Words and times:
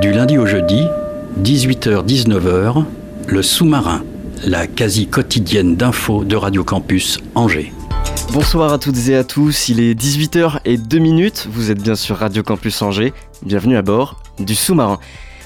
Du 0.00 0.10
lundi 0.10 0.38
au 0.38 0.46
jeudi, 0.46 0.88
18h-19h, 1.40 2.84
le 3.28 3.42
sous-marin, 3.42 4.02
la 4.44 4.66
quasi 4.66 5.06
quotidienne 5.06 5.76
d'infos 5.76 6.24
de 6.24 6.34
Radio 6.34 6.64
Campus 6.64 7.20
Angers. 7.36 7.72
Bonsoir 8.32 8.72
à 8.72 8.78
toutes 8.78 9.08
et 9.08 9.14
à 9.14 9.22
tous, 9.22 9.68
il 9.68 9.78
est 9.78 9.94
18h 9.94 10.58
et 10.64 10.78
2 10.78 10.98
minutes, 10.98 11.46
vous 11.48 11.70
êtes 11.70 11.80
bien 11.80 11.94
sur 11.94 12.16
Radio 12.16 12.42
Campus 12.42 12.82
Angers, 12.82 13.12
bienvenue 13.42 13.76
à 13.76 13.82
bord 13.82 14.20
du 14.40 14.56
sous-marin. 14.56 14.98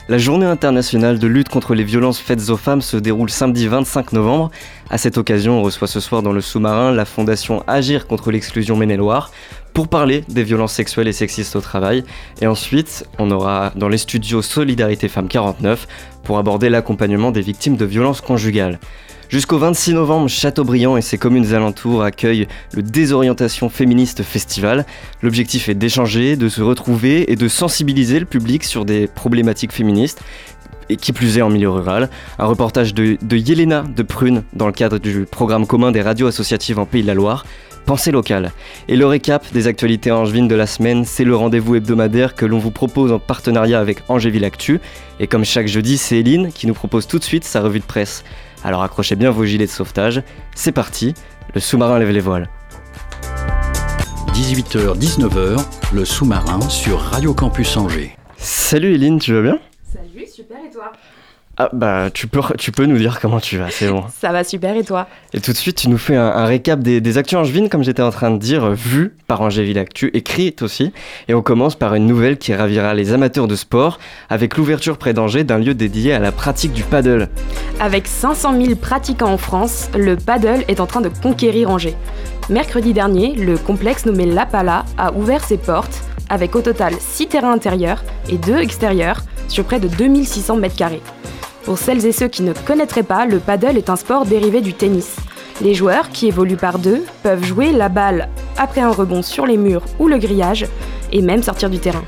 La 0.09 0.17
journée 0.17 0.47
internationale 0.47 1.19
de 1.19 1.27
lutte 1.27 1.51
contre 1.51 1.75
les 1.75 1.85
violences 1.85 2.19
faites 2.19 2.49
aux 2.49 2.57
femmes 2.57 2.81
se 2.81 2.97
déroule 2.97 3.29
samedi 3.29 3.67
25 3.67 4.15
novembre. 4.15 4.51
À 4.89 4.97
cette 4.97 5.19
occasion, 5.19 5.59
on 5.59 5.63
reçoit 5.63 5.87
ce 5.87 6.01
soir 6.01 6.23
dans 6.23 6.33
le 6.33 6.41
sous-marin 6.41 6.93
la 6.93 7.05
fondation 7.05 7.63
Agir 7.67 8.07
contre 8.07 8.31
l'exclusion 8.31 8.75
Maine-et-Loire 8.75 9.31
pour 9.79 9.87
parler 9.87 10.25
des 10.29 10.43
violences 10.43 10.73
sexuelles 10.73 11.07
et 11.07 11.13
sexistes 11.13 11.55
au 11.55 11.61
travail. 11.61 12.03
Et 12.41 12.49
ensuite, 12.49 13.07
on 13.21 13.31
aura 13.31 13.71
dans 13.77 13.89
les 13.89 13.97
studios 13.97 14.43
Solidarité 14.43 15.07
Femmes 15.07 15.29
49 15.29 15.87
pour 16.25 16.39
aborder 16.39 16.69
l'accompagnement 16.69 17.31
des 17.31 17.43
victimes 17.43 17.77
de 17.77 17.85
violences 17.85 18.21
conjugales. 18.21 18.81
Jusqu'au 19.29 19.59
26 19.59 19.95
novembre, 19.95 20.29
Châteaubriand 20.29 20.97
et 20.97 21.01
ses 21.01 21.17
communes 21.17 21.55
alentours 21.55 22.03
accueillent 22.03 22.49
le 22.73 22.83
Désorientation 22.83 23.69
Féministe 23.69 24.25
Festival. 24.25 24.85
L'objectif 25.23 25.69
est 25.69 25.75
d'échanger, 25.75 26.35
de 26.35 26.49
se 26.49 26.61
retrouver 26.61 27.31
et 27.31 27.37
de 27.37 27.47
sensibiliser 27.47 28.19
le 28.19 28.27
public 28.27 28.65
sur 28.65 28.85
des 28.85 29.07
problématiques 29.07 29.73
féministes 29.73 30.25
et 30.89 30.97
qui 30.97 31.13
plus 31.13 31.39
est 31.39 31.43
en 31.43 31.51
milieu 31.51 31.71
rural. 31.71 32.11
Un 32.39 32.47
reportage 32.47 32.95
de, 32.95 33.17
de 33.21 33.37
Yelena 33.37 33.83
de 33.83 34.03
Prune 34.03 34.43
dans 34.53 34.67
le 34.67 34.73
cadre 34.73 34.99
du 34.99 35.27
programme 35.31 35.67
commun 35.67 35.93
des 35.93 36.03
radios 36.03 36.27
associatives 36.27 36.79
en 36.79 36.87
Pays 36.87 37.03
de 37.03 37.07
la 37.07 37.15
Loire. 37.15 37.45
Pensée 37.87 38.11
locale. 38.11 38.53
Et 38.89 38.97
le 38.97 39.07
récap 39.07 39.51
des 39.53 39.67
actualités 39.67 40.11
angevines 40.11 40.47
de 40.47 40.55
la 40.55 40.67
semaine, 40.67 41.07
c'est 41.07 41.25
le 41.25 41.35
rendez-vous 41.35 41.77
hebdomadaire 41.77 42.35
que 42.35 42.45
l'on 42.45 42.59
vous 42.59 42.71
propose 42.71 43.13
en 43.13 43.19
partenariat 43.19 43.81
avec 43.81 44.03
Angéville 44.09 44.45
Actu. 44.45 44.79
Et 45.21 45.27
comme 45.27 45.45
chaque 45.45 45.69
jeudi, 45.69 45.97
c'est 45.97 46.19
Eline 46.19 46.53
qui 46.53 46.67
nous 46.67 46.75
propose 46.75 47.07
tout 47.07 47.19
de 47.19 47.25
suite 47.25 47.45
sa 47.45 47.63
revue 47.63 47.81
de 47.81 47.85
presse. 47.85 48.25
Alors 48.63 48.83
accrochez 48.83 49.17
bien 49.17 49.31
vos 49.31 49.47
gilets 49.47 49.67
de 49.67 49.71
sauvetage. 49.71 50.23
C'est 50.55 50.73
parti, 50.73 51.15
le 51.55 51.61
sous-marin 51.61 51.99
lève 51.99 52.11
les 52.11 52.21
voiles. 52.21 52.51
18h-19h, 54.35 55.59
le 55.93 56.05
sous-marin 56.05 56.61
sur 56.69 57.01
Radio 57.01 57.33
Campus 57.35 57.77
Angers. 57.77 58.17
Salut 58.37 58.95
Eline, 58.95 59.19
tu 59.19 59.33
vas 59.33 59.43
bien? 59.43 59.59
Super 60.39 60.59
et 60.65 60.71
toi 60.71 60.93
Ah 61.57 61.69
bah 61.73 62.11
tu 62.15 62.29
peux, 62.29 62.41
tu 62.59 62.71
peux 62.71 62.87
nous 62.87 62.97
dire 62.97 63.19
comment 63.19 63.41
tu 63.41 63.59
vas, 63.59 63.71
c'est 63.71 63.89
bon. 63.89 64.05
Ça 64.21 64.31
va 64.31 64.45
super 64.45 64.77
et 64.77 64.85
toi 64.85 65.09
Et 65.35 65.41
tout 65.41 65.51
de 65.51 65.57
suite, 65.57 65.79
tu 65.79 65.89
nous 65.89 65.99
fais 65.99 66.15
un, 66.15 66.29
un 66.29 66.45
récap 66.45 66.79
des, 66.79 67.01
des 67.01 67.19
actus 67.19 67.37
angevines, 67.39 67.69
comme 67.69 67.83
j'étais 67.83 68.03
en 68.03 68.13
train 68.13 68.31
de 68.31 68.39
dire, 68.39 68.71
vues 68.71 69.17
par 69.27 69.41
Angéville 69.41 69.81
Actu, 69.81 70.13
écrites 70.15 70.63
aussi. 70.63 70.93
Et 71.27 71.35
on 71.35 71.43
commence 71.43 71.75
par 71.75 71.97
une 71.97 72.07
nouvelle 72.07 72.39
qui 72.39 72.55
ravira 72.55 72.95
les 72.95 73.13
amateurs 73.13 73.49
de 73.49 73.57
sport, 73.57 73.99
avec 74.31 74.57
l'ouverture 74.57 74.97
près 74.97 75.13
d'Angers 75.13 75.43
d'un 75.43 75.59
lieu 75.59 75.75
dédié 75.75 76.13
à 76.13 76.21
la 76.21 76.31
pratique 76.31 76.73
du 76.73 76.85
paddle. 76.85 77.29
Avec 77.81 78.07
500 78.07 78.63
000 78.63 78.77
pratiquants 78.77 79.33
en 79.33 79.39
France, 79.39 79.91
le 79.99 80.15
paddle 80.15 80.63
est 80.69 80.79
en 80.79 80.87
train 80.87 81.01
de 81.01 81.09
conquérir 81.09 81.71
Angers. 81.71 81.97
Mercredi 82.51 82.95
dernier, 82.95 83.35
le 83.35 83.59
complexe 83.59 84.07
nommé 84.07 84.25
La 84.25 84.47
Pala 84.47 84.87
a 84.97 85.13
ouvert 85.13 85.45
ses 85.45 85.59
portes 85.59 86.03
avec 86.31 86.57
au 86.57 86.63
total 86.63 86.95
6 86.99 87.27
terrains 87.27 87.53
intérieurs 87.53 88.03
et 88.31 88.39
2 88.39 88.57
extérieurs 88.57 89.21
sur 89.49 89.65
près 89.65 89.81
de 89.81 89.89
2600 89.89 90.57
mètres 90.57 90.77
carrés. 90.77 91.03
Pour 91.65 91.77
celles 91.77 92.07
et 92.07 92.13
ceux 92.13 92.29
qui 92.29 92.43
ne 92.43 92.55
connaîtraient 92.55 93.03
pas, 93.03 93.27
le 93.27 93.39
paddle 93.39 93.77
est 93.77 93.91
un 93.91 93.97
sport 93.97 94.25
dérivé 94.25 94.63
du 94.63 94.73
tennis. 94.73 95.17
Les 95.61 95.75
joueurs, 95.75 96.09
qui 96.09 96.29
évoluent 96.29 96.57
par 96.57 96.79
deux, 96.79 97.05
peuvent 97.23 97.45
jouer 97.45 97.71
la 97.71 97.91
balle 97.91 98.31
après 98.57 98.81
un 98.81 98.93
rebond 98.93 99.21
sur 99.21 99.45
les 99.45 99.59
murs 99.59 99.85
ou 99.99 100.09
le 100.09 100.17
grillage 100.17 100.65
et 101.13 101.21
même 101.21 101.43
sortir 101.43 101.69
du 101.69 101.81
terrain. 101.81 102.05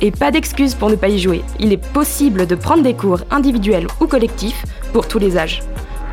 Et 0.00 0.10
pas 0.10 0.32
d'excuse 0.32 0.74
pour 0.74 0.90
ne 0.90 0.96
pas 0.96 1.08
y 1.08 1.20
jouer. 1.20 1.42
Il 1.60 1.72
est 1.72 1.92
possible 1.92 2.48
de 2.48 2.56
prendre 2.56 2.82
des 2.82 2.94
cours 2.94 3.20
individuels 3.30 3.86
ou 4.00 4.08
collectifs 4.08 4.64
pour 4.92 5.06
tous 5.06 5.20
les 5.20 5.38
âges. 5.38 5.62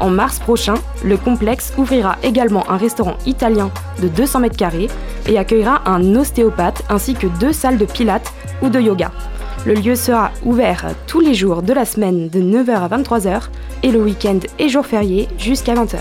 En 0.02 0.10
mars 0.10 0.40
prochain, 0.40 0.74
le 1.04 1.16
complexe 1.16 1.74
ouvrira 1.78 2.18
également 2.24 2.68
un 2.72 2.78
restaurant 2.78 3.18
italien 3.28 3.70
de 4.02 4.08
200 4.08 4.40
mètres 4.40 4.58
carrés 4.58 4.90
et 5.28 5.38
accueillera 5.38 5.84
un 5.86 6.16
ostéopathe 6.16 6.82
ainsi 6.90 7.14
que 7.14 7.28
deux 7.40 7.54
salles 7.54 7.78
de 7.78 7.86
pilates 7.86 8.34
ou 8.64 8.70
de 8.70 8.82
yoga. 8.82 9.12
Le 9.64 9.76
lieu 9.76 9.94
sera 9.94 10.32
ouvert 10.44 10.88
tous 11.06 11.20
les 11.20 11.36
jours 11.36 11.62
de 11.62 11.72
la 11.72 11.86
semaine 11.86 12.30
de 12.30 12.42
9h 12.42 12.72
à 12.72 12.88
23h 12.88 13.44
et 13.84 13.92
le 13.92 14.02
week-end 14.02 14.40
et 14.58 14.70
jours 14.70 14.88
fériés 14.88 15.28
jusqu'à 15.38 15.76
20h. 15.76 16.00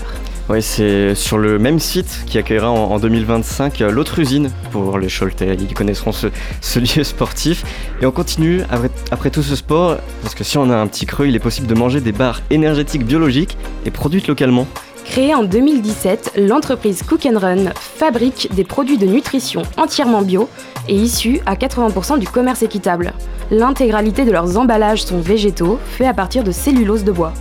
Oui, 0.49 0.61
c'est 0.61 1.15
sur 1.15 1.37
le 1.37 1.59
même 1.59 1.79
site 1.79 2.23
qui 2.25 2.37
accueillera 2.37 2.69
en, 2.69 2.91
en 2.91 2.99
2025 2.99 3.81
euh, 3.81 3.91
l'autre 3.91 4.19
usine 4.19 4.49
pour 4.71 4.97
les 4.97 5.07
Choletais. 5.07 5.55
Ils 5.59 5.73
connaîtront 5.73 6.11
ce, 6.11 6.27
lieu 6.79 7.03
sportif. 7.03 7.63
Et 8.01 8.05
on 8.05 8.11
continue 8.11 8.61
après, 8.69 8.89
après 9.11 9.29
tout 9.29 9.43
ce 9.43 9.55
sport, 9.55 9.97
parce 10.21 10.35
que 10.35 10.43
si 10.43 10.57
on 10.57 10.69
a 10.69 10.75
un 10.75 10.87
petit 10.87 11.05
creux, 11.05 11.27
il 11.27 11.35
est 11.35 11.39
possible 11.39 11.67
de 11.67 11.75
manger 11.75 12.01
des 12.01 12.11
barres 12.11 12.41
énergétiques 12.49 13.05
biologiques 13.05 13.57
et 13.85 13.91
produites 13.91 14.27
localement. 14.27 14.67
Créée 15.05 15.33
en 15.35 15.43
2017, 15.43 16.33
l'entreprise 16.37 17.03
Cook 17.03 17.27
Run 17.33 17.71
fabrique 17.75 18.49
des 18.53 18.63
produits 18.63 18.97
de 18.97 19.05
nutrition 19.05 19.63
entièrement 19.77 20.21
bio 20.21 20.47
et 20.87 20.95
issus 20.95 21.41
à 21.45 21.55
80% 21.55 22.19
du 22.19 22.27
commerce 22.27 22.61
équitable. 22.61 23.13
L'intégralité 23.49 24.25
de 24.25 24.31
leurs 24.31 24.57
emballages 24.57 25.03
sont 25.03 25.19
végétaux, 25.19 25.79
faits 25.85 26.07
à 26.07 26.13
partir 26.13 26.43
de 26.43 26.51
cellulose 26.51 27.03
de 27.03 27.11
bois. 27.11 27.33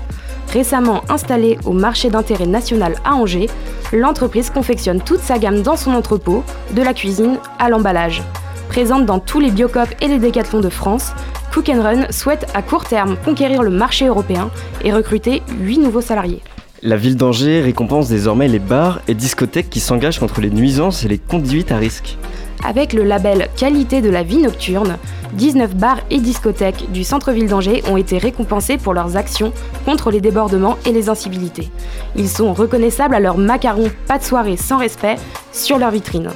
Récemment 0.53 1.05
installée 1.09 1.59
au 1.65 1.72
marché 1.72 2.11
d'intérêt 2.11 2.47
national 2.47 2.97
à 3.05 3.15
Angers, 3.15 3.49
l'entreprise 3.93 4.50
confectionne 4.50 5.00
toute 5.00 5.21
sa 5.21 5.38
gamme 5.38 5.62
dans 5.62 5.77
son 5.77 5.93
entrepôt, 5.93 6.43
de 6.75 6.83
la 6.83 6.93
cuisine 6.93 7.38
à 7.61 7.69
l'emballage. 7.69 8.22
Présente 8.69 9.06
dans 9.06 9.21
tous 9.21 9.38
les 9.38 9.53
Biocop 9.53 9.88
et 10.00 10.09
les 10.09 10.19
décathlons 10.19 10.61
de 10.61 10.69
France, 10.69 11.12
Cook 11.55 11.69
Run 11.69 12.11
souhaite 12.11 12.47
à 12.55 12.62
court 12.62 12.84
terme 12.84 13.16
conquérir 13.25 13.62
le 13.62 13.71
marché 13.71 14.06
européen 14.06 14.50
et 14.83 14.93
recruter 14.93 15.43
8 15.61 15.78
nouveaux 15.78 16.00
salariés. 16.00 16.43
La 16.82 16.97
ville 16.97 17.17
d'Angers 17.17 17.61
récompense 17.61 18.09
désormais 18.09 18.49
les 18.49 18.59
bars 18.59 19.03
et 19.06 19.15
discothèques 19.15 19.71
qui 19.71 19.81
s'engagent 19.81 20.19
contre 20.19 20.41
les 20.41 20.50
nuisances 20.50 21.05
et 21.05 21.09
les 21.09 21.19
conduites 21.19 21.72
à 21.72 21.77
risque. 21.77 22.17
Avec 22.65 22.93
le 22.93 23.04
label 23.04 23.48
Qualité 23.56 24.00
de 24.00 24.10
la 24.10 24.22
vie 24.22 24.38
nocturne, 24.38 24.98
19 25.34 25.75
bars 25.76 26.00
et 26.10 26.19
discothèques 26.19 26.91
du 26.93 27.04
centre-ville 27.04 27.48
d'Angers 27.48 27.82
ont 27.88 27.97
été 27.97 28.19
récompensés 28.19 28.78
pour 28.78 28.94
leurs 28.94 29.16
actions 29.16 29.53
contre 29.84 30.10
les 30.10 30.21
débordements 30.21 30.76
et 30.84 30.93
les 30.93 31.09
incivilités. 31.09 31.70
Ils 32.16 32.28
sont 32.28 32.53
reconnaissables 32.53 33.15
à 33.15 33.20
leur 33.20 33.38
macaron 33.38 33.91
pas 34.06 34.19
de 34.19 34.25
soirée 34.25 34.56
sans 34.56 34.78
respect 34.78 35.16
sur 35.53 35.78
leur 35.78 35.91
vitrine. 35.91 36.31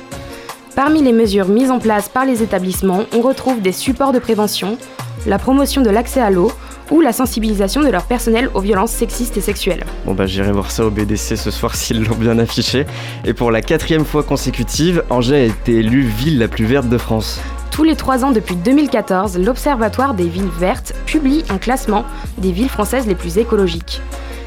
Parmi 0.75 1.03
les 1.03 1.13
mesures 1.13 1.47
mises 1.47 1.71
en 1.71 1.79
place 1.79 2.09
par 2.09 2.25
les 2.25 2.43
établissements, 2.43 3.05
on 3.15 3.21
retrouve 3.21 3.63
des 3.63 3.71
supports 3.71 4.11
de 4.13 4.19
prévention, 4.19 4.77
la 5.25 5.39
promotion 5.39 5.83
de 5.83 5.91
l'accès 5.91 6.21
à 6.21 6.31
l'eau 6.31 6.51
ou 6.91 7.01
la 7.01 7.13
sensibilisation 7.13 7.81
de 7.81 7.89
leur 7.89 8.07
personnel 8.07 8.51
aux 8.55 8.61
violences 8.61 8.91
sexistes 8.91 9.37
et 9.37 9.41
sexuelles. 9.41 9.85
Bon 10.05 10.15
bah 10.15 10.27
j'irai 10.27 10.51
voir 10.51 10.73
ça 10.73 10.85
au 10.85 10.91
BDC 10.91 11.37
ce 11.37 11.53
soir 11.53 11.75
s'ils 11.77 12.03
l'ont 12.03 12.17
bien 12.17 12.41
affiché. 12.41 12.87
Et 13.25 13.35
pour 13.35 13.53
la 13.53 13.63
quatrième 13.63 14.05
fois 14.05 14.25
consécutive, 14.25 15.05
Angers 15.11 15.37
a 15.37 15.45
été 15.45 15.77
élue 15.77 16.03
ville 16.03 16.41
la 16.41 16.49
plus 16.49 16.65
verte 16.65 16.89
de 16.89 16.99
France. 16.99 17.41
Tous 17.71 17.85
les 17.85 17.95
trois 17.95 18.25
ans 18.25 18.33
depuis 18.33 18.57
2014, 18.57 19.39
l'Observatoire 19.39 20.15
des 20.15 20.27
villes 20.27 20.51
vertes 20.59 20.93
publie 21.07 21.45
un 21.51 21.59
classement 21.59 22.05
des 22.39 22.51
villes 22.51 22.69
françaises 22.69 23.07
les 23.07 23.15
plus 23.15 23.39
écologiques. 23.39 24.03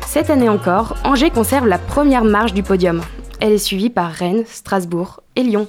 Cette 0.05 0.29
année 0.29 0.49
encore, 0.49 0.97
Angers 1.05 1.31
conserve 1.31 1.67
la 1.67 1.77
première 1.77 2.25
marge 2.25 2.53
du 2.53 2.63
podium. 2.63 3.01
Elle 3.39 3.53
est 3.53 3.57
suivie 3.57 3.89
par 3.89 4.11
Rennes, 4.11 4.43
Strasbourg 4.45 5.21
et 5.37 5.43
Lyon. 5.43 5.67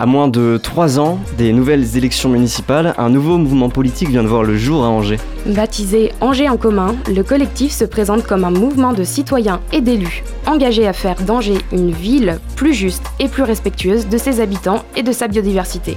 À 0.00 0.06
moins 0.06 0.28
de 0.28 0.60
trois 0.62 1.00
ans 1.00 1.18
des 1.38 1.52
nouvelles 1.52 1.96
élections 1.96 2.28
municipales, 2.28 2.94
un 2.98 3.10
nouveau 3.10 3.36
mouvement 3.36 3.68
politique 3.68 4.10
vient 4.10 4.22
de 4.22 4.28
voir 4.28 4.44
le 4.44 4.56
jour 4.56 4.84
à 4.84 4.88
Angers. 4.88 5.18
Baptisé 5.44 6.12
Angers 6.20 6.48
en 6.48 6.56
commun, 6.56 6.94
le 7.12 7.24
collectif 7.24 7.72
se 7.72 7.84
présente 7.84 8.22
comme 8.22 8.44
un 8.44 8.52
mouvement 8.52 8.92
de 8.92 9.02
citoyens 9.02 9.60
et 9.72 9.80
d'élus, 9.80 10.22
engagés 10.46 10.86
à 10.86 10.92
faire 10.92 11.20
d'Angers 11.22 11.58
une 11.72 11.90
ville 11.90 12.38
plus 12.54 12.74
juste 12.74 13.02
et 13.18 13.26
plus 13.26 13.42
respectueuse 13.42 14.06
de 14.06 14.18
ses 14.18 14.40
habitants 14.40 14.84
et 14.94 15.02
de 15.02 15.10
sa 15.10 15.26
biodiversité. 15.26 15.96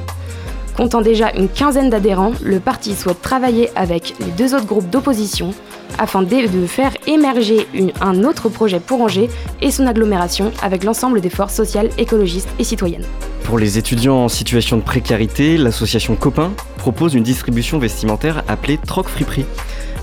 Comptant 0.78 1.02
déjà 1.02 1.32
une 1.34 1.50
quinzaine 1.50 1.90
d'adhérents, 1.90 2.32
le 2.42 2.60
parti 2.60 2.96
souhaite 2.96 3.22
travailler 3.22 3.70
avec 3.76 4.16
les 4.20 4.32
deux 4.32 4.56
autres 4.56 4.66
groupes 4.66 4.90
d'opposition 4.90 5.54
afin 6.00 6.22
de 6.24 6.66
faire 6.66 6.94
émerger 7.08 7.68
une- 7.74 7.92
un 8.02 8.24
autre 8.24 8.50
projet 8.50 8.80
pour 8.80 9.02
Angers 9.02 9.30
et 9.62 9.70
son 9.70 9.86
agglomération 9.86 10.52
avec 10.64 10.84
l'ensemble 10.84 11.20
des 11.22 11.30
forces 11.30 11.54
sociales, 11.54 11.90
écologistes 11.98 12.50
et 12.58 12.64
citoyennes. 12.64 13.06
Pour 13.44 13.60
les 13.60 13.78
étudiants 13.78 14.16
en 14.24 14.30
situation 14.30 14.78
de 14.78 14.82
précarité, 14.82 15.58
l'association 15.58 16.16
Copain 16.16 16.52
propose 16.78 17.14
une 17.14 17.24
distribution 17.24 17.78
vestimentaire 17.78 18.44
appelée 18.48 18.78
Troc 18.78 19.08
Friperie. 19.10 19.46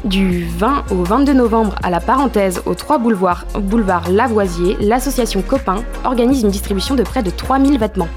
Du 0.05 0.45
20 0.59 0.85
au 0.93 1.03
22 1.03 1.33
novembre 1.33 1.75
à 1.83 1.91
la 1.91 1.99
parenthèse 1.99 2.63
aux 2.67 2.75
3 2.75 2.99
boulevards, 2.99 3.47
boulevard 3.59 4.11
Lavoisier, 4.11 4.77
l'association 4.81 5.43
Copain 5.43 5.83
organise 6.05 6.43
une 6.43 6.51
distribution 6.51 6.95
de 6.95 7.03
près 7.03 7.23
de 7.23 7.31
3000 7.31 7.79
vêtements. 7.79 8.09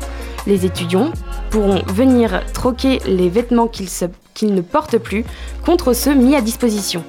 Les 0.48 0.65
étudiants 0.65 1.12
pourront 1.51 1.83
venir 1.88 2.42
troquer 2.53 3.00
les 3.06 3.30
vêtements 3.30 3.68
qu'ils 3.68 3.89
qu'ils 4.33 4.56
ne 4.56 4.62
portent 4.62 4.98
plus 4.98 5.25
contre 5.65 5.94
ceux 5.94 6.15
mis 6.15 6.36
à 6.36 6.42
disposition. 6.42 7.03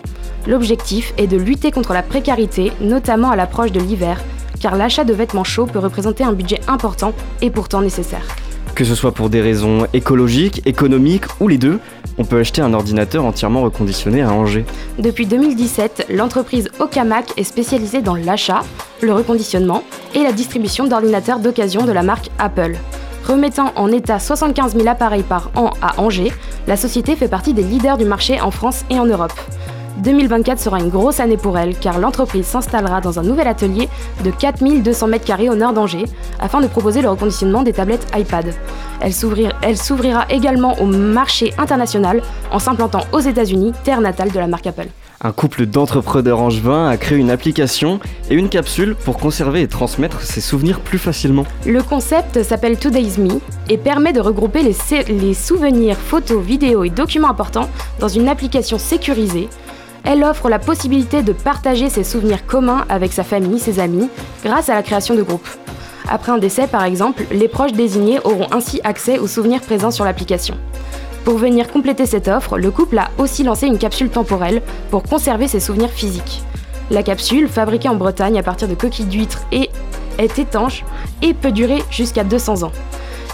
L'objectif 0.46 1.14
est 1.16 1.28
de 1.28 1.36
lutter 1.36 1.70
contre 1.70 1.92
la 1.92 2.02
précarité, 2.02 2.72
notamment 2.80 3.30
à 3.30 3.36
l'approche 3.36 3.72
de 3.72 3.80
l'hiver, 3.80 4.20
car 4.60 4.76
l'achat 4.76 5.04
de 5.04 5.14
vêtements 5.14 5.44
chauds 5.44 5.66
peut 5.66 5.78
représenter 5.78 6.24
un 6.24 6.32
budget 6.32 6.60
important 6.66 7.12
et 7.40 7.50
pourtant 7.50 7.80
nécessaire. 7.80 8.26
Que 8.74 8.84
ce 8.84 8.94
soit 8.94 9.12
pour 9.12 9.30
des 9.30 9.40
raisons 9.40 9.86
écologiques, 9.92 10.62
économiques 10.66 11.26
ou 11.40 11.46
les 11.46 11.58
deux, 11.58 11.78
on 12.18 12.24
peut 12.24 12.38
acheter 12.38 12.62
un 12.62 12.74
ordinateur 12.74 13.24
entièrement 13.24 13.62
reconditionné 13.62 14.22
à 14.22 14.32
Angers. 14.32 14.64
Depuis 14.98 15.26
2017, 15.26 16.06
l'entreprise 16.10 16.70
Okamac 16.80 17.32
est 17.36 17.44
spécialisée 17.44 18.02
dans 18.02 18.16
l'achat, 18.16 18.62
le 19.00 19.12
reconditionnement 19.12 19.82
et 20.14 20.22
la 20.22 20.32
distribution 20.32 20.86
d'ordinateurs 20.86 21.38
d'occasion 21.38 21.84
de 21.84 21.92
la 21.92 22.02
marque 22.02 22.30
Apple. 22.38 22.76
Remettant 23.26 23.72
en 23.76 23.90
état 23.92 24.18
75 24.18 24.74
000 24.74 24.88
appareils 24.88 25.22
par 25.22 25.50
an 25.54 25.70
à 25.80 26.00
Angers, 26.00 26.32
la 26.66 26.76
société 26.76 27.16
fait 27.16 27.28
partie 27.28 27.54
des 27.54 27.62
leaders 27.62 27.98
du 27.98 28.04
marché 28.04 28.40
en 28.40 28.50
France 28.50 28.84
et 28.90 28.98
en 28.98 29.06
Europe. 29.06 29.32
2024 29.98 30.58
sera 30.58 30.78
une 30.78 30.88
grosse 30.88 31.20
année 31.20 31.36
pour 31.36 31.58
elle 31.58 31.76
car 31.76 31.98
l'entreprise 31.98 32.46
s'installera 32.46 33.00
dans 33.00 33.18
un 33.18 33.22
nouvel 33.22 33.46
atelier 33.46 33.88
de 34.24 34.30
4200 34.30 35.08
m2 35.08 35.50
au 35.50 35.54
nord 35.54 35.72
d'Angers 35.72 36.06
afin 36.40 36.60
de 36.60 36.66
proposer 36.66 37.02
le 37.02 37.10
reconditionnement 37.10 37.62
des 37.62 37.72
tablettes 37.72 38.06
iPad. 38.16 38.54
Elle 39.00 39.12
s'ouvrira 39.12 40.26
également 40.30 40.80
au 40.80 40.86
marché 40.86 41.52
international 41.58 42.22
en 42.50 42.58
s'implantant 42.58 43.02
aux 43.12 43.20
États-Unis, 43.20 43.72
terre 43.84 44.00
natale 44.00 44.30
de 44.30 44.38
la 44.38 44.46
marque 44.46 44.66
Apple. 44.66 44.88
Un 45.24 45.30
couple 45.30 45.66
d'entrepreneurs 45.66 46.40
angevins 46.40 46.88
a 46.88 46.96
créé 46.96 47.16
une 47.16 47.30
application 47.30 48.00
et 48.28 48.34
une 48.34 48.48
capsule 48.48 48.96
pour 48.96 49.18
conserver 49.18 49.62
et 49.62 49.68
transmettre 49.68 50.20
ses 50.22 50.40
souvenirs 50.40 50.80
plus 50.80 50.98
facilement. 50.98 51.44
Le 51.64 51.80
concept 51.80 52.42
s'appelle 52.42 52.76
Today's 52.76 53.18
Me 53.18 53.40
et 53.68 53.78
permet 53.78 54.12
de 54.12 54.20
regrouper 54.20 54.62
les, 54.64 54.74
les 55.12 55.34
souvenirs, 55.34 55.96
photos, 55.96 56.42
vidéos 56.42 56.82
et 56.82 56.90
documents 56.90 57.30
importants 57.30 57.68
dans 58.00 58.08
une 58.08 58.28
application 58.28 58.78
sécurisée 58.78 59.48
elle 60.04 60.24
offre 60.24 60.48
la 60.48 60.58
possibilité 60.58 61.22
de 61.22 61.32
partager 61.32 61.88
ses 61.88 62.04
souvenirs 62.04 62.46
communs 62.46 62.84
avec 62.88 63.12
sa 63.12 63.24
famille, 63.24 63.58
ses 63.58 63.78
amis, 63.78 64.08
grâce 64.44 64.68
à 64.68 64.74
la 64.74 64.82
création 64.82 65.14
de 65.14 65.22
groupes. 65.22 65.48
Après 66.08 66.32
un 66.32 66.38
décès, 66.38 66.66
par 66.66 66.84
exemple, 66.84 67.24
les 67.30 67.48
proches 67.48 67.72
désignés 67.72 68.20
auront 68.24 68.48
ainsi 68.52 68.80
accès 68.84 69.18
aux 69.18 69.28
souvenirs 69.28 69.60
présents 69.60 69.90
sur 69.90 70.04
l'application. 70.04 70.56
Pour 71.24 71.38
venir 71.38 71.70
compléter 71.70 72.04
cette 72.04 72.26
offre, 72.26 72.58
le 72.58 72.70
couple 72.72 72.98
a 72.98 73.10
aussi 73.18 73.44
lancé 73.44 73.66
une 73.66 73.78
capsule 73.78 74.10
temporelle 74.10 74.60
pour 74.90 75.04
conserver 75.04 75.46
ses 75.46 75.60
souvenirs 75.60 75.90
physiques. 75.90 76.42
La 76.90 77.04
capsule, 77.04 77.48
fabriquée 77.48 77.88
en 77.88 77.94
Bretagne 77.94 78.38
à 78.38 78.42
partir 78.42 78.66
de 78.66 78.74
coquilles 78.74 79.06
d'huîtres 79.06 79.42
et 79.52 79.70
est 80.18 80.38
étanche 80.38 80.84
et 81.22 81.32
peut 81.32 81.52
durer 81.52 81.82
jusqu'à 81.90 82.24
200 82.24 82.64
ans. 82.64 82.72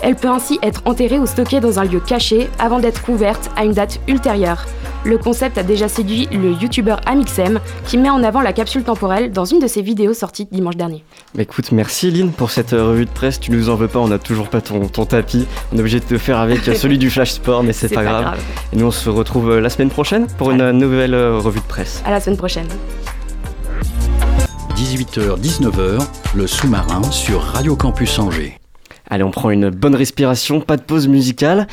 Elle 0.02 0.14
peut 0.14 0.28
ainsi 0.28 0.58
être 0.62 0.82
enterrée 0.84 1.18
ou 1.18 1.26
stockée 1.26 1.60
dans 1.60 1.78
un 1.78 1.84
lieu 1.84 2.00
caché 2.00 2.48
avant 2.58 2.78
d'être 2.78 3.08
ouverte 3.08 3.50
à 3.56 3.64
une 3.64 3.72
date 3.72 4.00
ultérieure. 4.06 4.66
Le 5.04 5.18
concept 5.18 5.58
a 5.58 5.62
déjà 5.62 5.88
séduit 5.88 6.28
le 6.32 6.52
youtubeur 6.52 7.00
Amixem 7.06 7.60
qui 7.86 7.98
met 7.98 8.10
en 8.10 8.22
avant 8.22 8.40
la 8.40 8.52
capsule 8.52 8.82
temporelle 8.82 9.32
dans 9.32 9.44
une 9.44 9.60
de 9.60 9.66
ses 9.66 9.82
vidéos 9.82 10.12
sorties 10.12 10.48
dimanche 10.50 10.76
dernier. 10.76 11.04
écoute, 11.38 11.72
merci 11.72 12.10
Lynn 12.10 12.30
pour 12.30 12.50
cette 12.50 12.72
euh, 12.72 12.88
revue 12.88 13.06
de 13.06 13.10
presse. 13.10 13.40
Tu 13.40 13.50
nous 13.50 13.70
en 13.70 13.74
veux 13.74 13.88
pas, 13.88 13.98
on 13.98 14.08
n'a 14.08 14.18
toujours 14.18 14.48
pas 14.48 14.60
ton, 14.60 14.86
tapis. 15.04 15.46
On 15.72 15.76
est 15.76 15.80
obligé 15.80 16.00
de 16.00 16.04
te 16.04 16.18
faire 16.18 16.38
avec 16.38 16.66
euh, 16.68 16.74
celui 16.74 16.98
du 16.98 17.10
Flash 17.10 17.32
Sport, 17.32 17.62
mais 17.62 17.72
c'est 17.72 17.88
pas, 17.94 18.02
pas 18.02 18.04
grave. 18.04 18.40
Et 18.72 18.76
nous 18.76 18.86
on 18.86 18.90
se 18.90 19.08
retrouve 19.08 19.50
euh, 19.50 19.60
la 19.60 19.70
semaine 19.70 19.90
prochaine 19.90 20.26
pour 20.36 20.50
une 20.50 20.70
nouvelle 20.72 21.14
revue 21.14 21.60
de 21.60 21.64
presse. 21.66 22.02
À 22.04 22.10
la 22.10 22.20
semaine 22.20 22.36
prochaine. 22.36 22.68
18h-19h, 24.76 26.06
le 26.34 26.46
sous-marin 26.46 27.02
sur 27.10 27.42
Radio 27.42 27.74
Campus 27.74 28.18
Angers. 28.18 28.58
Allez, 29.10 29.24
on 29.24 29.30
prend 29.30 29.50
une 29.50 29.70
bonne 29.70 29.94
respiration, 29.94 30.60
pas 30.60 30.76
de 30.76 30.82
pause 30.82 31.08
musicale, 31.08 31.66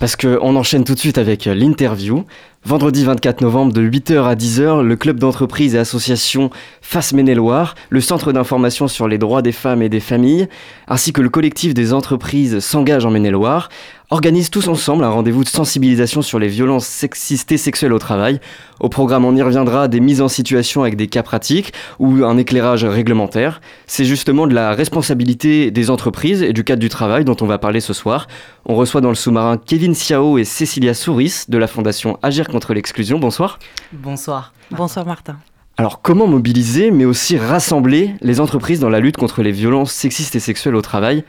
parce 0.00 0.16
qu'on 0.16 0.56
enchaîne 0.56 0.82
tout 0.82 0.94
de 0.94 0.98
suite 0.98 1.18
avec 1.18 1.44
l'interview. 1.44 2.24
Vendredi 2.64 3.04
24 3.04 3.42
novembre 3.42 3.72
de 3.72 3.80
8h 3.80 4.24
à 4.24 4.34
10h, 4.34 4.82
le 4.82 4.96
club 4.96 5.18
d'entreprise 5.18 5.74
et 5.74 5.78
association 5.78 6.50
Face 6.82 7.12
Maine-et-Loire, 7.12 7.74
le 7.90 8.00
centre 8.00 8.32
d'information 8.32 8.88
sur 8.88 9.08
les 9.08 9.18
droits 9.18 9.40
des 9.40 9.52
femmes 9.52 9.82
et 9.82 9.88
des 9.88 10.00
familles, 10.00 10.48
ainsi 10.88 11.12
que 11.12 11.20
le 11.20 11.28
collectif 11.28 11.74
des 11.74 11.92
entreprises 11.92 12.58
s'engagent 12.58 13.06
en 13.06 13.10
Maine-et-Loire 13.10 13.68
organisent 14.10 14.50
tous 14.50 14.68
ensemble 14.68 15.04
un 15.04 15.08
rendez-vous 15.08 15.44
de 15.44 15.48
sensibilisation 15.48 16.20
sur 16.20 16.38
les 16.38 16.48
violences 16.48 16.86
sexistes 16.86 17.52
et 17.52 17.56
sexuelles 17.56 17.92
au 17.92 17.98
travail. 17.98 18.40
Au 18.80 18.88
programme, 18.88 19.24
on 19.24 19.34
y 19.36 19.42
reviendra 19.42 19.88
des 19.88 20.00
mises 20.00 20.20
en 20.20 20.28
situation 20.28 20.82
avec 20.82 20.96
des 20.96 21.06
cas 21.06 21.22
pratiques 21.22 21.72
ou 21.98 22.24
un 22.24 22.36
éclairage 22.36 22.84
réglementaire. 22.84 23.60
C'est 23.86 24.04
justement 24.04 24.46
de 24.46 24.54
la 24.54 24.72
responsabilité 24.72 25.70
des 25.70 25.90
entreprises 25.90 26.42
et 26.42 26.52
du 26.52 26.64
cadre 26.64 26.80
du 26.80 26.88
travail 26.88 27.24
dont 27.24 27.36
on 27.40 27.46
va 27.46 27.58
parler 27.58 27.80
ce 27.80 27.92
soir. 27.92 28.26
On 28.66 28.74
reçoit 28.74 29.00
dans 29.00 29.08
le 29.10 29.14
sous-marin 29.14 29.56
Kevin 29.56 29.94
Siao 29.94 30.38
et 30.38 30.44
Cécilia 30.44 30.94
Souris 30.94 31.44
de 31.48 31.58
la 31.58 31.68
fondation 31.68 32.18
Agir 32.22 32.48
contre 32.48 32.74
l'exclusion. 32.74 33.18
Bonsoir. 33.18 33.58
Bonsoir. 33.92 34.52
Bonsoir 34.72 35.06
Martin. 35.06 35.36
Alors 35.76 36.02
comment 36.02 36.26
mobiliser 36.26 36.90
mais 36.90 37.04
aussi 37.04 37.38
rassembler 37.38 38.14
les 38.20 38.40
entreprises 38.40 38.80
dans 38.80 38.90
la 38.90 39.00
lutte 39.00 39.16
contre 39.16 39.42
les 39.42 39.52
violences 39.52 39.92
sexistes 39.92 40.34
et 40.34 40.40
sexuelles 40.40 40.74
au 40.74 40.82
travail? 40.82 41.24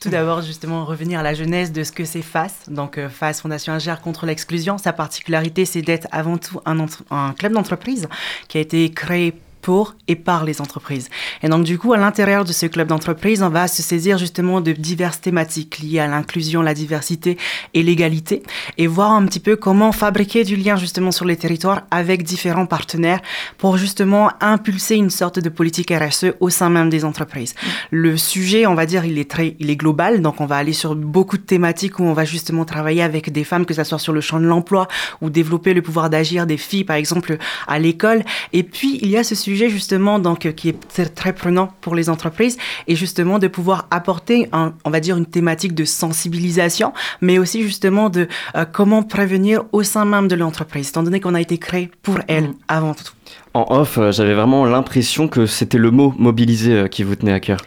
Tout 0.00 0.08
d'abord, 0.08 0.40
justement, 0.40 0.86
revenir 0.86 1.20
à 1.20 1.22
la 1.22 1.34
genèse 1.34 1.72
de 1.72 1.84
ce 1.84 1.92
que 1.92 2.06
c'est 2.06 2.22
FAS. 2.22 2.64
Donc, 2.68 2.96
euh, 2.96 3.10
FAS, 3.10 3.34
Fondation 3.34 3.74
Agir 3.74 4.00
contre 4.00 4.24
l'exclusion. 4.24 4.78
Sa 4.78 4.94
particularité, 4.94 5.66
c'est 5.66 5.82
d'être 5.82 6.08
avant 6.10 6.38
tout 6.38 6.58
un, 6.64 6.86
un 7.10 7.32
club 7.34 7.52
d'entreprise 7.52 8.08
qui 8.48 8.56
a 8.56 8.62
été 8.62 8.90
créé 8.90 9.34
pour 9.62 9.94
et 10.08 10.16
par 10.16 10.44
les 10.44 10.60
entreprises. 10.60 11.08
Et 11.42 11.48
donc, 11.48 11.64
du 11.64 11.78
coup, 11.78 11.92
à 11.92 11.98
l'intérieur 11.98 12.44
de 12.44 12.52
ce 12.52 12.66
club 12.66 12.88
d'entreprise, 12.88 13.42
on 13.42 13.48
va 13.48 13.68
se 13.68 13.82
saisir 13.82 14.18
justement 14.18 14.60
de 14.60 14.72
diverses 14.72 15.20
thématiques 15.20 15.78
liées 15.78 16.00
à 16.00 16.06
l'inclusion, 16.06 16.62
la 16.62 16.74
diversité 16.74 17.36
et 17.74 17.82
l'égalité, 17.82 18.42
et 18.78 18.86
voir 18.86 19.12
un 19.12 19.24
petit 19.26 19.40
peu 19.40 19.56
comment 19.56 19.92
fabriquer 19.92 20.44
du 20.44 20.56
lien 20.56 20.76
justement 20.76 21.12
sur 21.12 21.24
les 21.24 21.36
territoires 21.36 21.82
avec 21.90 22.22
différents 22.22 22.66
partenaires 22.66 23.20
pour 23.58 23.76
justement 23.76 24.30
impulser 24.40 24.96
une 24.96 25.10
sorte 25.10 25.38
de 25.38 25.48
politique 25.48 25.92
RSE 25.92 26.32
au 26.40 26.50
sein 26.50 26.70
même 26.70 26.90
des 26.90 27.04
entreprises. 27.04 27.54
Le 27.90 28.16
sujet, 28.16 28.66
on 28.66 28.74
va 28.74 28.86
dire, 28.86 29.04
il 29.04 29.18
est 29.18 29.30
très, 29.30 29.56
il 29.58 29.70
est 29.70 29.76
global, 29.76 30.22
donc 30.22 30.40
on 30.40 30.46
va 30.46 30.56
aller 30.56 30.72
sur 30.72 30.94
beaucoup 30.94 31.36
de 31.36 31.42
thématiques 31.42 31.98
où 31.98 32.04
on 32.04 32.12
va 32.12 32.24
justement 32.24 32.64
travailler 32.64 33.02
avec 33.02 33.32
des 33.32 33.44
femmes, 33.44 33.66
que 33.66 33.74
ce 33.74 33.84
soit 33.84 33.98
sur 33.98 34.12
le 34.12 34.20
champ 34.20 34.40
de 34.40 34.46
l'emploi 34.46 34.88
ou 35.20 35.30
développer 35.30 35.74
le 35.74 35.82
pouvoir 35.82 36.10
d'agir 36.10 36.46
des 36.46 36.56
filles, 36.56 36.84
par 36.84 36.96
exemple, 36.96 37.38
à 37.66 37.78
l'école. 37.78 38.24
Et 38.52 38.62
puis, 38.62 38.98
il 39.02 39.08
y 39.08 39.16
a 39.16 39.24
ce 39.24 39.34
sujet 39.34 39.49
sujet 39.50 39.68
justement 39.68 40.20
donc 40.20 40.52
qui 40.54 40.68
est 40.68 41.14
très 41.14 41.32
prenant 41.32 41.70
pour 41.80 41.96
les 41.96 42.08
entreprises 42.08 42.56
et 42.86 42.94
justement 42.94 43.40
de 43.40 43.48
pouvoir 43.48 43.88
apporter 43.90 44.48
un, 44.52 44.74
on 44.84 44.90
va 44.90 45.00
dire 45.00 45.16
une 45.16 45.26
thématique 45.26 45.74
de 45.74 45.84
sensibilisation, 45.84 46.92
mais 47.20 47.38
aussi 47.38 47.62
justement 47.62 48.10
de 48.10 48.28
euh, 48.54 48.64
comment 48.64 49.02
prévenir 49.02 49.64
au 49.72 49.82
sein 49.82 50.04
même 50.04 50.28
de 50.28 50.36
l'entreprise, 50.36 50.90
étant 50.90 51.02
donné 51.02 51.18
qu'on 51.18 51.34
a 51.34 51.40
été 51.40 51.58
créé 51.58 51.90
pour 52.02 52.18
elle 52.28 52.44
mm. 52.44 52.54
avant 52.68 52.94
tout. 52.94 53.12
En 53.54 53.66
off, 53.70 53.98
euh, 53.98 54.12
j'avais 54.12 54.34
vraiment 54.34 54.64
l'impression 54.66 55.26
que 55.26 55.46
c'était 55.46 55.78
le 55.78 55.90
mot 55.90 56.14
mobiliser 56.16 56.72
euh, 56.72 56.86
qui 56.86 57.02
vous 57.02 57.16
tenait 57.16 57.32
à 57.32 57.40
cœur. 57.40 57.58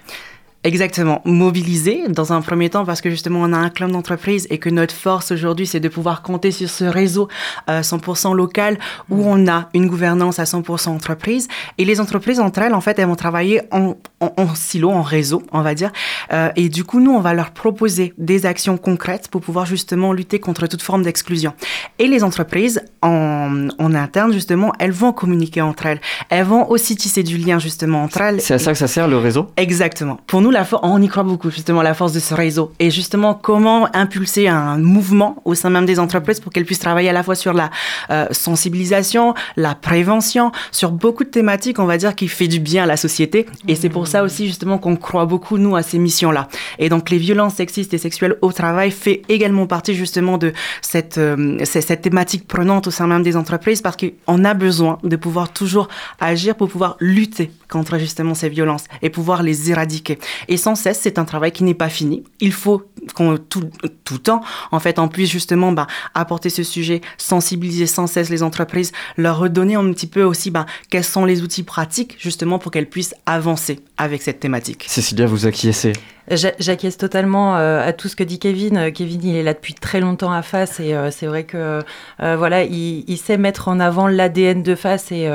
Exactement, 0.65 1.21
mobiliser 1.25 2.03
dans 2.07 2.31
un 2.31 2.41
premier 2.41 2.69
temps 2.69 2.85
parce 2.85 3.01
que 3.01 3.09
justement 3.09 3.41
on 3.41 3.51
a 3.51 3.57
un 3.57 3.69
club 3.69 3.91
d'entreprise 3.91 4.47
et 4.49 4.59
que 4.59 4.69
notre 4.69 4.95
force 4.95 5.31
aujourd'hui 5.33 5.67
c'est 5.67 5.81
de 5.81 5.89
pouvoir 5.89 6.21
compter 6.21 6.51
sur 6.51 6.69
ce 6.69 6.85
réseau 6.85 7.27
100% 7.67 8.31
euh, 8.31 8.33
local 8.33 8.79
où 9.09 9.25
on 9.25 9.45
a 9.49 9.67
une 9.73 9.87
gouvernance 9.87 10.39
à 10.39 10.45
100% 10.45 10.87
entreprise. 10.87 11.49
Et 11.77 11.83
les 11.83 11.99
entreprises 11.99 12.39
entre 12.39 12.59
elles 12.59 12.73
en 12.73 12.79
fait 12.79 12.97
elles 12.97 13.07
vont 13.07 13.17
travailler 13.17 13.61
en, 13.71 13.97
en, 14.21 14.55
silo, 14.55 14.89
en 14.89 15.01
réseau 15.01 15.43
on 15.51 15.61
va 15.61 15.75
dire. 15.75 15.91
Euh, 16.31 16.49
et 16.55 16.69
du 16.69 16.85
coup 16.85 17.01
nous 17.01 17.11
on 17.11 17.19
va 17.19 17.33
leur 17.33 17.51
proposer 17.51 18.13
des 18.17 18.45
actions 18.45 18.77
concrètes 18.77 19.27
pour 19.27 19.41
pouvoir 19.41 19.65
justement 19.65 20.13
lutter 20.13 20.39
contre 20.39 20.67
toute 20.67 20.81
forme 20.81 21.03
d'exclusion. 21.03 21.53
Et 21.99 22.07
les 22.07 22.23
entreprises 22.23 22.81
en, 23.01 23.67
en 23.77 23.93
interne 23.93 24.31
justement 24.31 24.71
elles 24.79 24.93
vont 24.93 25.11
communiquer 25.11 25.59
entre 25.59 25.87
elles. 25.87 25.99
Elles 26.29 26.45
vont 26.45 26.69
aussi 26.69 26.95
tisser 26.95 27.23
du 27.23 27.37
lien 27.37 27.59
justement 27.59 28.03
entre 28.03 28.21
elles. 28.21 28.39
C'est 28.39 28.53
à 28.53 28.59
ça 28.59 28.71
que 28.71 28.77
ça 28.77 28.87
sert 28.87 29.09
le 29.09 29.17
réseau? 29.17 29.47
Exactement. 29.57 30.21
Pour 30.25 30.39
nous 30.39 30.52
on 30.83 31.01
y 31.01 31.07
croit 31.07 31.23
beaucoup, 31.23 31.49
justement, 31.49 31.81
la 31.81 31.93
force 31.93 32.13
de 32.13 32.19
ce 32.19 32.33
réseau. 32.33 32.71
Et 32.79 32.91
justement, 32.91 33.33
comment 33.33 33.87
impulser 33.95 34.47
un 34.47 34.77
mouvement 34.77 35.41
au 35.45 35.55
sein 35.55 35.69
même 35.69 35.85
des 35.85 35.99
entreprises 35.99 36.39
pour 36.39 36.51
qu'elles 36.51 36.65
puissent 36.65 36.79
travailler 36.79 37.09
à 37.09 37.13
la 37.13 37.23
fois 37.23 37.35
sur 37.35 37.53
la 37.53 37.69
euh, 38.09 38.25
sensibilisation, 38.31 39.33
la 39.55 39.75
prévention, 39.75 40.51
sur 40.71 40.91
beaucoup 40.91 41.23
de 41.23 41.29
thématiques, 41.29 41.79
on 41.79 41.85
va 41.85 41.97
dire, 41.97 42.15
qui 42.15 42.27
fait 42.27 42.47
du 42.47 42.59
bien 42.59 42.83
à 42.83 42.85
la 42.85 42.97
société. 42.97 43.45
Et 43.67 43.75
c'est 43.75 43.89
pour 43.89 44.07
ça 44.07 44.23
aussi, 44.23 44.47
justement, 44.47 44.77
qu'on 44.77 44.95
croit 44.95 45.25
beaucoup, 45.25 45.57
nous, 45.57 45.75
à 45.75 45.83
ces 45.83 45.99
missions-là. 45.99 46.47
Et 46.79 46.89
donc, 46.89 47.09
les 47.09 47.17
violences 47.17 47.55
sexistes 47.55 47.93
et 47.93 47.97
sexuelles 47.97 48.37
au 48.41 48.51
travail 48.51 48.91
fait 48.91 49.21
également 49.29 49.67
partie, 49.67 49.95
justement, 49.95 50.37
de 50.37 50.53
cette, 50.81 51.17
euh, 51.17 51.57
cette 51.63 52.01
thématique 52.01 52.47
prenante 52.47 52.87
au 52.87 52.91
sein 52.91 53.07
même 53.07 53.23
des 53.23 53.35
entreprises 53.35 53.81
parce 53.81 53.97
qu'on 53.97 54.45
a 54.45 54.53
besoin 54.53 54.99
de 55.03 55.15
pouvoir 55.15 55.51
toujours 55.51 55.87
agir 56.19 56.55
pour 56.55 56.69
pouvoir 56.69 56.97
lutter 56.99 57.51
contre, 57.69 57.97
justement, 57.97 58.33
ces 58.33 58.49
violences 58.49 58.85
et 59.01 59.09
pouvoir 59.09 59.43
les 59.43 59.71
éradiquer. 59.71 60.19
Et 60.47 60.57
sans 60.57 60.75
cesse, 60.75 60.99
c'est 61.01 61.19
un 61.19 61.25
travail 61.25 61.51
qui 61.51 61.63
n'est 61.63 61.73
pas 61.73 61.89
fini. 61.89 62.23
Il 62.39 62.51
faut 62.51 62.83
qu'on 63.15 63.37
tout, 63.37 63.69
tout 64.03 64.17
temps, 64.17 64.41
en 64.71 64.79
fait, 64.79 64.99
on 64.99 65.07
puisse 65.07 65.29
justement 65.29 65.71
bah, 65.71 65.87
apporter 66.13 66.49
ce 66.49 66.63
sujet, 66.63 67.01
sensibiliser 67.17 67.87
sans 67.87 68.07
cesse 68.07 68.29
les 68.29 68.43
entreprises, 68.43 68.91
leur 69.17 69.37
redonner 69.37 69.75
un 69.75 69.91
petit 69.91 70.07
peu 70.07 70.23
aussi 70.23 70.51
bah, 70.51 70.65
quels 70.89 71.03
sont 71.03 71.25
les 71.25 71.41
outils 71.41 71.63
pratiques 71.63 72.15
justement 72.19 72.59
pour 72.59 72.71
qu'elles 72.71 72.89
puissent 72.89 73.15
avancer 73.25 73.79
avec 73.97 74.21
cette 74.21 74.39
thématique. 74.39 74.85
Cécilia, 74.87 75.25
vous 75.25 75.45
acquiescez? 75.45 75.93
J'acquiesce 76.29 76.97
totalement 76.97 77.57
euh, 77.57 77.85
à 77.85 77.91
tout 77.91 78.07
ce 78.07 78.15
que 78.15 78.23
dit 78.23 78.39
Kevin. 78.39 78.77
Euh, 78.77 78.91
Kevin, 78.91 79.21
il 79.25 79.35
est 79.35 79.43
là 79.43 79.53
depuis 79.53 79.73
très 79.73 79.99
longtemps 79.99 80.31
à 80.31 80.41
Face 80.41 80.79
et 80.79 80.93
euh, 80.93 81.11
c'est 81.11 81.25
vrai 81.25 81.43
que 81.43 81.81
voilà, 82.19 82.63
il, 82.63 83.03
il, 83.09 83.17
sait 83.17 83.37
mettre 83.37 83.67
en 83.67 83.79
avant 83.79 84.07
l'ADN 84.07 84.63
de 84.63 84.75
Face 84.75 85.11
et 85.11 85.29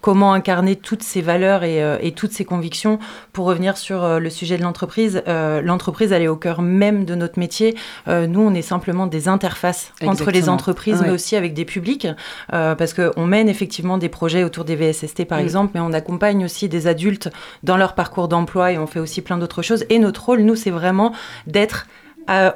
comment 0.00 0.32
incarner 0.32 0.76
toutes 0.76 1.02
ses 1.02 1.20
valeurs 1.20 1.64
et, 1.64 1.82
et, 2.00 2.12
toutes 2.12 2.32
ses 2.32 2.44
convictions. 2.44 2.98
Pour 3.32 3.46
revenir 3.46 3.76
sur 3.76 4.20
le 4.20 4.30
sujet 4.30 4.56
de 4.56 4.62
l'entreprise, 4.62 5.22
l'entreprise 5.26 6.12
elle 6.12 6.22
est 6.22 6.28
au 6.28 6.36
cœur 6.36 6.62
même 6.62 7.04
de 7.04 7.14
notre 7.14 7.38
métier. 7.38 7.76
nous, 8.06 8.40
on 8.40 8.54
est 8.54 8.62
simplement 8.62 9.06
des 9.06 9.28
interfaces 9.28 9.92
entre 10.02 10.30
les 10.30 10.48
entreprises, 10.48 11.02
mais 11.02 11.10
aussi 11.10 11.36
avec 11.36 11.54
des 11.54 11.64
publics, 11.64 12.08
parce 12.48 12.94
qu'on 12.94 13.26
mène 13.26 13.48
effectivement 13.48 13.98
des 13.98 14.08
projets 14.08 14.44
autour 14.44 14.64
des 14.64 14.76
VSST 14.76 15.24
par 15.26 15.38
mm. 15.38 15.42
exemple, 15.42 15.72
mais 15.74 15.80
on 15.80 15.92
accompagne 15.92 16.44
aussi 16.44 16.68
des 16.68 16.86
adultes 16.86 17.28
dans 17.62 17.76
leur 17.76 17.94
parcours 17.94 18.28
d'emploi 18.28 18.72
et 18.72 18.78
on 18.78 18.86
fait 18.86 19.00
aussi 19.00 19.20
plein 19.22 19.38
d'autres 19.38 19.62
choses. 19.62 19.84
Et 19.90 19.98
notre 19.98 20.21
nous, 20.36 20.56
c'est 20.56 20.70
vraiment 20.70 21.12
d'être 21.46 21.86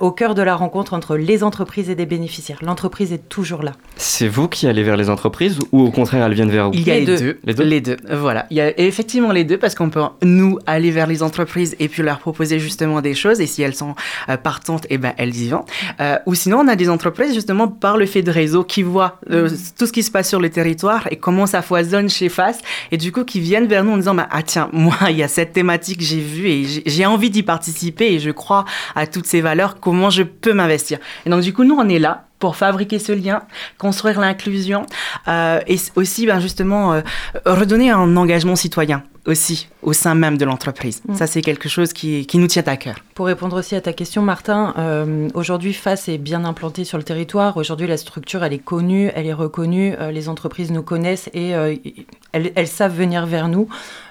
au 0.01 0.11
cœur 0.11 0.35
de 0.35 0.43
la 0.43 0.55
rencontre 0.55 0.95
entre 0.95 1.17
les 1.17 1.43
entreprises 1.43 1.91
et 1.91 1.95
des 1.95 2.07
bénéficiaires. 2.07 2.59
L'entreprise 2.63 3.13
est 3.13 3.29
toujours 3.29 3.63
là. 3.63 3.73
C'est 3.97 4.29
vous 4.29 4.49
qui 4.49 4.67
allez 4.67 4.83
vers 4.83 4.97
les 4.97 5.11
entreprises 5.11 5.59
ou 5.73 5.83
au 5.83 5.91
contraire 5.91 6.25
elles 6.25 6.35
viennent 6.35 6.51
vers 6.51 6.67
vous 6.67 6.75
Il 6.75 6.87
y 6.87 6.91
a 6.91 6.99
les, 6.99 7.05
deux. 7.05 7.39
Les 7.45 7.81
deux. 7.81 7.97
Voilà. 8.11 8.47
Il 8.51 8.57
y 8.57 8.61
a 8.61 8.79
effectivement 8.79 9.33
les 9.33 9.45
deux 9.45 9.59
parce 9.59 9.75
qu'on 9.75 9.91
peut 9.91 10.03
nous 10.23 10.59
aller 10.67 10.91
vers 10.91 11.07
les 11.07 11.23
entreprises 11.23 11.77
et 11.79 11.89
puis 11.89 12.03
leur 12.03 12.19
proposer 12.19 12.59
justement 12.59 13.01
des 13.01 13.15
choses 13.15 13.41
et 13.41 13.47
si 13.47 13.63
elles 13.63 13.75
sont 13.75 13.95
euh, 14.29 14.37
partantes, 14.37 14.87
eh 14.91 14.99
ben 14.99 15.13
elles 15.17 15.37
y 15.37 15.49
vont. 15.49 15.65
Euh, 16.01 16.19
ou 16.27 16.35
sinon 16.35 16.61
on 16.61 16.69
a 16.69 16.77
des 16.77 16.89
entreprises 16.89 17.35
justement 17.35 17.69
par 17.69 17.97
le 17.97 18.07
fait 18.07 18.23
de 18.23 18.31
réseau 18.31 18.65
qui 18.65 18.83
voient 18.83 19.19
euh, 19.31 19.51
tout 19.79 19.87
ce 19.87 19.93
qui 19.93 20.03
se 20.03 20.11
passe 20.11 20.29
sur 20.29 20.41
le 20.41 20.51
territoire 20.51 21.09
et 21.11 21.17
comment 21.17 21.47
ça 21.47 21.63
foisonne 21.63 22.09
chez 22.09 22.29
Face 22.29 22.61
et 22.93 22.97
du 22.97 23.13
coup 23.13 23.25
qui 23.25 23.41
viennent 23.41 23.67
vers 23.67 23.85
nous 23.85 23.93
en 23.93 23.97
disant 23.97 24.15
bah, 24.15 24.29
ah 24.31 24.43
tiens 24.43 24.69
moi 24.73 24.97
il 25.11 25.17
y 25.17 25.23
a 25.23 25.29
cette 25.29 25.53
thématique 25.53 26.01
j'ai 26.01 26.21
vu 26.21 26.49
et 26.49 26.67
j'ai 26.87 27.07
envie 27.07 27.31
d'y 27.31 27.43
participer 27.43 28.13
et 28.13 28.19
je 28.19 28.31
crois 28.31 28.65
à 28.95 29.07
toutes 29.07 29.27
ces 29.27 29.41
valeurs 29.41 29.56
comment 29.81 30.11
je 30.11 30.23
peux 30.23 30.53
m'investir. 30.53 30.99
Et 31.25 31.31
donc 31.31 31.43
du 31.43 31.53
coup, 31.53 31.65
nous, 31.65 31.77
on 31.77 31.89
est 31.89 31.99
là 31.99 32.27
pour 32.39 32.57
fabriquer 32.57 32.99
ce 32.99 33.13
lien, 33.13 33.43
construire 33.79 34.21
l'inclusion 34.21 34.87
euh, 35.29 35.61
et 35.67 35.77
aussi 35.95 36.27
ben, 36.27 36.41
justement 36.41 36.93
euh, 36.93 37.01
redonner 37.47 37.91
un 37.91 38.17
engagement 38.17 38.57
citoyen 38.57 39.03
aussi 39.25 39.69
au 39.83 39.93
sein 39.93 40.15
même 40.15 40.39
de 40.39 40.45
l'entreprise. 40.45 41.03
Mm. 41.09 41.15
Ça, 41.17 41.27
c'est 41.27 41.41
quelque 41.41 41.69
chose 41.69 41.93
qui, 41.93 42.27
qui, 42.27 42.39
nous 42.39 42.47
tient 42.47 42.63
à 42.67 42.77
cœur. 42.77 42.97
Pour 43.15 43.27
répondre 43.27 43.59
aussi 43.59 43.75
à 43.75 43.81
ta 43.81 43.93
question, 43.93 44.23
Martin, 44.23 44.73
euh, 44.79 45.29
aujourd'hui, 45.35 45.73
FACE 45.73 46.09
est 46.09 46.19
bien 46.19 46.45
implanté 46.45 46.85
sur 46.85 46.97
le 46.97 47.03
territoire. 47.03 47.57
Aujourd'hui, 47.57 47.89
la 47.89 47.97
structure, 47.97 48.45
elle 48.45 48.53
est 48.53 48.59
connue, 48.59 49.11
elle 49.17 49.27
est 49.27 49.33
reconnue. 49.33 49.95
les 50.13 50.29
entreprises 50.29 50.71
nous 50.71 50.83
connaissent 50.83 51.29
et 51.35 51.51
elles, 51.51 52.53
elles, 52.55 52.69
savent 52.69 52.95
venir 52.95 53.27
vers 53.27 53.49
nous. 53.49 53.69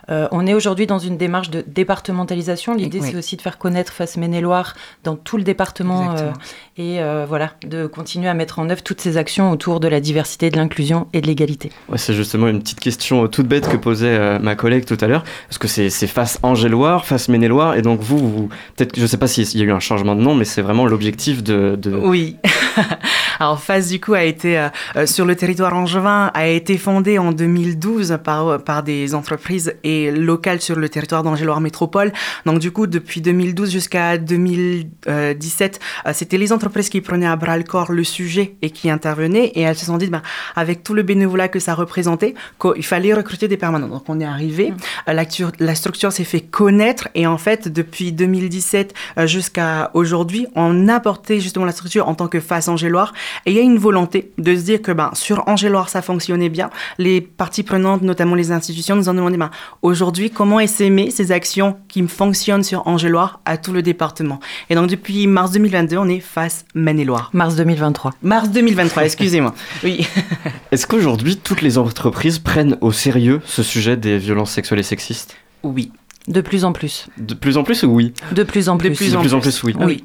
Euh, 0.10 0.28
on 0.32 0.46
est 0.46 0.54
aujourd'hui 0.54 0.88
dans 0.88 1.00
une 1.00 1.18
démarche 1.18 1.50
de 1.50 1.64
départementalisation. 1.66 2.76
L'idée, 2.76 3.02
c'est 3.02 3.16
aussi 3.16 3.36
de 3.36 3.42
faire 3.42 3.58
connaître 3.58 3.92
Face 3.94 4.18
Maine-et-Loire 4.18 4.76
dans 5.04 5.16
tout 5.16 5.38
le 5.38 5.44
département 5.44 6.16
euh, 6.16 6.32
et 6.78 7.02
euh, 7.02 7.26
voilà, 7.28 7.52
de 7.68 7.88
continuer 7.88 8.28
à 8.28 8.34
mettre 8.34 8.60
en 8.60 8.70
œuvre 8.70 8.84
toutes 8.84 9.02
ces 9.02 9.18
actions 9.18 9.52
autour 9.52 9.80
de 9.80 9.88
la 9.88 10.00
diversité, 10.00 10.50
de 10.50 10.58
l'inclusion 10.58 11.08
et 11.14 11.22
de 11.22 11.28
l'égalité. 11.28 11.72
c'est 11.96 12.14
justement 12.14 12.48
une 12.48 12.60
petite 12.60 12.80
question 12.80 13.28
toute 13.28 13.48
bête 13.48 13.68
que 13.68 13.78
posait 13.78 14.40
ma 14.40 14.56
collègue 14.56 14.86
tout 14.86 14.98
à 15.02 15.08
l'heure, 15.08 15.24
parce 15.50 15.58
que 15.58 15.68
c'est 15.68 15.90
Face 16.08 16.40
Angéloire, 16.44 17.06
Face 17.06 17.30
Maine-et-Loire, 17.30 17.76
et 17.76 17.82
donc 17.82 18.02
vous, 18.02 18.50
peut-être, 18.76 18.96
je 18.96 19.02
ne 19.02 19.08
sais 19.08 19.18
pas 19.18 19.28
s'il 19.28 19.60
y 19.60 19.62
a 19.62 19.66
eu 19.66 19.72
un 19.72 19.80
changement 19.80 20.16
de 20.16 20.22
nom, 20.22 20.36
mais 20.36 20.46
c'est 20.46 20.62
vraiment 20.62 20.86
l'objectif 20.86 21.44
de, 21.44 21.76
de... 21.76 21.92
Oui. 21.92 22.38
Alors 23.40 23.60
Face 23.62 23.90
du 23.90 24.00
coup 24.00 24.14
a 24.14 24.24
été 24.24 24.68
sur 25.06 25.26
le 25.26 25.36
territoire 25.36 25.74
angevin 25.74 26.32
a 26.34 26.48
été 26.48 26.78
fondée 26.78 27.18
en 27.20 27.34
2012 27.34 28.20
par 28.24 28.64
par 28.64 28.82
des 28.82 29.14
entreprises 29.14 29.76
et 29.84 29.95
local 30.12 30.62
sur 30.62 30.76
le 30.76 30.90
territoire 30.90 31.24
d'Angéloire 31.24 31.62
Métropole. 31.62 32.12
Donc 32.46 32.60
du 32.60 32.72
coup, 32.72 32.88
depuis 32.88 33.22
2012 33.22 33.72
jusqu'à 33.72 34.18
2017, 34.18 35.80
euh, 36.06 36.12
c'était 36.14 36.38
les 36.38 36.52
entreprises 36.52 36.90
qui 36.90 37.02
prenaient 37.02 37.28
à 37.28 37.36
bras 37.36 37.58
le 37.58 37.64
corps 37.64 37.92
le 37.92 38.04
sujet 38.04 38.56
et 38.62 38.70
qui 38.70 38.90
intervenaient. 38.90 39.48
Et 39.56 39.62
elles 39.62 39.76
se 39.76 39.86
sont 39.86 39.98
dit, 39.98 40.08
ben, 40.08 40.22
avec 40.56 40.84
tout 40.84 40.94
le 40.94 41.04
bénévolat 41.04 41.48
que 41.48 41.60
ça 41.60 41.74
représentait, 41.74 42.36
qu'il 42.62 42.86
fallait 42.86 43.14
recruter 43.14 43.48
des 43.48 43.58
permanents. 43.58 43.88
Donc 43.88 44.04
on 44.08 44.20
est 44.20 44.26
arrivé, 44.26 44.72
mmh. 44.72 44.78
euh, 45.10 45.14
la, 45.14 45.26
la, 45.60 45.76
structure 45.76 46.12
s'est 46.12 46.24
fait 46.24 46.42
connaître 46.42 47.10
et 47.16 47.28
en 47.28 47.38
fait, 47.38 47.68
depuis 47.68 48.12
2017 48.12 48.94
euh, 49.18 49.28
jusqu'à 49.28 49.92
aujourd'hui, 49.94 50.48
on 50.56 50.88
a 50.88 51.00
porté 51.00 51.40
justement 51.40 51.66
la 51.66 51.72
structure 51.72 52.08
en 52.08 52.16
tant 52.16 52.28
que 52.28 52.40
face 52.40 52.68
Angéloire. 52.68 53.14
Et 53.46 53.52
il 53.52 53.58
y 53.58 53.60
a 53.60 53.64
une 53.64 53.78
volonté 53.78 54.32
de 54.38 54.56
se 54.56 54.62
dire 54.62 54.82
que 54.82 54.92
ben, 54.92 55.12
sur 55.14 55.48
Angéloire, 55.48 55.90
ça 55.90 56.02
fonctionnait 56.02 56.50
bien. 56.50 56.70
Les 56.98 57.22
parties 57.22 57.64
prenantes, 57.64 58.02
notamment 58.02 58.36
les 58.36 58.52
institutions, 58.52 58.96
nous 58.96 59.10
ont 59.10 59.14
demandé 59.14 59.38
ben, 59.38 59.52
aujourd'hui 59.86 60.32
comment 60.32 60.60
essaimer 60.60 61.12
ces 61.12 61.32
actions 61.32 61.78
qui 61.88 62.06
fonctionnent 62.08 62.64
sur 62.64 62.88
Angéloire 62.88 63.40
à 63.46 63.58
tout 63.58 63.72
le 63.72 63.82
département? 63.82 64.40
Et 64.70 64.76
donc 64.76 64.90
depuis 64.90 65.28
mars 65.28 65.52
2022, 65.52 65.98
on 65.98 66.10
est 66.10 66.20
face 66.20 66.66
Maine-et-Loire. 66.74 67.30
Mars 67.34 67.56
2023. 67.56 68.14
Mars 68.24 68.50
2023, 68.50 69.04
excusez-moi. 69.06 69.54
Oui. 69.84 70.08
Est-ce 70.72 70.88
qu'aujourd'hui 70.88 71.38
toutes 71.38 71.62
les 71.62 71.78
entreprises 71.78 72.40
prennent 72.40 72.78
au 72.82 72.92
sérieux 72.92 73.42
ce 73.46 73.64
sujet 73.64 73.96
des 73.96 74.18
violences 74.18 74.52
sexuelles 74.52 74.80
et 74.80 74.84
sexistes? 74.84 75.36
Oui. 75.64 75.92
De 76.28 76.42
plus 76.42 76.66
en 76.66 76.74
plus. 76.74 77.08
De 77.20 77.36
plus 77.36 77.56
en 77.58 77.64
plus 77.64 77.84
ou 77.84 77.88
oui? 77.88 78.14
De 78.32 78.42
plus 78.42 78.68
en 78.68 78.78
plus. 78.78 78.90
De 78.90 78.96
plus 78.96 79.16
en, 79.16 79.40
plus. 79.40 79.64
oui. 79.64 79.76
Oui. 79.80 80.04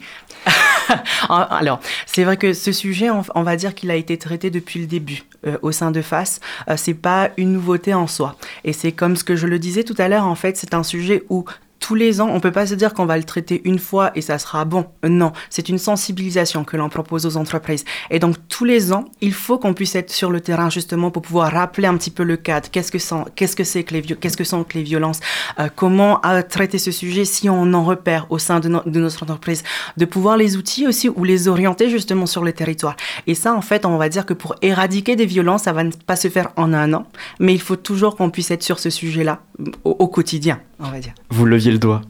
Alors, 1.28 1.80
c'est 2.06 2.24
vrai 2.24 2.36
que 2.36 2.52
ce 2.52 2.72
sujet, 2.72 3.08
on, 3.10 3.42
va 3.42 3.56
dire 3.56 3.74
qu'il 3.74 3.90
a 3.90 3.96
été 3.96 4.18
traité 4.18 4.50
depuis 4.50 4.80
le 4.80 4.86
début 4.86 5.22
euh, 5.46 5.56
au 5.62 5.72
sein 5.72 5.90
de 5.90 6.02
FACE. 6.02 6.40
Euh, 6.68 6.74
c'est 6.76 6.94
pas 6.94 7.30
une 7.36 7.52
nouveauté 7.52 7.94
en 7.94 8.06
soi. 8.06 8.36
Et 8.64 8.72
c'est 8.72 8.92
comme 8.92 9.16
ce 9.16 9.24
que 9.24 9.36
je 9.36 9.46
le 9.46 9.58
disais 9.58 9.84
tout 9.84 9.94
à 9.98 10.08
l'heure, 10.08 10.26
en 10.26 10.34
fait, 10.34 10.56
c'est 10.56 10.74
un 10.74 10.82
sujet 10.82 11.24
où 11.28 11.44
tous 11.90 11.96
les 11.96 12.20
ans, 12.20 12.30
on 12.32 12.38
peut 12.38 12.52
pas 12.52 12.68
se 12.68 12.76
dire 12.76 12.94
qu'on 12.94 13.04
va 13.04 13.18
le 13.18 13.24
traiter 13.24 13.62
une 13.64 13.80
fois 13.80 14.12
et 14.14 14.20
ça 14.20 14.38
sera 14.38 14.64
bon. 14.64 14.86
Non, 15.02 15.32
c'est 15.48 15.68
une 15.68 15.78
sensibilisation 15.78 16.62
que 16.62 16.76
l'on 16.76 16.88
propose 16.88 17.26
aux 17.26 17.36
entreprises. 17.36 17.84
Et 18.10 18.20
donc 18.20 18.36
tous 18.48 18.64
les 18.64 18.92
ans, 18.92 19.06
il 19.20 19.32
faut 19.32 19.58
qu'on 19.58 19.74
puisse 19.74 19.96
être 19.96 20.12
sur 20.12 20.30
le 20.30 20.40
terrain 20.40 20.70
justement 20.70 21.10
pour 21.10 21.22
pouvoir 21.22 21.50
rappeler 21.50 21.88
un 21.88 21.96
petit 21.96 22.12
peu 22.12 22.22
le 22.22 22.36
cadre. 22.36 22.70
Qu'est-ce 22.70 22.92
que 22.92 23.00
sont, 23.00 23.24
qu'est-ce 23.34 23.56
que 23.56 23.64
c'est 23.64 23.82
que 23.82 23.94
les 23.94 24.02
qu'est-ce 24.02 24.36
que 24.36 24.44
sont 24.44 24.64
les 24.72 24.84
violences? 24.84 25.18
Euh, 25.58 25.68
Comment 25.74 26.24
euh, 26.24 26.42
traiter 26.42 26.78
ce 26.78 26.92
sujet 26.92 27.24
si 27.24 27.50
on 27.50 27.74
en 27.74 27.82
repère 27.82 28.28
au 28.30 28.38
sein 28.38 28.60
de, 28.60 28.68
notre 28.68 29.24
entreprise? 29.24 29.64
De 29.96 30.04
pouvoir 30.04 30.36
les 30.36 30.56
outils 30.56 30.86
aussi 30.86 31.08
ou 31.08 31.24
les 31.24 31.48
orienter 31.48 31.90
justement 31.90 32.26
sur 32.26 32.44
le 32.44 32.52
territoire. 32.52 32.94
Et 33.26 33.34
ça, 33.34 33.52
en 33.52 33.62
fait, 33.62 33.84
on 33.84 33.96
va 33.96 34.08
dire 34.08 34.26
que 34.26 34.34
pour 34.34 34.54
éradiquer 34.62 35.16
des 35.16 35.26
violences, 35.26 35.64
ça 35.64 35.72
va 35.72 35.82
pas 36.06 36.14
se 36.14 36.28
faire 36.28 36.50
en 36.54 36.72
un 36.72 36.92
an, 36.92 37.08
mais 37.40 37.52
il 37.52 37.60
faut 37.60 37.74
toujours 37.74 38.14
qu'on 38.14 38.30
puisse 38.30 38.52
être 38.52 38.62
sur 38.62 38.78
ce 38.78 38.90
sujet-là 38.90 39.40
au, 39.82 39.90
au 39.90 40.06
quotidien, 40.06 40.60
on 40.78 40.88
va 40.88 41.00
dire. 41.00 41.14
Vous 41.30 41.46
leviez 41.46 41.72
le 41.72 41.79
doigt 41.80 42.02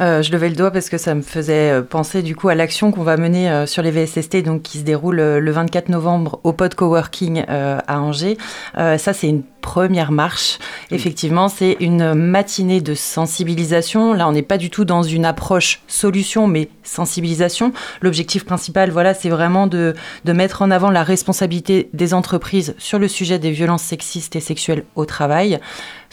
euh, 0.00 0.22
je 0.22 0.32
levais 0.32 0.48
le 0.48 0.56
doigt 0.56 0.70
parce 0.70 0.88
que 0.88 0.96
ça 0.96 1.14
me 1.14 1.22
faisait 1.22 1.70
euh, 1.70 1.82
penser 1.82 2.22
du 2.22 2.34
coup 2.34 2.48
à 2.48 2.54
l'action 2.54 2.92
qu'on 2.92 3.02
va 3.02 3.16
mener 3.16 3.50
euh, 3.50 3.66
sur 3.66 3.82
les 3.82 3.90
VSST, 3.90 4.42
donc 4.42 4.62
qui 4.62 4.78
se 4.78 4.84
déroule 4.84 5.16
le 5.16 5.50
24 5.50 5.90
novembre 5.90 6.40
au 6.44 6.52
Pod 6.52 6.74
Coworking 6.74 7.44
à 7.48 8.00
Angers. 8.00 8.38
ça, 8.74 9.12
c'est 9.12 9.28
une 9.28 9.42
première 9.60 10.10
marche. 10.10 10.58
Effectivement, 10.90 11.48
c'est 11.48 11.76
une 11.80 12.14
matinée 12.14 12.80
de 12.80 12.94
sensibilisation. 12.94 14.12
Là, 14.12 14.28
on 14.28 14.32
n'est 14.32 14.42
pas 14.42 14.58
du 14.58 14.70
tout 14.70 14.84
dans 14.84 15.02
une 15.02 15.24
approche 15.24 15.82
solution, 15.86 16.48
mais 16.48 16.68
sensibilisation. 16.82 17.72
L'objectif 18.00 18.44
principal, 18.44 18.90
voilà, 18.90 19.14
c'est 19.14 19.28
vraiment 19.28 19.66
de, 19.66 19.94
de 20.24 20.32
mettre 20.32 20.62
en 20.62 20.70
avant 20.70 20.90
la 20.90 21.04
responsabilité 21.04 21.88
des 21.92 22.12
entreprises 22.14 22.74
sur 22.78 22.98
le 22.98 23.08
sujet 23.08 23.38
des 23.38 23.50
violences 23.50 23.82
sexistes 23.82 24.36
et 24.36 24.40
sexuelles 24.40 24.84
au 24.96 25.04
travail. 25.04 25.60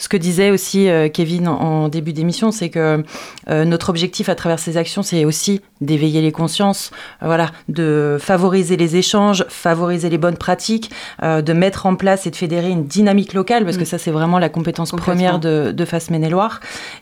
Ce 0.00 0.08
que 0.08 0.16
disait 0.16 0.50
aussi 0.50 0.88
euh, 0.88 1.10
Kevin 1.10 1.46
en, 1.46 1.88
début 1.88 2.14
d'émission, 2.14 2.52
c'est 2.52 2.70
que 2.70 3.04
euh, 3.50 3.64
notre 3.66 3.90
objectif 3.90 4.30
à 4.30 4.34
travers 4.34 4.58
ces 4.58 4.78
actions, 4.78 5.02
c'est 5.02 5.26
aussi 5.26 5.60
d'éveiller 5.82 6.22
les 6.22 6.32
consciences, 6.32 6.90
euh, 7.22 7.26
voilà, 7.26 7.50
de 7.68 8.16
favoriser 8.18 8.78
les 8.78 8.96
échanges, 8.96 9.44
favoriser 9.50 10.08
les 10.08 10.16
bonnes 10.16 10.38
pratiques, 10.38 10.90
de 11.22 11.52
mettre 11.52 11.84
en 11.84 11.96
place 11.96 12.26
et 12.26 12.30
de 12.30 12.36
fédérer 12.36 12.70
une 12.70 12.84
dynamique 12.84 13.34
locale, 13.34 13.64
parce 13.64 13.76
que 13.76 13.82
mm. 13.82 13.86
ça, 13.86 13.98
c'est 13.98 14.10
vraiment 14.10 14.38
la 14.38 14.48
compétence 14.48 14.92
première 14.92 15.38
de, 15.38 15.72
de 15.72 15.84
Face 15.84 16.10
Maine-et-Loire. 16.10 16.60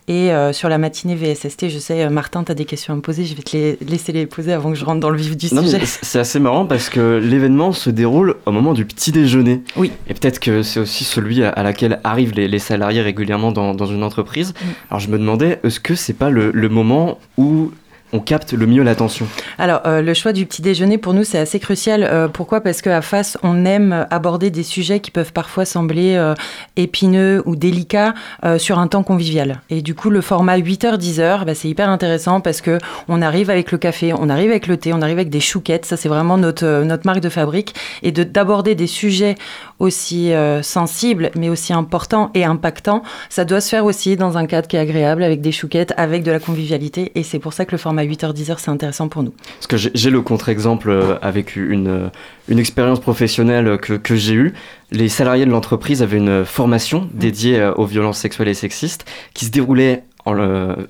Et 0.09 0.31
sur 0.53 0.69
la 0.69 0.79
matinée 0.79 1.15
VSST, 1.15 1.69
je 1.69 1.79
sais, 1.79 2.09
Martin, 2.09 2.43
tu 2.43 2.51
as 2.51 2.55
des 2.57 2.65
questions 2.65 2.95
à 2.95 2.97
me 2.97 3.01
poser, 3.01 3.25
je 3.25 3.35
vais 3.37 3.43
te 3.43 3.57
les, 3.57 3.79
laisser 3.87 4.13
les 4.13 4.27
poser 4.27 4.53
avant 4.53 4.71
que 4.71 4.77
je 4.77 4.85
rentre 4.85 5.01
dans 5.01 5.11
le 5.11 5.19
vif 5.19 5.37
du 5.37 5.49
sujet. 5.49 5.81
C'est 5.85 6.19
assez 6.19 6.41
marrant 6.41 6.67
parce 6.67 6.89
que 6.89 7.21
l'événement 7.23 7.73
se 7.73 7.91
déroule 7.91 8.37
au 8.47 8.51
moment 8.51 8.75
du 8.75 8.85
petit 8.85 9.13
déjeuner. 9.13 9.63
Oui. 9.77 9.93
Et 10.09 10.15
peut-être 10.15 10.41
que 10.41 10.63
c'est 10.63 10.81
aussi 10.81 11.05
celui 11.05 11.45
à, 11.45 11.63
laquelle 11.63 12.01
arrivent 12.03 12.35
les, 12.35 12.49
les 12.49 12.59
salariés 12.59 12.88
régulièrement 12.89 13.53
dans, 13.53 13.75
dans, 13.75 13.87
une 13.87 14.03
entreprise. 14.03 14.53
Mm. 14.53 14.67
Alors 14.91 15.01
je 15.01 15.09
me 15.09 15.19
demandais, 15.19 15.61
est-ce 15.65 15.81
que 15.81 15.95
c'est 15.95 16.15
pas 16.15 16.31
le, 16.31 16.51
le 16.53 16.69
moment 16.69 17.19
où 17.37 17.73
on 18.13 18.21
capte 18.21 18.53
le 18.53 18.67
mieux 18.67 18.83
l'attention 18.83 19.27
Alors, 19.59 19.83
euh, 19.87 20.01
le 20.01 20.15
choix 20.15 20.33
du 20.33 20.47
petit 20.47 20.63
déjeuner, 20.63 20.99
pour 20.99 21.15
nous, 21.15 21.25
c'est 21.25 21.39
assez 21.39 21.61
crucial. 21.61 22.05
Euh, 22.05 22.29
pourquoi? 22.29 22.61
Parce 22.61 22.81
qu'à 22.81 23.03
face, 23.03 23.37
on 23.43 23.65
aime 23.65 24.07
aborder 24.11 24.51
des 24.51 24.63
sujets 24.63 25.01
qui 25.01 25.11
peuvent 25.11 25.33
parfois 25.33 25.65
sembler 25.65 26.15
euh, 26.17 26.35
épineux 26.77 27.43
ou 27.47 27.57
délicats 27.57 28.15
sur 28.59 28.79
un 28.79 28.87
temps 28.87 29.03
convivial. 29.03 29.61
Et 29.71 29.83
du 29.83 29.95
coup, 29.95 30.11
le 30.11 30.21
format 30.21 30.59
8h-10h, 30.59 31.45
bah, 31.45 31.55
c'est 31.55 31.69
hyper 31.69 31.89
intéressant 31.89 32.41
parce 32.41 32.61
que 32.61 32.79
on 33.09 33.21
arrive 33.21 33.51
avec 33.51 33.73
le 33.73 33.79
café, 33.79 34.13
on 34.13 34.29
arrive 34.29 34.51
avec 34.51 34.67
le 34.67 34.77
thé, 34.77 34.93
on 34.93 35.03
arrive 35.03 35.19
avec 35.19 35.31
des 35.31 35.41
chouquettes. 35.41 35.85
Ça, 35.85 35.97
c'est 35.97 36.09
vraiment 36.09 36.39
notre, 36.39 36.85
notre 36.85 37.07
marque 37.07 37.21
de 37.21 37.29
fabrique. 37.29 37.75
Et 38.03 38.13
d'aborder 38.13 38.75
des 38.75 38.87
sujets 38.87 39.35
aussi 39.79 40.33
sensibles, 40.63 41.31
mais 41.37 41.49
aussi 41.49 41.73
importants 41.73 42.31
et 42.35 42.45
impactants, 42.45 43.03
ça 43.29 43.45
doit 43.45 43.61
se 43.61 43.69
faire 43.69 43.85
aussi 43.85 44.17
dans 44.17 44.39
un 44.39 44.47
cadre 44.47 44.69
qui 44.69 44.77
est 44.77 44.81
agréable, 44.81 45.23
avec 45.23 45.41
des 45.41 45.53
chouquettes, 45.53 45.93
avec 45.97 46.23
de 46.23 46.31
la 46.31 46.39
convivialité. 46.39 47.13
Et 47.15 47.23
c'est 47.23 47.39
pour 47.39 47.53
ça 47.53 47.65
que 47.65 47.73
le 47.73 47.79
format 47.79 47.98
à 47.99 48.05
8h-10h, 48.05 48.57
c'est 48.59 48.71
intéressant 48.71 49.09
pour 49.09 49.23
nous. 49.23 49.33
Parce 49.59 49.67
que 49.67 49.77
j'ai 49.77 50.11
le 50.11 50.23
contre-exemple 50.23 50.91
euh, 50.91 51.19
avec 51.23 51.57
une, 51.57 51.89
euh, 51.89 52.09
une 52.49 52.59
expérience 52.59 53.01
professionnelle 53.01 53.79
que, 53.79 53.95
que 53.95 54.17
j'ai 54.17 54.35
eue. 54.35 54.55
Les 54.91 55.09
salariés 55.09 55.45
de 55.45 55.51
l'entreprise 55.51 56.03
avaient 56.03 56.19
une 56.19 56.45
formation 56.45 57.09
dédiée 57.13 57.61
euh, 57.61 57.75
aux 57.75 57.87
violences 57.87 58.19
sexuelles 58.19 58.49
et 58.49 58.55
sexistes 58.55 59.05
qui 59.35 59.45
se 59.45 59.51
déroulait 59.51 60.05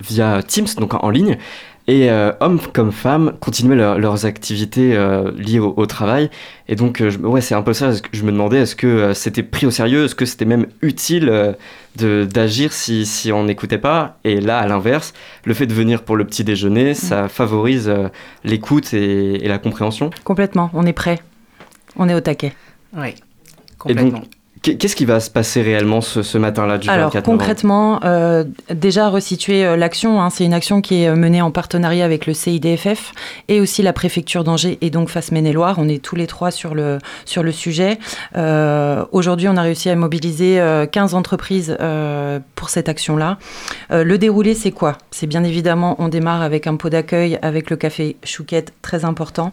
via 0.00 0.42
Teams, 0.42 0.66
donc 0.78 0.94
en 0.94 1.10
ligne. 1.10 1.38
Et 1.88 2.10
euh, 2.10 2.32
hommes 2.40 2.60
comme 2.74 2.92
femmes 2.92 3.32
continuaient 3.40 3.74
leurs 3.74 4.26
activités 4.26 4.94
euh, 4.94 5.32
liées 5.38 5.58
au, 5.58 5.86
travail. 5.86 6.28
Et 6.68 6.76
donc, 6.76 7.00
euh, 7.00 7.16
ouais, 7.16 7.40
c'est 7.40 7.54
un 7.54 7.62
peu 7.62 7.72
ça. 7.72 7.92
Je 8.12 8.22
me 8.24 8.30
demandais, 8.30 8.58
est-ce 8.58 8.76
que 8.76 9.14
c'était 9.14 9.42
pris 9.42 9.64
au 9.64 9.70
sérieux? 9.70 10.04
Est-ce 10.04 10.14
que 10.14 10.26
c'était 10.26 10.44
même 10.44 10.66
utile 10.82 11.56
d'agir 11.96 12.74
si, 12.74 13.06
si 13.06 13.32
on 13.32 13.44
n'écoutait 13.44 13.78
pas? 13.78 14.18
Et 14.24 14.38
là, 14.38 14.58
à 14.58 14.66
l'inverse, 14.66 15.14
le 15.46 15.54
fait 15.54 15.66
de 15.66 15.72
venir 15.72 16.02
pour 16.02 16.16
le 16.16 16.26
petit 16.26 16.44
déjeuner, 16.44 16.90
mm. 16.90 16.94
ça 16.94 17.28
favorise 17.28 17.90
l'écoute 18.44 18.92
et, 18.92 19.42
et, 19.42 19.48
la 19.48 19.56
compréhension 19.56 20.10
Complètement. 20.24 20.70
On 20.74 20.84
est 20.84 20.92
prêt. 20.92 21.20
On 21.96 22.06
est 22.06 22.14
au 22.14 22.20
taquet. 22.20 22.52
Oui, 22.94 23.14
complètement. 23.78 24.22
Qu'est-ce 24.62 24.96
qui 24.96 25.04
va 25.04 25.20
se 25.20 25.30
passer 25.30 25.62
réellement 25.62 26.00
ce, 26.00 26.38
matin-là 26.38 26.78
du 26.78 26.88
Alors, 26.88 27.12
concrètement, 27.22 28.00
euh, 28.04 28.44
déjà 28.74 29.08
resituer 29.08 29.64
euh, 29.64 29.76
l'action, 29.76 30.20
hein, 30.20 30.30
c'est 30.30 30.44
une 30.44 30.54
action 30.54 30.80
qui 30.80 31.02
est 31.02 31.08
euh, 31.08 31.16
menée 31.16 31.42
en 31.42 31.50
partenariat 31.50 32.04
avec 32.04 32.26
le 32.26 32.34
CIDFF 32.34 33.12
et 33.48 33.60
aussi 33.60 33.82
la 33.82 33.92
préfecture 33.92 34.44
d'Angers 34.44 34.78
et 34.80 34.90
donc 34.90 35.10
face 35.10 35.32
Maine-et-Loire. 35.32 35.76
On 35.78 35.88
est 35.88 36.02
tous 36.02 36.16
les 36.16 36.26
trois 36.26 36.50
sur 36.50 36.74
le, 36.74 36.98
sur 37.24 37.42
le 37.42 37.52
sujet. 37.52 37.98
Aujourd'hui, 39.12 39.48
on 39.48 39.56
a 39.56 39.62
réussi 39.62 39.90
à 39.90 39.96
mobiliser 39.96 40.60
15 40.90 41.14
entreprises 41.14 41.76
pour 42.54 42.70
cette 42.70 42.88
action-là. 42.88 43.38
le 43.90 44.16
déroulé, 44.18 44.54
c'est 44.54 44.70
quoi? 44.70 44.98
C'est 45.10 45.26
bien 45.26 45.44
évidemment, 45.44 45.96
on 45.98 46.08
démarre 46.08 46.42
avec 46.42 46.66
un 46.66 46.76
pot 46.76 46.88
d'accueil, 46.88 47.38
avec 47.42 47.70
le 47.70 47.76
café 47.76 48.16
Chouquette, 48.24 48.72
très 48.82 49.04
important. 49.04 49.52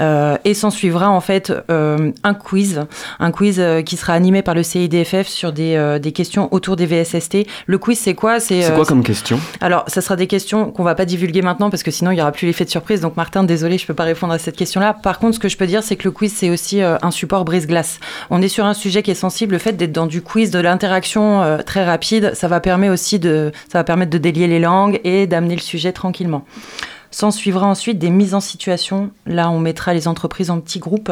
et 0.00 0.54
s'en 0.54 0.70
suivra 0.70 1.10
en 1.10 1.20
fait 1.20 1.52
un 1.68 2.34
quiz, 2.34 2.82
un 3.18 3.30
quiz 3.30 3.62
qui 3.84 3.96
sera 3.96 4.12
animé 4.14 4.42
par 4.42 4.54
le 4.56 4.64
CIDFF 4.64 5.28
sur 5.28 5.52
des, 5.52 5.76
euh, 5.76 5.98
des 6.00 6.12
questions 6.12 6.52
autour 6.52 6.74
des 6.74 6.86
VSST. 6.86 7.46
Le 7.66 7.78
quiz, 7.78 7.98
c'est 7.98 8.14
quoi? 8.14 8.40
C'est 8.40 8.60
quoi 8.72 8.80
euh, 8.80 8.84
comme 8.84 9.04
question? 9.04 9.38
Alors, 9.60 9.84
ça 9.86 10.00
sera 10.00 10.16
des 10.16 10.26
questions 10.26 10.72
qu'on 10.72 10.82
va 10.82 10.96
pas 10.96 11.04
divulguer 11.04 11.42
maintenant 11.42 11.70
parce 11.70 11.84
que 11.84 11.92
sinon, 11.92 12.10
il 12.10 12.16
n'y 12.16 12.20
aura 12.20 12.32
plus 12.32 12.46
l'effet 12.46 12.64
de 12.64 12.70
surprise. 12.70 13.00
Donc, 13.00 13.16
Martin, 13.16 13.44
désolé, 13.44 13.78
je 13.78 13.86
peux 13.86 13.94
pas 13.94 14.04
répondre 14.04 14.32
à 14.32 14.38
cette 14.38 14.56
question-là. 14.56 14.94
Par 14.94 15.20
contre, 15.20 15.36
ce 15.36 15.40
que 15.40 15.48
je 15.48 15.56
peux 15.56 15.66
dire, 15.66 15.82
c'est 15.82 15.96
que 15.96 16.04
le 16.04 16.10
quiz, 16.10 16.32
c'est 16.34 16.50
aussi 16.50 16.82
euh, 16.82 16.96
un 17.02 17.12
support 17.12 17.44
brise-glace. 17.44 18.00
On 18.30 18.42
est 18.42 18.48
sur 18.48 18.64
un 18.64 18.74
sujet 18.74 19.02
qui 19.02 19.12
est 19.12 19.14
sensible. 19.14 19.52
Le 19.52 19.58
fait 19.58 19.74
d'être 19.74 19.92
dans 19.92 20.06
du 20.06 20.22
quiz, 20.22 20.50
de 20.50 20.58
l'interaction 20.58 21.58
très 21.64 21.84
rapide, 21.84 22.32
ça 22.34 22.48
va 22.48 22.60
permettre 22.60 22.92
aussi 22.92 23.18
de, 23.18 23.52
ça 23.70 23.78
va 23.78 23.84
permettre 23.84 24.10
de 24.10 24.18
délier 24.18 24.46
les 24.46 24.58
langues 24.58 25.00
et 25.04 25.26
d'amener 25.26 25.54
le 25.54 25.60
sujet 25.60 25.92
tranquillement. 25.92 26.44
S'en 27.16 27.30
suivra 27.30 27.66
ensuite 27.66 27.98
des 27.98 28.10
mises 28.10 28.34
en 28.34 28.40
situation. 28.40 29.10
Là, 29.24 29.48
on 29.48 29.58
mettra 29.58 29.94
les 29.94 30.06
entreprises 30.06 30.50
en 30.50 30.60
petits 30.60 30.80
groupes 30.80 31.10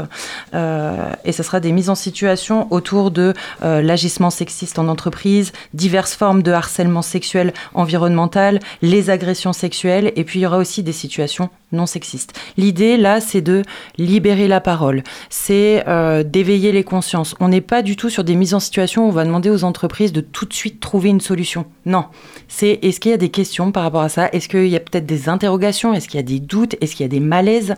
euh, 0.52 1.10
et 1.24 1.32
ce 1.32 1.42
sera 1.42 1.60
des 1.60 1.72
mises 1.72 1.88
en 1.88 1.94
situation 1.94 2.70
autour 2.70 3.10
de 3.10 3.32
euh, 3.62 3.80
l'agissement 3.80 4.28
sexiste 4.28 4.78
en 4.78 4.88
entreprise, 4.88 5.54
diverses 5.72 6.14
formes 6.14 6.42
de 6.42 6.52
harcèlement 6.52 7.00
sexuel 7.00 7.54
environnemental, 7.72 8.60
les 8.82 9.08
agressions 9.08 9.54
sexuelles 9.54 10.12
et 10.14 10.24
puis 10.24 10.40
il 10.40 10.42
y 10.42 10.46
aura 10.46 10.58
aussi 10.58 10.82
des 10.82 10.92
situations 10.92 11.48
non 11.74 11.86
sexistes. 11.86 12.32
L'idée 12.56 12.96
là, 12.96 13.20
c'est 13.20 13.40
de 13.40 13.62
libérer 13.98 14.48
la 14.48 14.60
parole, 14.60 15.02
c'est 15.30 15.84
euh, 15.88 16.22
d'éveiller 16.22 16.72
les 16.72 16.84
consciences. 16.84 17.34
On 17.40 17.48
n'est 17.48 17.60
pas 17.60 17.82
du 17.82 17.96
tout 17.96 18.10
sur 18.10 18.24
des 18.24 18.36
mises 18.36 18.54
en 18.54 18.60
situation 18.60 19.04
où 19.04 19.08
on 19.08 19.12
va 19.12 19.24
demander 19.24 19.50
aux 19.50 19.64
entreprises 19.64 20.12
de 20.12 20.20
tout 20.20 20.46
de 20.46 20.54
suite 20.54 20.80
trouver 20.80 21.10
une 21.10 21.20
solution. 21.20 21.66
Non, 21.86 22.06
c'est 22.48 22.78
est-ce 22.82 23.00
qu'il 23.00 23.10
y 23.10 23.14
a 23.14 23.18
des 23.18 23.30
questions 23.30 23.72
par 23.72 23.82
rapport 23.82 24.02
à 24.02 24.08
ça? 24.08 24.28
Est-ce 24.32 24.48
qu'il 24.48 24.68
y 24.68 24.76
a 24.76 24.80
peut-être 24.80 25.06
des 25.06 25.28
interrogations? 25.28 25.94
Est-ce 25.94 26.08
qu'il 26.08 26.18
y 26.18 26.22
a 26.22 26.26
des 26.26 26.40
doutes? 26.40 26.76
Est-ce 26.80 26.94
qu'il 26.94 27.04
y 27.04 27.08
a 27.08 27.08
des 27.08 27.20
malaises? 27.20 27.74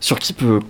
Sur 0.00 0.18
qui 0.18 0.32
peut 0.32 0.60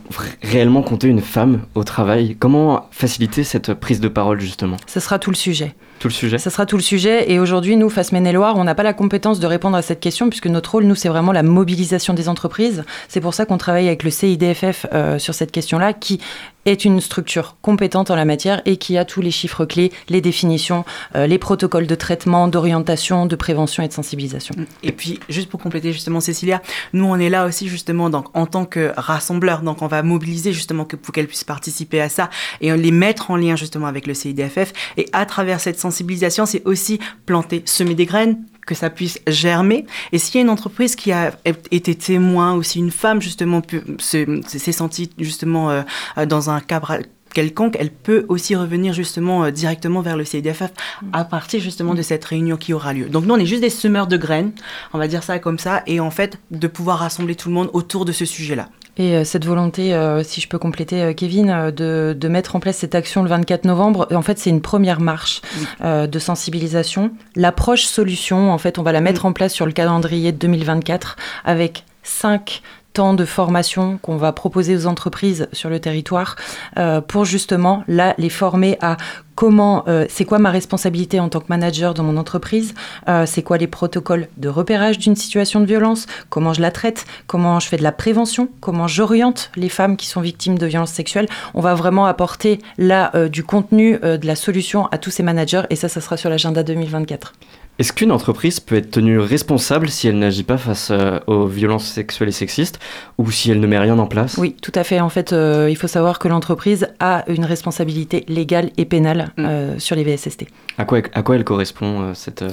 réellement 0.42 0.83
compter 0.83 1.09
une 1.09 1.20
femme 1.20 1.62
au 1.75 1.85
travail? 1.85 2.37
Comment 2.38 2.88
faciliter 2.90 3.44
cette 3.44 3.75
prise 3.75 4.01
de 4.01 4.09
parole 4.09 4.40
justement? 4.40 4.77
Ce 4.87 5.01
sera 5.01 5.18
tout 5.18 5.31
le 5.31 5.37
sujet. 5.37 5.75
Tout 5.99 6.09
le 6.09 6.14
sujet? 6.14 6.38
Ça 6.38 6.51
sera 6.51 6.64
tout 6.64 6.77
le 6.77 6.83
sujet. 6.83 7.31
Et 7.31 7.38
aujourd'hui, 7.38 7.77
nous, 7.77 7.90
Face 7.90 8.12
Maine-et-Loire, 8.12 8.57
on 8.57 8.64
n'a 8.64 8.75
pas 8.75 8.83
la 8.83 8.94
compétence 8.94 9.38
de 9.38 9.46
répondre 9.46 9.77
à 9.77 9.83
cette 9.83 10.01
question 10.01 10.31
puisque 10.31 10.46
notre 10.46 10.73
rôle, 10.73 10.85
nous, 10.85 10.94
c'est 10.94 11.09
vraiment 11.09 11.33
la 11.33 11.42
mobilisation 11.42 12.14
des 12.14 12.29
entreprises. 12.29 12.85
C'est 13.09 13.20
pour 13.20 13.35
ça 13.35 13.44
qu'on 13.44 13.59
travaille 13.59 13.87
avec 13.87 14.03
le 14.03 14.11
CIDFF 14.11 14.87
euh, 14.92 15.18
sur 15.18 15.35
cette 15.35 15.53
question-là, 15.53 15.92
qui 15.92 16.20
est 16.66 16.85
une 16.85 17.01
structure 17.01 17.57
compétente 17.62 18.11
en 18.11 18.16
la 18.16 18.25
matière 18.25 18.62
et 18.64 18.77
qui 18.77 18.99
a 18.99 19.05
tous 19.05 19.20
les 19.20 19.31
chiffres 19.31 19.64
clés, 19.64 19.92
les 20.09 20.20
définitions, 20.20 20.85
euh, 21.14 21.27
les 21.27 21.38
protocoles 21.38 21.87
de 21.87 21.94
traitement, 21.94 22.49
d'orientation, 22.49 23.27
de 23.27 23.37
prévention 23.37 23.83
et 23.83 23.88
de 23.88 23.92
sensibilisation. 23.92 24.55
Et 24.83 24.92
puis, 24.92 25.20
juste 25.29 25.49
pour 25.49 25.61
compléter 25.61 25.92
justement 25.92 26.20
Cécilia, 26.20 26.62
nous 26.92 27.05
on 27.05 27.16
est 27.16 27.31
là 27.31 27.46
aussi 27.46 27.68
justement 27.68 28.11
donc, 28.11 28.27
en 28.37 28.46
tant 28.46 28.64
que 28.64 28.92
rassembleur, 28.96 29.62
donc 29.62 29.83
on 29.83 29.87
va 29.87 30.03
mobiliser 30.03 30.53
justement 30.53 30.85
pour 30.85 31.12
qu'elles 31.12 31.27
puissent 31.27 31.44
participer 31.44 32.01
à 32.01 32.09
ça 32.09 32.31
et 32.61 32.70
les 32.77 32.90
mettre 32.90 33.31
en 33.31 33.37
lien 33.37 33.57
justement 33.57 33.87
avec 33.87 34.07
le 34.07 34.14
CIDFF. 34.14 34.73
Et 34.96 35.09
à 35.12 35.27
travers 35.27 35.61
cette 35.61 35.79
sensibilisation, 35.79 36.46
c'est 36.46 36.62
aussi 36.66 36.99
planter, 37.27 37.62
semer 37.64 37.94
des 37.94 38.07
graines, 38.07 38.38
que 38.66 38.75
ça 38.75 38.90
puisse 38.90 39.20
germer. 39.27 39.87
Et 40.12 40.18
s'il 40.18 40.37
y 40.37 40.38
a 40.38 40.42
une 40.42 40.51
entreprise 40.51 40.96
qui 40.96 41.12
a 41.12 41.33
été 41.70 41.94
témoin, 41.94 42.55
aussi 42.55 42.79
une 42.79 42.90
femme 42.90 43.20
justement 43.20 43.62
s'est 43.99 44.73
sentie 44.73 45.11
justement 45.18 45.70
euh, 45.70 45.83
dans 46.27 46.51
un 46.51 46.61
cadre 46.61 47.01
quelconque, 47.33 47.77
elle 47.79 47.90
peut 47.90 48.25
aussi 48.29 48.57
revenir 48.57 48.93
justement 48.93 49.45
euh, 49.45 49.51
directement 49.51 50.01
vers 50.01 50.16
le 50.16 50.25
CIDFF 50.25 50.73
à 51.12 51.25
partir 51.25 51.61
justement 51.61 51.95
de 51.95 52.03
cette 52.03 52.25
réunion 52.25 52.57
qui 52.57 52.73
aura 52.73 52.93
lieu. 52.93 53.09
Donc 53.09 53.25
nous, 53.25 53.35
on 53.35 53.38
est 53.38 53.47
juste 53.47 53.62
des 53.62 53.71
semeurs 53.71 54.07
de 54.07 54.16
graines, 54.16 54.53
on 54.93 54.99
va 54.99 55.09
dire 55.09 55.23
ça 55.23 55.38
comme 55.38 55.59
ça, 55.59 55.83
et 55.87 56.01
en 56.01 56.11
fait, 56.11 56.38
de 56.51 56.66
pouvoir 56.66 56.99
rassembler 56.99 57.35
tout 57.35 57.49
le 57.49 57.55
monde 57.55 57.71
autour 57.73 58.05
de 58.05 58.12
ce 58.12 58.25
sujet-là. 58.25 58.69
Et 59.01 59.16
euh, 59.16 59.25
cette 59.25 59.47
volonté, 59.47 59.95
euh, 59.95 60.23
si 60.23 60.43
je 60.43 60.49
peux 60.49 60.59
compléter, 60.59 61.03
euh, 61.03 61.12
Kevin, 61.14 61.71
de, 61.75 62.14
de, 62.19 62.29
mettre 62.29 62.55
en 62.55 62.61
place 62.61 62.77
cette 62.77 62.95
action 62.95 63.23
le 63.23 63.31
24 63.31 63.64
novembre, 63.64 64.07
en 64.12 64.23
fait, 64.23 64.38
c'est 64.38 64.51
une 64.51 64.61
première 64.61 65.01
marche 65.01 65.40
de 65.81 66.19
sensibilisation. 66.19 67.11
L'approche 67.35 67.85
solution, 67.85 68.53
en 68.53 68.59
fait, 68.59 68.79
on 68.79 68.83
va 68.83 68.93
la 68.93 69.01
mettre 69.01 69.25
en 69.25 69.33
place 69.33 69.55
sur 69.55 69.66
le 69.66 69.73
calendrier 69.73 70.33
de 70.33 70.37
2024 70.37 71.16
avec 71.45 71.85
cinq 72.03 72.62
temps 72.92 73.14
de 73.14 73.24
formation 73.24 73.98
qu'on 74.03 74.16
va 74.16 74.33
proposer 74.33 74.76
aux 74.76 74.87
entreprises 74.87 75.48
sur 75.53 75.70
le 75.70 75.81
territoire 75.81 76.37
euh, 76.76 77.00
pour 77.00 77.24
justement 77.24 77.85
là 77.88 78.14
les 78.18 78.29
former 78.29 78.76
à 78.81 78.96
comment 79.35 79.85
euh, 79.88 80.07
c'est 80.09 80.24
quoi 80.24 80.38
ma 80.38 80.50
responsabilité 80.50 81.20
en 81.20 81.29
tant 81.29 81.40
que 81.40 81.46
manager 81.48 81.94
dans 81.94 82.03
mon 82.03 82.16
entreprise 82.16 82.74
euh, 83.09 83.26
c'est 83.26 83.42
quoi 83.42 83.59
les 83.59 83.68
protocoles 83.68 84.29
de 84.37 84.48
repérage 84.48 84.98
d'une 84.98 85.16
situation 85.16 85.61
de 85.61 85.66
violence 85.66 86.07
comment 86.29 86.53
je 86.53 86.61
la 86.61 86.70
traite 86.70 87.07
comment 87.26 87.61
je 87.61 87.68
fais 87.68 87.76
de 87.76 87.83
la 87.83 87.92
prévention 87.92 88.48
comment 88.61 88.88
j'oriente 88.88 89.50
les 89.57 89.68
femmes 89.68 89.96
qui 89.96 90.07
sont 90.07 90.20
victimes 90.20 90.59
de 90.59 90.66
violences 90.66 90.92
sexuelles. 90.92 91.29
On 91.55 91.61
va 91.61 91.74
vraiment 91.74 92.07
apporter 92.07 92.59
là 92.79 93.12
du 93.29 93.44
contenu 93.44 93.98
de 93.98 94.26
la 94.26 94.37
solution 94.37 94.87
à 94.88 94.98
tous 94.98 95.11
ces 95.11 95.22
managers 95.22 95.62
et 95.70 95.76
ça 95.76 95.88
ça 95.88 96.00
sera 96.00 96.16
sur 96.16 96.31
l'agenda 96.31 96.62
2024 96.62 97.33
est-ce 97.81 97.95
qu'une 97.95 98.12
entreprise 98.12 98.61
peut 98.61 98.75
être 98.75 98.90
tenue 98.90 99.19
responsable 99.19 99.88
si 99.88 100.07
elle 100.07 100.19
n'agit 100.19 100.43
pas 100.43 100.59
face 100.59 100.90
euh, 100.90 101.19
aux 101.27 101.47
violences 101.47 101.87
sexuelles 101.87 102.29
et 102.29 102.33
sexistes 102.33 102.79
ou 103.16 103.31
si 103.31 103.51
elle 103.51 103.59
ne 103.59 103.66
met 103.66 103.79
rien 103.79 103.99
en 103.99 104.07
place? 104.07 104.37
Oui, 104.37 104.55
tout 104.61 104.73
à 104.75 104.85
fait. 104.85 105.01
En 105.01 105.09
fait, 105.09 105.33
euh, 105.33 105.66
il 105.71 105.77
faut 105.77 105.87
savoir 105.87 106.19
que 106.19 106.29
l'entreprise 106.29 106.88
a 107.01 107.25
une 107.27 107.47
responsabilité 107.47 108.27
légale 108.29 108.69
et 108.77 108.85
pénale 108.85 109.33
mm. 109.38 109.45
euh, 109.47 109.79
sur 109.79 109.97
les 109.97 110.05
VSST. 110.05 110.45
À 110.77 110.85
quoi, 110.85 110.99
à 111.14 111.23
quoi 111.23 111.37
elle 111.37 111.45
correspond 111.45 112.12
cette... 112.12 112.45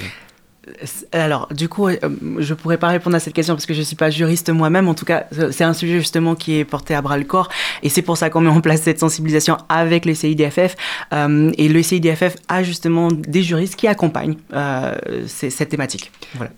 Alors, 1.11 1.47
du 1.53 1.69
coup, 1.69 1.87
euh, 1.87 1.97
je 2.39 2.53
pourrais 2.53 2.77
pas 2.77 2.87
répondre 2.87 3.15
à 3.15 3.19
cette 3.19 3.33
question 3.33 3.55
parce 3.55 3.65
que 3.65 3.73
je 3.73 3.81
suis 3.81 3.95
pas 3.95 4.09
juriste 4.09 4.49
moi-même. 4.49 4.87
En 4.87 4.93
tout 4.93 5.05
cas, 5.05 5.25
c'est 5.51 5.63
un 5.63 5.73
sujet 5.73 5.99
justement 5.99 6.35
qui 6.35 6.57
est 6.57 6.65
porté 6.65 6.95
à 6.95 7.01
bras 7.01 7.17
le 7.17 7.23
corps, 7.23 7.49
et 7.83 7.89
c'est 7.89 8.01
pour 8.01 8.17
ça 8.17 8.29
qu'on 8.29 8.41
met 8.41 8.49
en 8.49 8.61
place 8.61 8.81
cette 8.81 8.99
sensibilisation 8.99 9.57
avec 9.69 10.05
le 10.05 10.13
CIDFF. 10.13 10.75
Euh, 11.13 11.51
et 11.57 11.69
le 11.69 11.81
CIDFF 11.81 12.35
a 12.47 12.63
justement 12.63 13.09
des 13.11 13.43
juristes 13.43 13.75
qui 13.75 13.87
accompagnent 13.87 14.35
euh, 14.53 14.95
cette 15.27 15.69
thématique. 15.69 16.11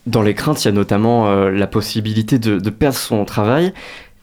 Dans 0.06 0.22
les 0.22 0.34
craintes, 0.34 0.64
il 0.64 0.68
y 0.68 0.70
a 0.70 0.74
notamment 0.74 1.30
la 1.50 1.68
possibilité 1.68 2.40
de, 2.40 2.60
de 2.60 2.70
perdre 2.70 2.98
son 2.98 3.26
travail. 3.26 3.74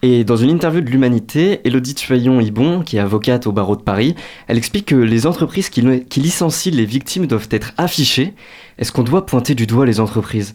Et 0.09 0.23
dans 0.23 0.37
une 0.37 0.51
interview 0.51 0.83
de 0.83 0.89
l'Humanité, 0.89 1.63
Elodie 1.65 1.97
Tuaillon-Ibon, 1.97 2.83
qui 2.83 2.97
est 2.97 3.01
avocate 3.01 3.49
au 3.49 3.53
barreau 3.53 3.75
de 3.75 3.83
Paris, 3.83 4.15
elle 4.47 4.57
explique 4.57 4.87
que 4.87 4.95
les 4.95 5.27
entreprises 5.27 5.69
qui, 5.69 5.83
qui 6.05 6.21
licencient 6.21 6.73
les 6.73 6.85
victimes 6.85 7.27
doivent 7.27 7.49
être 7.51 7.73
affichées. 7.77 8.35
Est-ce 8.79 8.93
qu'on 8.93 9.03
doit 9.03 9.27
pointer 9.27 9.57
du 9.57 9.67
doigt 9.67 9.85
les 9.85 9.99
entreprises? 9.99 10.55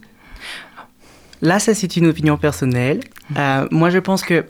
Là, 1.42 1.60
ça, 1.60 1.74
c'est 1.74 1.98
une 1.98 2.08
opinion 2.08 2.38
personnelle. 2.38 3.02
Euh, 3.36 3.68
moi, 3.72 3.90
je 3.90 3.98
pense 3.98 4.22
que, 4.22 4.46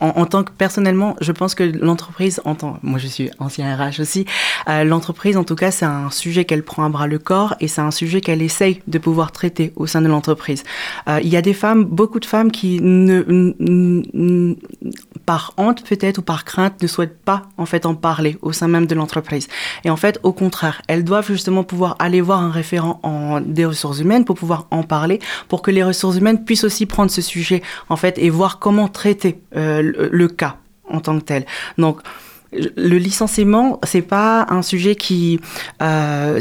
en, 0.00 0.26
tant 0.26 0.44
que 0.44 0.50
personnellement, 0.52 1.16
je 1.20 1.32
pense 1.32 1.54
que 1.54 1.64
l'entreprise, 1.64 2.40
en 2.44 2.56
moi 2.82 2.98
je 2.98 3.06
suis 3.06 3.30
ancien 3.38 3.74
RH 3.76 4.00
aussi, 4.00 4.26
euh, 4.68 4.84
l'entreprise, 4.84 5.36
en 5.36 5.44
tout 5.44 5.56
cas, 5.56 5.70
c'est 5.70 5.84
un 5.84 6.10
sujet 6.10 6.44
qu'elle 6.44 6.62
prend 6.62 6.84
à 6.84 6.88
bras 6.88 7.06
le 7.06 7.18
corps 7.18 7.54
et 7.60 7.68
c'est 7.68 7.80
un 7.80 7.90
sujet 7.90 8.20
qu'elle 8.20 8.42
essaye 8.42 8.80
de 8.86 8.98
pouvoir 8.98 9.32
traiter 9.32 9.72
au 9.76 9.86
sein 9.86 10.00
de 10.00 10.08
l'entreprise. 10.08 10.64
Euh, 11.08 11.20
il 11.22 11.28
y 11.28 11.36
a 11.36 11.42
des 11.42 11.54
femmes, 11.54 11.84
beaucoup 11.84 12.20
de 12.20 12.24
femmes 12.24 12.50
qui, 12.50 12.80
ne, 12.80 14.54
par 15.26 15.52
honte 15.56 15.84
peut-être 15.84 16.18
ou 16.18 16.22
par 16.22 16.44
crainte, 16.44 16.82
ne 16.82 16.86
souhaitent 16.86 17.22
pas 17.22 17.42
en 17.58 17.66
fait 17.66 17.86
en 17.86 17.94
parler 17.94 18.38
au 18.42 18.52
sein 18.52 18.68
même 18.68 18.86
de 18.86 18.94
l'entreprise. 18.94 19.48
Et 19.84 19.90
en 19.90 19.96
fait, 19.96 20.18
au 20.22 20.32
contraire, 20.32 20.82
elles 20.88 21.04
doivent 21.04 21.28
justement 21.28 21.64
pouvoir 21.64 21.96
aller 21.98 22.20
voir 22.20 22.40
un 22.40 22.50
référent 22.50 23.00
en, 23.02 23.40
des 23.40 23.66
ressources 23.66 24.00
humaines 24.00 24.24
pour 24.24 24.36
pouvoir 24.36 24.66
en 24.70 24.82
parler, 24.82 25.18
pour 25.48 25.62
que 25.62 25.70
les 25.70 25.82
ressources 25.82 26.16
humaines 26.16 26.44
puissent 26.44 26.64
aussi 26.64 26.86
prendre 26.86 27.10
ce 27.10 27.22
sujet 27.22 27.62
en 27.88 27.96
fait 27.96 28.18
et 28.18 28.30
voir 28.30 28.58
comment 28.58 28.88
traiter 28.94 29.38
euh, 29.56 30.08
le, 30.10 30.28
cas 30.28 30.56
en 30.88 31.00
tant 31.00 31.18
que 31.18 31.24
tel. 31.24 31.44
Donc 31.76 32.00
le 32.52 32.98
licenciement, 32.98 33.80
c'est 33.82 34.02
pas 34.02 34.46
un 34.48 34.62
sujet 34.62 34.94
qui, 34.94 35.40
euh, 35.82 36.40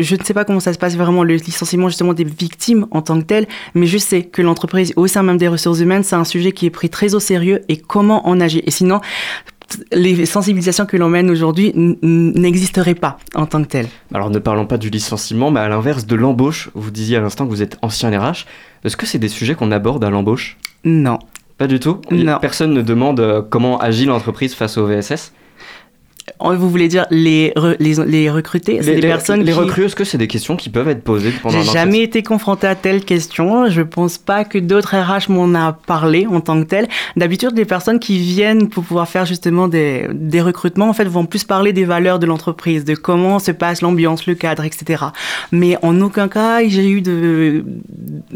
je, 0.00 0.16
ne 0.16 0.24
sais 0.24 0.34
pas 0.34 0.44
comment 0.44 0.60
ça 0.60 0.72
se 0.72 0.78
passe 0.78 0.96
vraiment 0.96 1.22
le 1.22 1.34
licenciement 1.34 1.88
justement 1.88 2.14
des 2.14 2.24
victimes 2.24 2.86
en 2.90 3.02
tant 3.02 3.20
que 3.20 3.26
tel, 3.26 3.46
mais 3.74 3.86
je 3.86 3.98
sais 3.98 4.22
que 4.22 4.42
l'entreprise 4.42 4.92
au 4.96 5.06
sein 5.06 5.22
même 5.22 5.36
des 5.36 5.48
ressources 5.48 5.80
humaines, 5.80 6.02
c'est 6.02 6.16
un 6.16 6.24
sujet 6.24 6.52
qui 6.52 6.66
est 6.66 6.70
pris 6.70 6.88
très 6.88 7.14
au 7.14 7.20
sérieux 7.20 7.60
et 7.68 7.76
comment 7.76 8.22
on 8.24 8.40
agit. 8.40 8.62
Et 8.64 8.70
sinon, 8.70 9.00
les 9.92 10.26
sensibilisations 10.26 10.86
que 10.86 10.96
l'on 10.96 11.08
mène 11.08 11.30
aujourd'hui 11.30 11.72
n'existeraient 11.74 12.94
pas 12.94 13.18
en 13.34 13.46
tant 13.46 13.62
que 13.62 13.68
telles. 13.68 13.88
Alors 14.12 14.30
ne 14.30 14.38
parlons 14.38 14.66
pas 14.66 14.78
du 14.78 14.90
licenciement, 14.90 15.50
mais 15.50 15.60
à 15.60 15.68
l'inverse 15.68 16.06
de 16.06 16.16
l'embauche, 16.16 16.70
vous 16.74 16.90
disiez 16.90 17.16
à 17.16 17.20
l'instant 17.20 17.44
que 17.44 17.50
vous 17.50 17.62
êtes 17.62 17.76
ancien 17.82 18.10
RH. 18.10 18.46
Est-ce 18.84 18.96
que 18.96 19.06
c'est 19.06 19.18
des 19.18 19.28
sujets 19.28 19.54
qu'on 19.54 19.70
aborde 19.70 20.02
à 20.04 20.10
l'embauche? 20.10 20.56
Non. 20.84 21.18
Pas 21.60 21.66
du 21.66 21.78
tout 21.78 22.00
Non. 22.10 22.38
Personne 22.40 22.72
ne 22.72 22.80
demande 22.80 23.20
euh, 23.20 23.42
comment 23.42 23.78
agit 23.78 24.06
l'entreprise 24.06 24.54
face 24.54 24.78
au 24.78 24.86
VSS 24.86 25.34
vous 26.38 26.70
voulez 26.70 26.88
dire 26.88 27.06
les, 27.10 27.52
les, 27.78 27.94
les 28.06 28.30
recruter 28.30 28.80
Les, 28.80 28.96
les 28.96 29.08
personnes 29.08 29.42
les 29.42 29.52
recrues, 29.52 29.84
est-ce 29.84 29.96
que 29.96 30.04
c'est 30.04 30.18
des 30.18 30.28
questions 30.28 30.56
qui 30.56 30.68
peuvent 30.70 30.88
être 30.88 31.02
posées 31.02 31.32
pendant 31.42 31.60
J'ai 31.60 31.70
jamais 31.70 32.00
été 32.00 32.22
confronté 32.22 32.66
à 32.66 32.74
telle 32.74 33.04
question. 33.04 33.68
Je 33.68 33.82
pense 33.82 34.18
pas 34.18 34.44
que 34.44 34.58
d'autres 34.58 34.94
RH 34.96 35.30
m'en 35.30 35.54
a 35.54 35.72
parlé 35.72 36.26
en 36.26 36.40
tant 36.40 36.60
que 36.62 36.66
tel. 36.68 36.88
D'habitude, 37.16 37.52
les 37.56 37.64
personnes 37.64 37.98
qui 37.98 38.18
viennent 38.18 38.68
pour 38.68 38.84
pouvoir 38.84 39.08
faire 39.08 39.26
justement 39.26 39.68
des, 39.68 40.06
des 40.12 40.40
recrutements, 40.40 40.88
en 40.88 40.92
fait, 40.92 41.04
vont 41.04 41.26
plus 41.26 41.44
parler 41.44 41.72
des 41.72 41.84
valeurs 41.84 42.18
de 42.18 42.26
l'entreprise, 42.26 42.84
de 42.84 42.94
comment 42.94 43.38
se 43.38 43.50
passe 43.50 43.82
l'ambiance, 43.82 44.26
le 44.26 44.34
cadre, 44.34 44.64
etc. 44.64 45.04
Mais 45.52 45.76
en 45.82 46.00
aucun 46.00 46.28
cas, 46.28 46.66
j'ai 46.68 46.88
eu 46.88 47.00
de 47.00 47.64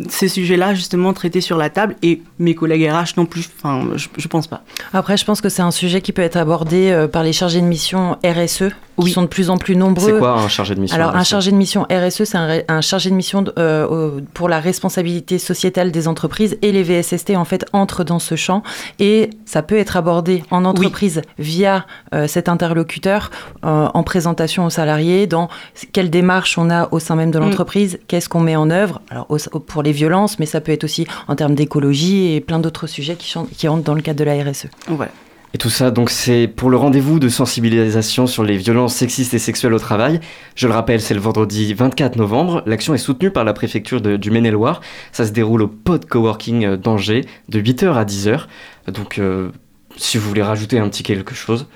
ces 0.09 0.29
sujets-là 0.29 0.75
justement 0.75 1.13
traités 1.13 1.41
sur 1.41 1.57
la 1.57 1.71
table 1.71 1.97
et 2.03 2.23
mes 2.39 2.55
collègues 2.55 2.89
RH 2.91 3.17
non 3.17 3.27
plus. 3.27 3.49
Enfin, 3.59 3.89
je, 3.97 4.09
je 4.17 4.29
pense 4.29 4.47
pas. 4.47 4.63
Après, 4.93 5.17
je 5.17 5.25
pense 5.25 5.41
que 5.41 5.49
c'est 5.49 5.63
un 5.63 5.71
sujet 5.71 6.01
qui 6.01 6.13
peut 6.13 6.23
être 6.23 6.37
abordé 6.37 6.91
euh, 6.91 7.09
par 7.09 7.23
les 7.23 7.33
chargés 7.33 7.61
de 7.61 7.67
mission 7.67 7.84
RSE 7.93 8.71
qui 9.03 9.11
sont 9.11 9.23
de 9.23 9.27
plus 9.27 9.51
en 9.51 9.59
plus 9.59 9.77
nombreux. 9.77 10.13
C'est 10.13 10.19
quoi 10.19 10.33
un 10.39 10.49
chargé 10.49 10.75
de 10.75 10.81
mission 10.81 10.97
Alors, 10.97 11.17
un 11.17 11.25
chargé 11.25 11.51
de 11.51 11.57
mission 11.57 11.87
RSE, 11.91 12.25
c'est 12.25 12.39
un, 12.69 12.81
chargé 12.81 13.11
de 13.11 13.15
mission 13.15 13.45
euh, 13.59 14.21
pour 14.35 14.49
la 14.49 14.61
responsabilité 14.61 15.39
sociétale 15.39 15.91
des 15.91 16.07
entreprises 16.09 16.57
et 16.63 16.73
les 16.73 16.83
VSST, 16.83 17.31
en 17.31 17.45
fait, 17.45 17.65
entrent 17.73 18.05
dans 18.05 18.19
ce 18.19 18.37
champ. 18.37 18.63
Et 18.99 19.31
ça 19.45 19.63
peut 19.63 19.77
être 19.77 19.97
abordé 19.97 20.45
en 20.51 20.65
entreprise 20.65 21.23
via 21.39 21.87
euh, 22.15 22.27
cet 22.29 22.49
interlocuteur, 22.49 23.31
euh, 23.65 23.89
en 23.93 24.03
présentation 24.03 24.65
aux 24.65 24.71
salariés, 24.71 25.27
dans 25.27 25.49
quelle 25.93 26.11
démarche 26.11 26.57
on 26.59 26.71
a 26.71 26.89
au 26.93 26.99
sein 26.99 27.17
même 27.17 27.31
de 27.31 27.39
mm. 27.39 27.43
l'entreprise, 27.43 27.99
qu'est-ce 28.07 28.29
qu'on 28.29 28.41
met 28.41 28.57
en 28.57 28.71
œuvre, 28.71 29.01
alors 29.11 29.27
pour 29.67 29.83
les 29.83 29.93
violences, 29.93 30.39
mais 30.39 30.47
ça 30.47 30.61
peut 30.61 30.73
être 30.73 30.85
aussi 30.85 31.07
en 31.29 31.35
termes 31.35 31.55
d'écologie 31.55 32.35
et 32.35 32.41
plein 32.41 32.59
d'autres 32.59 32.87
sujets 32.87 33.17
qui, 33.17 33.35
qui 33.57 33.69
rentrent 33.69 33.85
dans 33.85 33.95
le 33.95 34.03
cadre 34.03 34.19
de 34.19 34.25
la 34.25 34.35
RSE. 34.35 34.67
Ouais. 34.91 35.09
Et 35.55 35.59
tout 35.59 35.71
ça, 35.71 35.93
donc, 35.93 36.11
c'est 36.11 36.49
pour 36.49 36.69
le 36.69 36.77
rendez-vous 36.77 37.21
de 37.21 37.29
sensibilisation 37.29 38.27
sur 38.27 38.43
les 38.43 38.57
violences 38.57 38.93
sexistes 38.97 39.35
et 39.35 39.39
sexuelles 39.39 39.73
au 39.73 39.79
travail. 39.79 40.19
Je 40.57 40.67
le 40.67 40.75
rappelle, 40.75 41.01
c'est 41.01 41.15
le 41.15 41.21
vendredi 41.21 41.73
24 41.75 42.17
novembre. 42.17 42.65
L'action 42.67 42.93
est 42.93 42.99
soutenue 42.99 43.31
par 43.31 43.45
la 43.45 43.53
préfecture 43.53 44.01
du 44.01 44.31
Maine-et-Loire. 44.33 44.81
Ça 45.13 45.25
se 45.25 45.31
déroule 45.31 45.63
au 45.63 45.69
pod 45.69 46.07
coworking 46.07 46.65
euh, 46.65 46.77
d'Angers 46.77 47.25
de 47.49 47.61
8h 47.61 47.95
à 47.95 48.05
10h. 48.05 48.47
Donc, 48.89 49.19
euh, 49.21 49.53
si 49.97 50.19
vous 50.19 50.29
voulez 50.29 50.43
rajouter 50.43 50.81
un 50.81 50.89
petit 50.89 51.05
quelque 51.05 51.37
chose. 51.37 51.69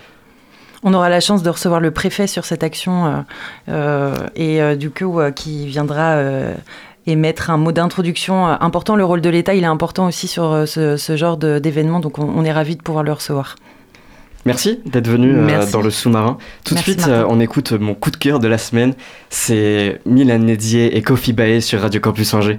On 0.83 0.93
aura 0.93 1.09
la 1.09 1.21
chance 1.21 1.45
de 1.45 1.51
recevoir 1.51 1.81
le 1.81 1.93
préfet 1.93 2.27
sur 2.27 2.45
cette 2.45 2.65
action 2.65 3.25
euh, 3.69 4.15
et 4.37 4.77
du 4.77 4.91
coup 4.91 5.19
qui 5.35 5.67
viendra 5.67 6.23
émettre 7.09 7.51
un 7.51 7.57
mot 7.57 7.73
d'introduction 7.73 8.47
important. 8.47 8.97
Le 8.97 9.05
rôle 9.05 9.21
de 9.21 9.31
l'État, 9.31 9.55
il 9.55 9.65
est 9.65 9.67
important 9.67 10.07
aussi 10.07 10.29
sur 10.29 10.65
ce, 10.67 11.17
genre 11.17 11.37
d'événement, 11.37 12.01
donc 12.01 12.19
on, 12.19 12.25
on 12.25 12.45
est 12.45 12.53
ravis 12.53 12.77
de 12.77 12.83
pouvoir 12.83 13.05
le 13.05 13.13
recevoir. 13.13 13.57
Merci 14.49 14.81
d'être 14.87 15.09
venu 15.09 15.37
euh, 15.37 15.71
dans 15.71 15.83
le 15.83 15.91
sous-marin. 15.91 16.39
Tout 16.65 16.75
de 16.75 16.79
suite, 16.79 17.07
euh, 17.07 17.27
on 17.29 17.39
écoute 17.39 17.73
mon 17.73 17.95
coup 17.95 18.11
de 18.11 18.17
cœur 18.17 18.39
de 18.39 18.49
la 18.49 18.57
semaine. 18.57 18.95
C'est 19.29 20.01
Milan 20.07 20.39
Nedier 20.39 20.97
et 20.97 21.03
Kofi 21.03 21.35
Bae 21.35 21.61
sur 21.61 21.83
Radio 21.83 22.01
Campus 22.01 22.33
Angers. 22.33 22.59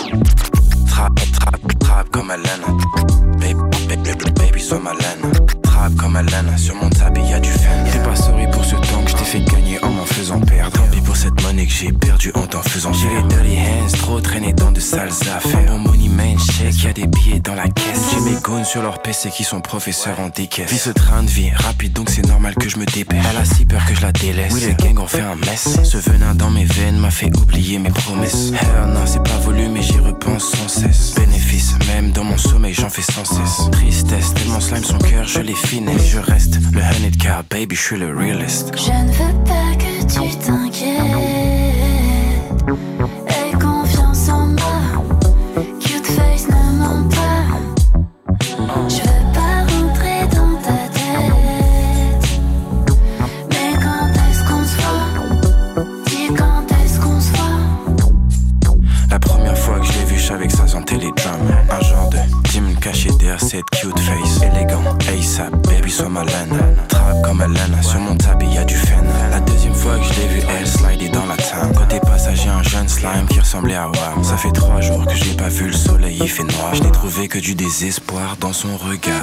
des 17.01 17.07
billets 17.07 17.39
dans 17.39 17.55
la 17.55 17.67
caisse. 17.67 18.11
J'ai 18.11 18.31
mes 18.31 18.39
goons 18.41 18.63
sur 18.63 18.81
leur 18.81 19.01
PC 19.01 19.29
qui 19.29 19.43
sont 19.43 19.61
professeurs 19.61 20.19
en 20.19 20.29
décaisse. 20.29 20.69
Vis 20.69 20.79
ce 20.79 20.89
train 20.91 21.23
de 21.23 21.29
vie 21.29 21.49
rapide, 21.49 21.93
donc 21.93 22.09
c'est 22.09 22.25
normal 22.25 22.55
que 22.55 22.69
je 22.69 22.77
me 22.77 22.85
dépêche. 22.85 23.23
Elle 23.29 23.37
a 23.37 23.45
si 23.45 23.65
peur 23.65 23.83
que 23.85 23.95
je 23.95 24.01
la 24.01 24.11
délaisse. 24.11 24.53
Oui, 24.53 24.61
les 24.67 24.75
gangs 24.75 24.99
ont 24.99 25.07
fait 25.07 25.21
un 25.21 25.35
mess. 25.35 25.79
Ce 25.83 25.97
venin 25.97 26.35
dans 26.35 26.49
mes 26.51 26.65
veines 26.65 26.97
m'a 26.97 27.11
fait 27.11 27.35
oublier 27.37 27.79
mes 27.79 27.89
promesses. 27.89 28.51
Non, 28.51 29.05
c'est 29.05 29.23
pas 29.23 29.37
voulu, 29.43 29.67
mais 29.69 29.81
j'y 29.81 29.97
repense 29.97 30.51
sans 30.51 30.67
cesse. 30.67 31.15
Bénéfice, 31.15 31.73
même 31.87 32.11
dans 32.11 32.23
mon 32.23 32.37
sommeil, 32.37 32.73
j'en 32.73 32.89
fais 32.89 33.01
sans 33.01 33.25
cesse. 33.25 33.69
Tristesse, 33.71 34.33
tellement 34.33 34.59
slime 34.59 34.83
son 34.83 34.99
cœur, 34.99 35.25
je 35.25 35.39
l'ai 35.39 35.55
finé. 35.55 35.93
Je 36.05 36.19
reste 36.19 36.59
le 36.71 36.81
honey 36.81 37.11
car, 37.19 37.43
baby, 37.49 37.75
je 37.75 37.81
suis 37.81 37.97
le 37.97 38.15
realist. 38.15 38.71
Je 38.77 38.91
ne 38.91 39.11
veux 39.11 39.43
pas 39.45 39.75
que 39.77 40.01
tu 40.03 40.37
t'inquiètes. 40.37 40.90
Sur 67.91 67.99
mon 67.99 68.15
tapis 68.15 68.47
y'a 68.47 68.63
du 68.63 68.75
fen 68.75 69.05
La 69.29 69.39
deuxième 69.41 69.73
fois 69.73 69.97
que 69.97 70.05
je 70.05 70.21
l'ai 70.21 70.27
vu 70.27 70.41
elle 70.49 70.67
slider 70.67 71.09
dans 71.09 71.25
la 71.25 71.35
table 71.35 71.75
Côté 71.75 71.99
passager 71.99 72.49
un 72.49 72.63
jeune 72.63 72.87
slime 72.87 73.27
qui 73.29 73.39
ressemblait 73.39 73.75
à 73.75 73.87
Wam 73.87 74.23
Ça 74.23 74.37
fait 74.37 74.51
trois 74.51 74.79
jours 74.79 75.05
que 75.05 75.15
j'ai 75.15 75.35
pas 75.35 75.49
vu 75.49 75.67
le 75.67 75.73
soleil 75.73 76.17
il 76.21 76.29
fait 76.29 76.43
noir 76.43 76.73
Je 76.73 76.83
n'ai 76.83 76.91
trouvé 76.91 77.27
que 77.27 77.39
du 77.39 77.53
désespoir 77.53 78.37
dans 78.37 78.53
son 78.53 78.77
regard 78.77 79.21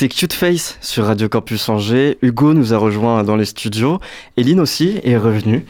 écoutez 0.00 0.08
Cute 0.08 0.32
Face 0.32 0.78
sur 0.80 1.04
Radio 1.04 1.28
Campus 1.28 1.68
Angers. 1.68 2.16
Hugo 2.22 2.54
nous 2.54 2.72
a 2.72 2.78
rejoint 2.78 3.22
dans 3.22 3.36
les 3.36 3.44
studios. 3.44 3.98
Eline 4.38 4.60
aussi 4.60 4.98
est 5.02 5.18
revenue. 5.18 5.66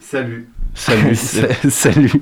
Salut. 0.00 0.48
Salut, 0.78 1.16
salut. 1.70 2.12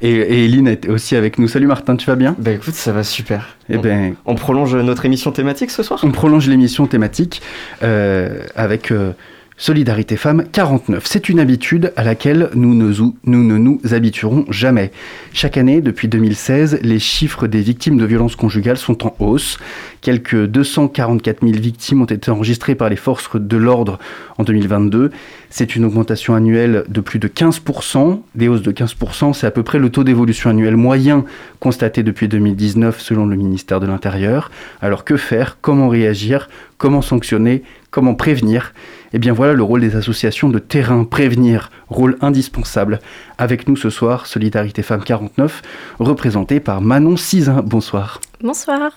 Et, 0.00 0.10
et 0.10 0.44
Eline 0.44 0.68
est 0.68 0.88
aussi 0.88 1.16
avec 1.16 1.38
nous. 1.38 1.48
Salut 1.48 1.66
Martin, 1.66 1.96
tu 1.96 2.06
vas 2.06 2.14
bien? 2.14 2.36
Bah 2.38 2.52
écoute, 2.52 2.74
ça 2.74 2.92
va 2.92 3.02
super. 3.02 3.56
Eh 3.68 3.78
ben, 3.78 4.14
On 4.24 4.36
prolonge 4.36 4.76
notre 4.76 5.04
émission 5.04 5.32
thématique 5.32 5.70
ce 5.70 5.82
soir? 5.82 6.00
On 6.04 6.12
prolonge 6.12 6.48
l'émission 6.48 6.86
thématique 6.86 7.42
euh, 7.82 8.44
avec 8.54 8.92
euh, 8.92 9.12
Solidarité 9.58 10.16
Femmes 10.16 10.44
49. 10.52 11.04
C'est 11.06 11.30
une 11.30 11.40
habitude 11.40 11.92
à 11.96 12.04
laquelle 12.04 12.50
nous 12.54 12.74
ne, 12.74 12.92
nous 13.24 13.42
ne 13.42 13.56
nous 13.56 13.80
habituerons 13.90 14.44
jamais. 14.50 14.92
Chaque 15.32 15.56
année, 15.56 15.80
depuis 15.80 16.08
2016, 16.08 16.80
les 16.82 16.98
chiffres 16.98 17.46
des 17.46 17.62
victimes 17.62 17.96
de 17.96 18.04
violences 18.04 18.36
conjugales 18.36 18.76
sont 18.76 19.06
en 19.06 19.16
hausse. 19.18 19.58
Quelques 20.02 20.46
244 20.46 21.40
000 21.40 21.58
victimes 21.58 22.02
ont 22.02 22.06
été 22.06 22.30
enregistrées 22.30 22.74
par 22.74 22.90
les 22.90 22.96
forces 22.96 23.30
de 23.34 23.56
l'ordre 23.56 23.98
en 24.36 24.44
2022. 24.44 25.10
C'est 25.50 25.76
une 25.76 25.84
augmentation 25.84 26.34
annuelle 26.34 26.84
de 26.88 27.00
plus 27.00 27.18
de 27.18 27.28
15%. 27.28 28.20
Des 28.34 28.48
hausses 28.48 28.62
de 28.62 28.72
15%, 28.72 29.32
c'est 29.32 29.46
à 29.46 29.50
peu 29.50 29.62
près 29.62 29.78
le 29.78 29.90
taux 29.90 30.04
d'évolution 30.04 30.50
annuel 30.50 30.76
moyen 30.76 31.24
constaté 31.60 32.02
depuis 32.02 32.28
2019 32.28 33.00
selon 33.00 33.26
le 33.26 33.36
ministère 33.36 33.80
de 33.80 33.86
l'Intérieur. 33.86 34.50
Alors 34.82 35.04
que 35.04 35.16
faire? 35.16 35.58
Comment 35.60 35.88
réagir? 35.88 36.48
Comment 36.78 37.02
sanctionner? 37.02 37.62
Comment 37.90 38.14
prévenir? 38.14 38.74
Eh 39.12 39.18
bien 39.18 39.32
voilà 39.32 39.54
le 39.54 39.62
rôle 39.62 39.80
des 39.80 39.96
associations 39.96 40.48
de 40.48 40.58
terrain, 40.58 41.04
prévenir, 41.04 41.70
rôle 41.88 42.18
indispensable. 42.20 42.98
Avec 43.38 43.68
nous 43.68 43.76
ce 43.76 43.88
soir, 43.88 44.26
Solidarité 44.26 44.82
Femmes 44.82 45.04
49, 45.04 45.62
représentée 45.98 46.60
par 46.60 46.82
Manon 46.82 47.16
Cizin. 47.16 47.62
Bonsoir. 47.64 48.20
Bonsoir. 48.42 48.90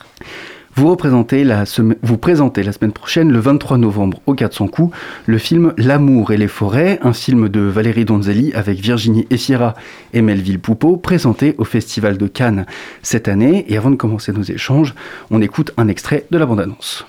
Vous, 0.80 0.88
représentez 0.92 1.44
la 1.44 1.65
vous 2.04 2.18
présentez 2.18 2.63
la 2.63 2.72
semaine 2.72 2.94
prochaine, 2.94 3.34
le 3.34 3.39
23 3.39 3.78
novembre, 3.78 4.22
au 4.28 4.34
400 4.34 4.68
coups, 4.68 4.96
le 5.26 5.38
film 5.38 5.74
L'amour 5.76 6.32
et 6.32 6.38
les 6.38 6.48
forêts, 6.48 7.00
un 7.02 7.12
film 7.12 7.50
de 7.50 7.60
Valérie 7.60 8.06
Donzelli 8.06 8.54
avec 8.54 8.80
Virginie 8.80 9.28
Efira 9.30 9.74
et 10.13 10.22
Melville 10.22 10.58
Poupeau, 10.58 10.96
présenté 10.96 11.54
au 11.58 11.65
Festival 11.65 12.18
de 12.18 12.28
Cannes 12.28 12.65
cette 13.02 13.28
année. 13.28 13.65
Et 13.68 13.76
avant 13.76 13.92
de 13.92 13.98
commencer 13.98 14.32
nos 14.32 14.42
échanges, 14.42 14.96
on 15.32 15.42
écoute 15.42 15.74
un 15.76 15.89
extrait 15.89 16.26
de 16.32 16.38
la 16.38 16.46
bande-annonce. 16.46 17.06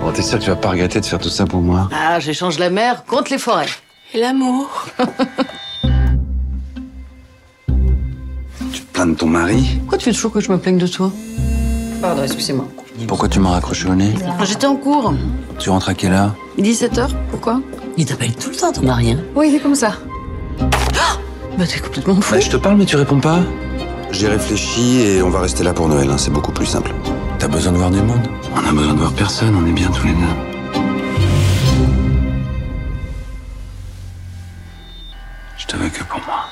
Bon, 0.00 0.10
t'es 0.10 0.22
sûr 0.22 0.38
que 0.38 0.44
tu 0.44 0.48
vas 0.48 0.56
pas 0.56 0.70
regretter 0.70 1.00
de 1.00 1.04
faire 1.04 1.18
tout 1.18 1.28
ça 1.28 1.44
pour 1.44 1.60
moi? 1.60 1.90
Ah, 1.92 2.20
j'échange 2.20 2.58
la 2.58 2.70
mer 2.70 3.04
contre 3.04 3.32
les 3.32 3.38
forêts. 3.38 3.66
Et 4.14 4.18
l'amour? 4.18 4.86
Tu 8.72 8.80
te 8.80 8.92
plains 8.94 9.08
de 9.08 9.14
ton 9.14 9.26
mari? 9.26 9.76
Pourquoi 9.80 9.98
tu 9.98 10.06
fais 10.06 10.12
toujours 10.12 10.32
que 10.32 10.40
je 10.40 10.50
me 10.50 10.56
plaigne 10.56 10.78
de 10.78 10.86
toi? 10.86 11.12
Pardon, 12.00 12.22
excusez-moi. 12.22 12.66
Pourquoi 13.06 13.28
tu 13.28 13.40
m'as 13.40 13.50
raccroché 13.50 13.88
au 13.88 13.94
nez 13.94 14.12
J'étais 14.44 14.66
en 14.66 14.76
cours. 14.76 15.14
Tu 15.58 15.70
rentres 15.70 15.88
à 15.88 15.94
quelle 15.94 16.12
heure 16.12 16.34
17h, 16.58 17.08
pourquoi 17.30 17.60
Il 17.96 18.06
t'appelle 18.06 18.34
tout 18.34 18.50
le 18.50 18.56
temps, 18.56 18.72
ton 18.72 18.82
mari, 18.82 19.12
hein 19.12 19.18
Oui, 19.34 19.48
il 19.50 19.56
est 19.56 19.60
comme 19.60 19.74
ça. 19.74 19.94
Ah 20.60 21.16
bah, 21.56 21.64
t'es 21.66 21.80
complètement 21.80 22.14
fou. 22.20 22.34
Bah, 22.34 22.40
je 22.40 22.50
te 22.50 22.56
parle, 22.56 22.76
mais 22.76 22.84
tu 22.84 22.96
réponds 22.96 23.20
pas. 23.20 23.40
J'ai 24.10 24.28
réfléchi 24.28 25.00
et 25.00 25.22
on 25.22 25.30
va 25.30 25.40
rester 25.40 25.62
là 25.64 25.72
pour 25.74 25.88
Noël, 25.88 26.08
hein, 26.10 26.18
c'est 26.18 26.32
beaucoup 26.32 26.52
plus 26.52 26.66
simple. 26.66 26.92
T'as 27.38 27.48
besoin 27.48 27.72
de 27.72 27.78
voir 27.78 27.90
du 27.90 28.00
monde? 28.00 28.26
On 28.54 28.68
a 28.68 28.72
besoin 28.72 28.94
de 28.94 28.98
voir 28.98 29.12
personne, 29.12 29.54
on 29.54 29.66
est 29.68 29.72
bien 29.72 29.88
tous 29.90 30.06
les 30.06 30.12
deux. 30.14 30.82
Je 35.58 35.66
te 35.66 35.76
veux 35.76 35.88
que 35.88 36.02
pour 36.04 36.20
moi. 36.26 36.46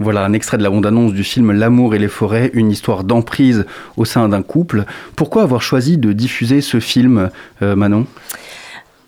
Voilà 0.00 0.24
un 0.24 0.32
extrait 0.32 0.58
de 0.58 0.62
la 0.62 0.70
bande-annonce 0.70 1.12
du 1.12 1.24
film 1.24 1.50
L'amour 1.50 1.92
et 1.94 1.98
les 1.98 2.06
forêts, 2.06 2.52
une 2.54 2.70
histoire 2.70 3.02
d'emprise 3.02 3.66
au 3.96 4.04
sein 4.04 4.28
d'un 4.28 4.42
couple. 4.42 4.84
Pourquoi 5.16 5.42
avoir 5.42 5.60
choisi 5.60 5.98
de 5.98 6.12
diffuser 6.12 6.60
ce 6.60 6.78
film, 6.78 7.30
euh, 7.62 7.74
Manon? 7.74 8.06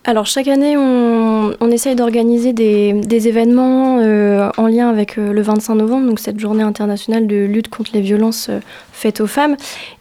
Alors 0.04 0.24
chaque 0.24 0.48
année, 0.48 0.78
on, 0.78 1.54
on 1.60 1.70
essaye 1.70 1.94
d'organiser 1.94 2.54
des, 2.54 3.28
événements 3.28 3.98
euh, 4.00 4.48
en 4.56 4.66
lien 4.66 4.88
avec 4.88 5.18
euh, 5.18 5.30
le 5.30 5.42
25 5.42 5.74
novembre, 5.74 6.08
donc 6.08 6.20
cette 6.20 6.40
journée 6.40 6.62
internationale 6.62 7.26
de 7.26 7.44
lutte 7.44 7.68
contre 7.68 7.90
les 7.92 8.00
violences 8.00 8.48
euh, 8.48 8.60
faites 8.94 9.20
aux 9.20 9.26
femmes. 9.26 9.56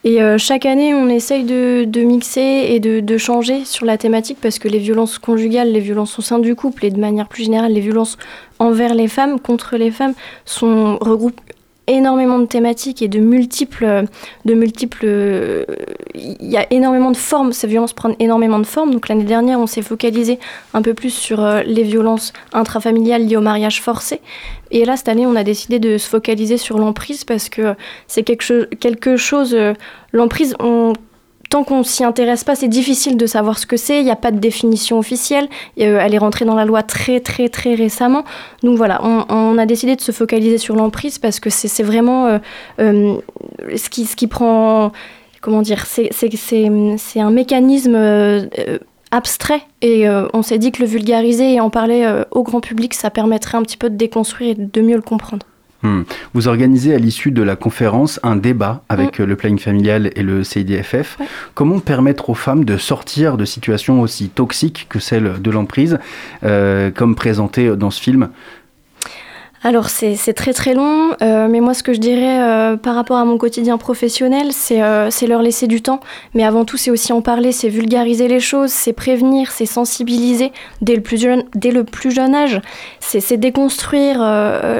Et 0.05 0.23
euh, 0.23 0.37
chaque 0.37 0.65
année, 0.65 0.93
on 0.93 1.09
essaye 1.09 1.43
de, 1.43 1.85
mixer 2.01 2.67
et 2.69 2.79
de, 2.79 3.01
de 3.01 3.17
changer 3.17 3.65
sur 3.65 3.85
la 3.85 3.97
thématique 3.97 4.37
parce 4.41 4.57
que 4.57 4.69
les 4.69 4.79
violences 4.79 5.19
conjugales, 5.19 5.73
les 5.73 5.81
violences 5.81 6.17
au 6.17 6.21
sein 6.21 6.39
du 6.39 6.55
couple 6.55 6.85
et 6.85 6.91
de 6.91 6.99
manière 6.99 7.27
plus 7.27 7.43
générale, 7.43 7.73
les 7.73 7.81
violences 7.81 8.17
envers 8.57 8.93
les 8.93 9.09
femmes, 9.09 9.37
contre 9.39 9.75
les 9.75 9.91
femmes, 9.91 10.13
sont 10.45 10.97
regroupent 11.01 11.41
énormément 11.89 12.39
de 12.39 12.45
thématiques 12.45 13.01
et 13.01 13.07
de 13.07 13.19
multiples, 13.19 14.05
de 14.45 14.53
multiples, 14.53 15.05
euh, 15.05 15.65
il 16.15 16.49
y 16.49 16.57
a 16.57 16.71
énormément 16.71 17.11
de 17.11 17.17
formes. 17.17 17.51
Ces 17.51 17.67
violences 17.67 17.93
prennent 17.93 18.15
énormément 18.19 18.59
de 18.59 18.65
formes. 18.65 18.91
Donc 18.91 19.09
l'année 19.09 19.23
dernière, 19.23 19.59
on 19.59 19.67
s'est 19.67 19.81
focalisé 19.81 20.39
un 20.73 20.81
peu 20.81 20.93
plus 20.93 21.13
sur 21.13 21.43
euh, 21.43 21.61
les 21.65 21.83
violences 21.83 22.33
intrafamiliales 22.53 23.25
liées 23.25 23.37
au 23.37 23.41
mariage 23.41 23.81
forcé. 23.81 24.21
Et 24.71 24.85
là, 24.85 24.95
cette 24.97 25.09
année, 25.09 25.25
on 25.25 25.35
a 25.35 25.43
décidé 25.43 25.79
de 25.79 25.97
se 25.97 26.07
focaliser 26.07 26.57
sur 26.57 26.77
l'emprise 26.77 27.23
parce 27.25 27.49
que 27.49 27.75
c'est 28.07 28.23
quelque, 28.23 28.65
quelque 28.75 29.17
chose. 29.17 29.53
euh, 29.53 29.73
l'emprise, 30.11 30.55
on 30.59 30.93
tant 31.49 31.63
qu'on 31.63 31.83
s'y 31.83 32.03
intéresse 32.03 32.43
pas, 32.43 32.55
c'est 32.55 32.67
difficile 32.67 33.17
de 33.17 33.25
savoir 33.25 33.57
ce 33.57 33.65
que 33.65 33.75
c'est. 33.75 33.99
Il 33.99 34.05
n'y 34.05 34.11
a 34.11 34.15
pas 34.15 34.31
de 34.31 34.37
définition 34.37 34.99
officielle. 34.99 35.49
Euh, 35.79 35.99
elle 35.99 36.13
est 36.13 36.19
rentrée 36.19 36.45
dans 36.45 36.55
la 36.55 36.65
loi 36.65 36.83
très, 36.83 37.19
très, 37.19 37.49
très 37.49 37.73
récemment. 37.73 38.23
Donc 38.63 38.77
voilà, 38.77 39.01
on, 39.03 39.57
a 39.57 39.65
décidé 39.65 39.95
de 39.95 40.01
se 40.01 40.11
focaliser 40.11 40.57
sur 40.57 40.75
l'emprise 40.75 41.17
parce 41.17 41.39
que 41.39 41.49
c'est 41.49 41.83
vraiment 41.83 42.27
euh, 42.27 42.37
euh, 42.79 43.17
ce, 43.75 43.89
qui, 43.89 44.05
ce 44.05 44.15
qui 44.15 44.27
prend. 44.27 44.91
Comment 45.41 45.61
dire 45.61 45.85
C'est 45.85 46.09
un 47.15 47.31
mécanisme. 47.31 47.97
abstrait 49.11 49.61
et 49.81 50.07
on 50.07 50.43
s'est 50.43 50.59
dit 50.59 50.71
que 50.71 50.83
le 50.83 50.87
vulgariser 50.87 51.53
et 51.55 51.59
en 51.59 51.71
parler 51.71 52.07
au 52.29 52.43
grand 52.43 52.61
public 52.61 52.93
ça 52.93 53.09
permettrait 53.09 53.57
un 53.57 53.63
petit 53.63 53.77
peu 53.77 53.89
de 53.89 53.95
déconstruire 53.95 54.51
et 54.51 54.55
de 54.55 54.81
mieux 54.81 54.95
le 54.95 55.01
comprendre. 55.01 55.47
Hmm. 55.81 56.01
Vous 56.33 56.49
organisez 56.49 56.93
à 56.93 56.97
l'issue 56.97 57.31
de 57.31 57.41
la 57.41 57.55
conférence 57.55 58.19
un 58.21 58.35
débat 58.35 58.83
avec 58.89 59.17
le 59.17 59.35
planning 59.37 59.59
familial 59.59 60.11
et 60.15 60.23
le 60.23 60.43
CIDFF. 60.43 61.17
Comment 61.53 61.79
permettre 61.79 62.29
aux 62.29 62.35
femmes 62.35 62.65
de 62.65 62.75
sortir 62.75 63.37
de 63.37 63.45
situations 63.45 64.01
aussi 64.01 64.27
toxiques 64.27 64.87
que 64.89 64.99
celle 64.99 65.41
de 65.41 65.51
l'emprise, 65.51 65.97
euh, 66.43 66.91
comme 66.91 67.15
présenté 67.15 67.75
dans 67.77 67.91
ce 67.91 68.01
film? 68.01 68.29
Alors 69.61 69.89
c'est 69.89 70.15
très 70.33 70.53
très 70.53 70.73
long, 70.73 71.11
euh, 71.21 71.49
mais 71.49 71.59
moi 71.59 71.73
ce 71.73 71.83
que 71.83 71.91
je 71.91 71.99
dirais 71.99 72.41
euh, 72.41 72.77
par 72.77 72.95
rapport 72.95 73.17
à 73.17 73.25
mon 73.25 73.37
quotidien 73.37 73.77
professionnel, 73.77 74.53
c'est 74.53 74.81
euh, 74.81 75.09
c'est 75.11 75.27
leur 75.27 75.41
laisser 75.41 75.67
du 75.67 75.81
temps. 75.81 75.99
Mais 76.33 76.45
avant 76.45 76.63
tout, 76.63 76.77
c'est 76.77 76.91
aussi 76.91 77.11
en 77.11 77.21
parler, 77.21 77.51
c'est 77.51 77.67
vulgariser 77.67 78.29
les 78.29 78.39
choses, 78.39 78.71
c'est 78.71 78.93
prévenir, 78.93 79.51
c'est 79.51 79.65
sensibiliser 79.65 80.53
dès 80.81 80.95
le 80.95 81.01
plus 81.01 81.21
jeune, 81.21 81.43
dès 81.55 81.71
le 81.71 81.83
plus 81.83 82.11
jeune 82.11 82.35
âge. 82.35 82.61
C'est 83.01 83.35
déconstruire 83.35 84.19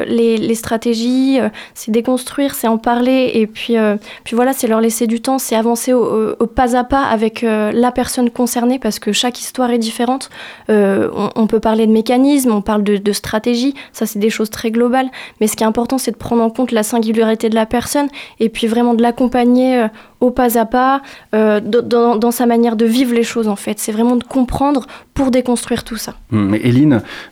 les, 0.07 0.37
les 0.37 0.55
stratégies, 0.55 1.39
c'est 1.73 1.91
déconstruire, 1.91 2.53
c'est 2.53 2.67
en 2.67 2.77
parler. 2.77 3.31
Et 3.33 3.47
puis, 3.47 3.75
puis 4.23 4.35
voilà, 4.35 4.53
c'est 4.53 4.67
leur 4.67 4.81
laisser 4.81 5.07
du 5.07 5.19
temps, 5.19 5.39
c'est 5.39 5.55
avancer 5.55 5.93
au, 5.93 6.35
pas 6.47 6.77
à 6.77 6.83
pas 6.83 7.03
avec 7.03 7.41
la 7.41 7.91
personne 7.91 8.29
concernée 8.29 8.79
parce 8.79 8.99
que 8.99 9.11
chaque 9.11 9.39
histoire 9.39 9.71
est 9.71 9.79
différente. 9.79 10.29
On, 10.69 11.29
on 11.35 11.47
peut 11.47 11.59
parler 11.59 11.87
de 11.87 11.91
mécanismes, 11.91 12.51
on 12.51 12.61
parle 12.61 12.83
de, 12.83 12.97
de 12.97 13.11
stratégie, 13.11 13.73
ça 13.91 14.05
c'est 14.05 14.19
des 14.19 14.29
choses 14.29 14.49
très 14.49 14.68
globales. 14.71 15.07
Mais 15.39 15.47
ce 15.47 15.55
qui 15.55 15.63
est 15.63 15.67
important, 15.67 15.97
c'est 15.97 16.11
de 16.11 16.17
prendre 16.17 16.41
en 16.43 16.49
compte 16.49 16.71
la 16.71 16.83
singularité 16.83 17.49
de 17.49 17.55
la 17.55 17.65
personne 17.65 18.07
et 18.39 18.49
puis 18.49 18.67
vraiment 18.67 18.93
de 18.93 19.01
l'accompagner 19.01 19.79
euh, 19.79 19.87
au 20.19 20.31
pas 20.31 20.57
à 20.57 20.65
pas 20.65 21.01
euh, 21.33 21.59
dans- 21.61 22.31
sa 22.31 22.45
manière 22.45 22.75
de 22.75 22.85
vivre 22.85 23.13
les 23.15 23.23
choses 23.23 23.47
en 23.47 23.55
fait. 23.55 23.79
C'est 23.79 23.91
vraiment 23.91 24.15
de 24.15 24.23
comprendre 24.23 24.85
pour 25.13 25.31
déconstruire 25.31 25.83
tout 25.83 25.97
ça. 25.97 26.13
Hmm. 26.31 26.49
Mais 26.49 26.61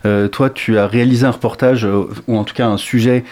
euh, 0.06 0.28
toi, 0.28 0.50
tu 0.50 0.78
as 0.78 0.88
réalisé 0.88 1.26
un 1.26 1.32
reportage, 1.32 1.88
ou 2.28 2.38
en 2.38 2.44
tout 2.44 2.56
cas 2.56 2.68
un 2.68 2.78
sujet, 2.78 3.24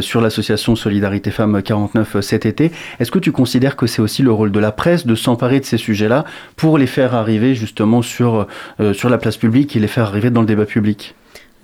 sur 0.00 0.20
l'association 0.20 0.76
Solidarité 0.76 1.30
Femmes 1.30 1.62
49 1.62 2.16
euh, 2.16 2.20
cet 2.20 2.46
été. 2.46 2.72
Est-ce 2.98 3.10
que 3.10 3.18
tu 3.18 3.32
considères 3.32 3.76
que 3.76 3.86
c'est 3.86 4.02
aussi 4.02 4.22
le 4.22 4.32
rôle 4.32 4.50
de 4.50 4.58
la 4.58 4.72
presse 4.72 5.06
de 5.06 5.14
s'emparer 5.14 5.60
de 5.60 5.64
ces 5.64 5.78
sujets-là 5.78 6.24
pour 6.56 6.78
les 6.78 6.86
faire 6.86 7.14
arriver 7.14 7.54
justement 7.54 8.02
sur, 8.02 8.46
sur 8.92 9.08
la 9.08 9.18
place 9.18 9.36
publique 9.36 9.76
et 9.76 9.80
les 9.80 9.86
faire 9.86 10.06
arriver 10.06 10.30
dans 10.30 10.40
le 10.40 10.46
débat 10.46 10.66
public? 10.66 11.14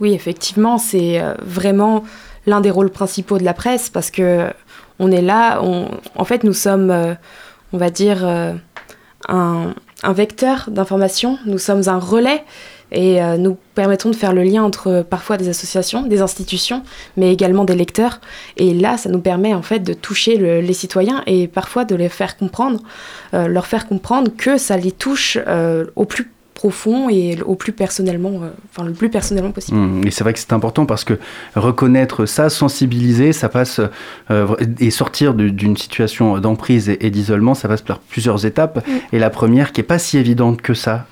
Oui, 0.00 0.14
effectivement, 0.14 0.78
c'est 0.78 1.20
euh, 1.20 1.34
vraiment 1.42 2.02
l'un 2.46 2.60
des 2.62 2.70
rôles 2.70 2.90
principaux 2.90 3.38
de 3.38 3.44
la 3.44 3.52
presse 3.52 3.90
parce 3.90 4.10
que 4.10 4.46
on 4.98 5.10
est 5.10 5.22
là, 5.22 5.62
en 5.62 6.24
fait, 6.24 6.44
nous 6.44 6.52
sommes, 6.52 6.90
euh, 6.90 7.14
on 7.72 7.78
va 7.78 7.88
dire, 7.88 8.26
euh, 8.26 8.52
un, 9.28 9.74
vecteur 10.12 10.68
d'information, 10.70 11.38
nous 11.46 11.58
sommes 11.58 11.88
un 11.88 11.98
relais 11.98 12.44
et 12.92 13.20
nous 13.38 13.56
permettons 13.74 14.10
de 14.10 14.16
faire 14.16 14.32
le 14.32 14.42
lien 14.42 14.64
entre 14.64 15.06
parfois 15.08 15.36
des 15.36 15.48
associations, 15.48 16.02
des 16.02 16.22
institutions, 16.22 16.82
mais 17.16 17.32
également 17.32 17.64
des 17.64 17.76
lecteurs. 17.76 18.20
Et 18.56 18.74
là, 18.74 18.96
ça 18.96 19.08
nous 19.10 19.20
permet 19.20 19.54
en 19.54 19.62
fait 19.62 19.78
de 19.78 19.92
toucher 19.92 20.36
le- 20.36 20.60
les 20.60 20.72
citoyens 20.72 21.22
et 21.26 21.46
parfois 21.46 21.84
de 21.84 21.94
les 21.94 22.08
faire 22.08 22.36
comprendre, 22.36 22.80
leur 23.32 23.66
faire 23.66 23.86
comprendre 23.86 24.32
que 24.36 24.58
ça 24.58 24.76
les 24.76 24.90
touche 24.90 25.38
au 25.94 26.04
plus 26.04 26.32
profond 26.60 27.08
et 27.08 27.38
au 27.46 27.54
plus 27.54 27.72
personnellement, 27.72 28.32
enfin 28.70 28.86
le 28.86 28.92
plus 28.92 29.08
personnellement 29.08 29.50
possible. 29.50 29.78
Mmh. 29.78 30.06
et 30.06 30.10
c'est 30.10 30.24
vrai 30.24 30.34
que 30.34 30.38
c'est 30.38 30.52
important 30.52 30.84
parce 30.84 31.04
que 31.04 31.14
reconnaître 31.56 32.26
ça, 32.26 32.50
sensibiliser, 32.50 33.32
ça 33.32 33.48
passe 33.48 33.80
et 34.78 34.90
sortir 34.90 35.32
d'une 35.32 35.78
situation 35.78 36.36
d'emprise 36.38 36.90
et, 36.90 37.10
d'isolement, 37.10 37.54
ça 37.54 37.66
passe 37.66 37.80
par 37.80 37.98
plusieurs 37.98 38.44
étapes. 38.44 38.86
Mmh. 38.86 38.90
Et 39.14 39.18
la 39.18 39.30
première, 39.30 39.72
qui 39.72 39.80
est 39.80 39.84
pas 39.84 39.98
si 39.98 40.18
évidente 40.18 40.60
que 40.60 40.74
ça, 40.74 41.06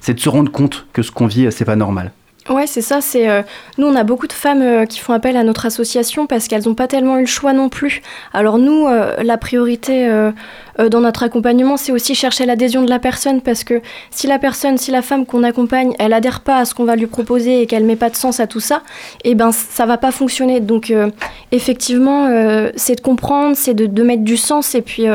c'est 0.00 0.14
de 0.14 0.20
se 0.20 0.30
rendre 0.30 0.50
compte 0.50 0.86
que 0.94 1.02
ce 1.02 1.10
qu'on 1.10 1.26
vit, 1.26 1.46
c'est 1.50 1.66
pas 1.66 1.76
normal. 1.76 2.12
Ouais, 2.48 2.66
c'est 2.68 2.82
ça. 2.82 3.00
C'est 3.00 3.28
euh, 3.28 3.42
nous, 3.76 3.88
on 3.88 3.96
a 3.96 4.04
beaucoup 4.04 4.28
de 4.28 4.32
femmes 4.32 4.62
euh, 4.62 4.84
qui 4.86 5.00
font 5.00 5.12
appel 5.12 5.36
à 5.36 5.42
notre 5.42 5.66
association 5.66 6.26
parce 6.26 6.46
qu'elles 6.46 6.64
n'ont 6.66 6.74
pas 6.74 6.86
tellement 6.86 7.16
eu 7.16 7.22
le 7.22 7.26
choix 7.26 7.52
non 7.52 7.68
plus. 7.68 8.02
Alors 8.32 8.58
nous, 8.58 8.86
euh, 8.86 9.16
la 9.22 9.36
priorité 9.36 10.08
dans 10.90 11.00
notre 11.00 11.22
accompagnement, 11.22 11.76
c'est 11.76 11.90
aussi 11.90 12.14
chercher 12.14 12.44
l'adhésion 12.44 12.82
de 12.82 12.90
la 12.90 12.98
personne 12.98 13.40
parce 13.40 13.64
que 13.64 13.80
si 14.10 14.26
la 14.26 14.38
personne, 14.38 14.76
si 14.76 14.90
la 14.90 15.02
femme 15.02 15.24
qu'on 15.24 15.42
accompagne, 15.42 15.94
elle 15.98 16.12
adhère 16.12 16.40
pas 16.40 16.58
à 16.58 16.64
ce 16.64 16.74
qu'on 16.74 16.84
va 16.84 16.96
lui 16.96 17.06
proposer 17.06 17.62
et 17.62 17.66
qu'elle 17.66 17.84
met 17.84 17.96
pas 17.96 18.10
de 18.10 18.16
sens 18.16 18.40
à 18.40 18.46
tout 18.46 18.60
ça, 18.60 18.82
eh 19.24 19.34
ben 19.34 19.52
ça 19.52 19.86
va 19.86 19.96
pas 19.96 20.12
fonctionner. 20.12 20.60
Donc 20.60 20.92
effectivement, 21.50 22.28
c'est 22.76 22.96
de 22.96 23.00
comprendre, 23.00 23.56
c'est 23.56 23.74
de, 23.74 23.86
de, 23.86 24.02
mettre 24.02 24.22
du 24.22 24.36
sens 24.36 24.74
et 24.74 24.82
puis 24.82 25.06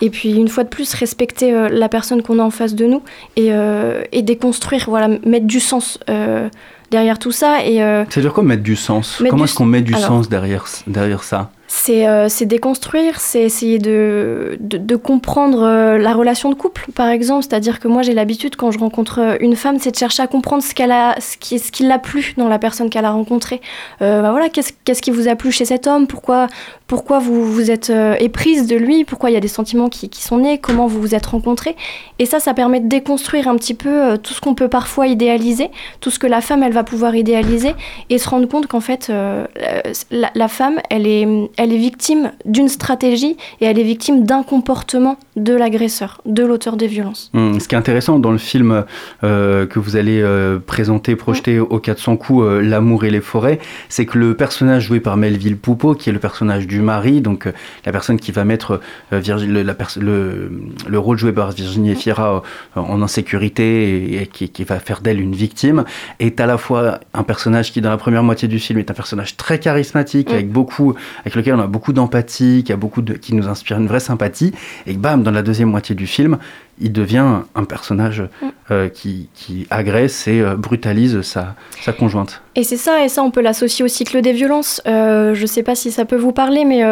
et 0.00 0.10
puis 0.10 0.34
une 0.34 0.48
fois 0.48 0.64
de 0.64 0.68
plus 0.68 0.94
respecter 0.94 1.52
euh, 1.52 1.68
la 1.68 1.88
personne 1.88 2.22
qu'on 2.22 2.38
a 2.38 2.42
en 2.42 2.50
face 2.50 2.74
de 2.74 2.86
nous 2.86 3.02
et, 3.36 3.52
euh, 3.52 4.02
et 4.12 4.22
déconstruire, 4.22 4.84
voilà, 4.88 5.08
mettre 5.24 5.46
du 5.46 5.60
sens 5.60 5.98
euh, 6.08 6.48
derrière 6.90 7.18
tout 7.18 7.32
ça. 7.32 7.64
Et, 7.64 7.76
C'est-à-dire 8.10 8.32
quoi 8.32 8.44
mettre 8.44 8.62
du 8.62 8.76
sens? 8.76 9.22
Comment 9.28 9.44
est-ce 9.44 9.54
qu'on 9.54 9.66
met 9.66 9.82
du 9.82 9.94
sens 9.94 10.28
derrière, 10.28 10.66
derrière 10.86 11.24
ça? 11.24 11.50
Euh, 11.90 12.26
c'est 12.28 12.46
déconstruire, 12.46 13.20
c'est 13.20 13.42
essayer 13.42 13.78
de, 13.78 14.56
de, 14.60 14.96
comprendre 14.96 15.62
euh, 15.62 15.98
la 15.98 16.12
relation 16.14 16.50
de 16.50 16.54
couple, 16.54 16.86
par 16.94 17.08
exemple. 17.08 17.44
C'est-à-dire 17.44 17.78
que 17.80 17.88
moi, 17.88 18.02
j'ai 18.02 18.14
l'habitude, 18.14 18.56
quand 18.56 18.70
je 18.70 18.78
rencontre 18.78 19.20
euh, 19.20 19.36
une 19.40 19.56
femme, 19.56 19.78
c'est 19.78 19.90
de 19.90 19.96
chercher 19.96 20.22
à 20.22 20.26
comprendre 20.26 20.62
ce, 20.62 20.74
qu'elle 20.74 20.92
a, 20.92 21.16
ce 21.20 21.36
qui, 21.36 21.58
ce 21.58 21.70
qui 21.70 21.84
l'a 21.84 21.98
plu 21.98 22.34
dans 22.36 22.48
la 22.48 22.58
personne 22.58 22.90
qu'elle 22.90 23.04
a 23.04 23.10
rencontrée. 23.10 23.60
bah 24.00 24.30
voilà, 24.30 24.48
qu'est-ce, 24.48 24.72
qu'est-ce 24.84 25.02
qui 25.02 25.10
vous 25.10 25.28
a 25.28 25.34
plu 25.34 25.52
chez 25.52 25.64
cet 25.64 25.86
homme? 25.86 26.06
Pourquoi, 26.06 26.46
pourquoi 26.86 27.18
vous, 27.18 27.44
vous 27.44 27.70
êtes 27.70 27.92
éprise 28.18 28.66
de 28.66 28.76
lui? 28.76 29.04
Pourquoi 29.04 29.30
il 29.30 29.34
y 29.34 29.36
a 29.36 29.40
des 29.40 29.48
sentiments 29.48 29.88
qui, 29.88 30.08
qui, 30.08 30.22
sont 30.22 30.38
nés? 30.38 30.58
Comment 30.58 30.86
vous 30.86 31.00
vous 31.00 31.14
êtes 31.14 31.26
rencontrés? 31.26 31.76
Et 32.18 32.26
ça, 32.26 32.40
ça 32.40 32.54
permet 32.54 32.80
de 32.80 32.88
déconstruire 32.88 33.48
un 33.48 33.56
petit 33.56 33.74
peu 33.74 34.18
tout 34.18 34.32
ce 34.32 34.40
qu'on 34.40 34.54
peut 34.54 34.68
parfois 34.68 35.06
idéaliser, 35.06 35.70
tout 36.00 36.10
ce 36.10 36.18
que 36.18 36.26
la 36.26 36.40
femme, 36.40 36.62
elle 36.62 36.72
va 36.72 36.84
pouvoir 36.84 37.14
idéaliser, 37.14 37.74
et 38.10 38.18
se 38.18 38.28
rendre 38.28 38.48
compte 38.48 38.66
qu'en 38.66 38.80
fait, 38.80 39.08
la, 39.08 40.30
la, 40.34 40.48
femme, 40.48 40.80
elle 40.90 41.06
est 41.06 41.26
elle 41.58 41.72
est 41.72 41.78
victime 41.78 42.30
d'une 42.44 42.68
stratégie 42.68 43.36
et 43.60 43.66
elle 43.66 43.78
est 43.78 43.84
victime 43.84 44.24
d'un 44.24 44.44
comportement 44.44 45.18
de 45.36 45.52
l'agresseur, 45.54 46.22
de 46.24 46.44
l'auteur 46.44 46.76
des 46.76 46.86
violences. 46.86 47.30
Mmh, 47.34 47.58
ce 47.58 47.68
qui 47.68 47.74
est 47.74 47.78
intéressant 47.78 48.20
dans 48.20 48.30
le 48.30 48.38
film 48.38 48.84
euh, 49.24 49.66
que 49.66 49.80
vous 49.80 49.96
allez 49.96 50.22
euh, 50.22 50.60
présenter, 50.60 51.16
projeter 51.16 51.58
au 51.58 51.78
400 51.78 52.16
coups, 52.16 52.44
euh, 52.44 52.60
L'amour 52.62 53.04
et 53.04 53.10
les 53.10 53.20
forêts, 53.20 53.58
c'est 53.88 54.06
que 54.06 54.18
le 54.18 54.34
personnage 54.34 54.84
joué 54.84 55.00
par 55.00 55.16
Melville 55.16 55.56
Poupeau, 55.56 55.94
qui 55.94 56.10
est 56.10 56.12
le 56.12 56.20
personnage 56.20 56.66
du 56.66 56.80
mari, 56.80 57.20
donc 57.20 57.48
la 57.84 57.92
personne 57.92 58.20
qui 58.20 58.30
va 58.30 58.44
mettre 58.44 58.80
le, 59.10 59.18
la 59.62 59.76
le, 60.00 60.50
le, 60.86 60.98
rôle 60.98 61.18
joué 61.18 61.32
par 61.32 61.50
Virginie 61.50 61.90
Efira 61.90 62.42
en 62.76 63.02
insécurité 63.02 64.20
et, 64.22 64.26
qui, 64.26 64.48
qui, 64.48 64.64
va 64.64 64.78
faire 64.78 65.00
d'elle 65.00 65.20
une 65.20 65.34
victime, 65.34 65.84
est 66.20 66.40
à 66.40 66.46
la 66.46 66.58
fois 66.58 67.00
un 67.14 67.22
personnage 67.24 67.72
qui, 67.72 67.80
dans 67.80 67.90
la 67.90 67.96
première 67.96 68.22
moitié 68.22 68.46
du 68.46 68.58
film, 68.58 68.78
est 68.78 68.90
un 68.90 68.94
personnage 68.94 69.36
très 69.36 69.58
charismatique, 69.58 70.30
mmh. 70.30 70.34
avec 70.34 70.50
beaucoup, 70.50 70.94
avec 71.20 71.34
lequel 71.34 71.47
on 71.52 71.60
a 71.60 71.66
beaucoup 71.66 71.92
d'empathie, 71.92 72.62
qui, 72.64 72.72
a 72.72 72.76
beaucoup 72.76 73.02
de, 73.02 73.14
qui 73.14 73.34
nous 73.34 73.48
inspire 73.48 73.78
une 73.78 73.86
vraie 73.86 74.00
sympathie, 74.00 74.52
et 74.86 74.94
bam, 74.94 75.22
dans 75.22 75.30
la 75.30 75.42
deuxième 75.42 75.70
moitié 75.70 75.94
du 75.94 76.06
film, 76.06 76.38
il 76.80 76.92
devient 76.92 77.42
un 77.54 77.64
personnage 77.64 78.22
mm. 78.22 78.46
euh, 78.70 78.88
qui, 78.88 79.28
qui, 79.34 79.66
agresse 79.70 80.28
et 80.28 80.40
euh, 80.40 80.56
brutalise 80.56 81.22
sa, 81.22 81.54
sa, 81.80 81.92
conjointe. 81.92 82.42
Et 82.54 82.64
c'est 82.64 82.76
ça, 82.76 83.04
et 83.04 83.08
ça 83.08 83.22
on 83.22 83.30
peut 83.30 83.40
l'associer 83.40 83.84
au 83.84 83.88
cycle 83.88 84.20
des 84.22 84.32
violences. 84.32 84.80
Euh, 84.86 85.34
je 85.34 85.42
ne 85.42 85.46
sais 85.46 85.62
pas 85.62 85.74
si 85.74 85.90
ça 85.90 86.04
peut 86.04 86.16
vous 86.16 86.32
parler, 86.32 86.64
mais 86.64 86.82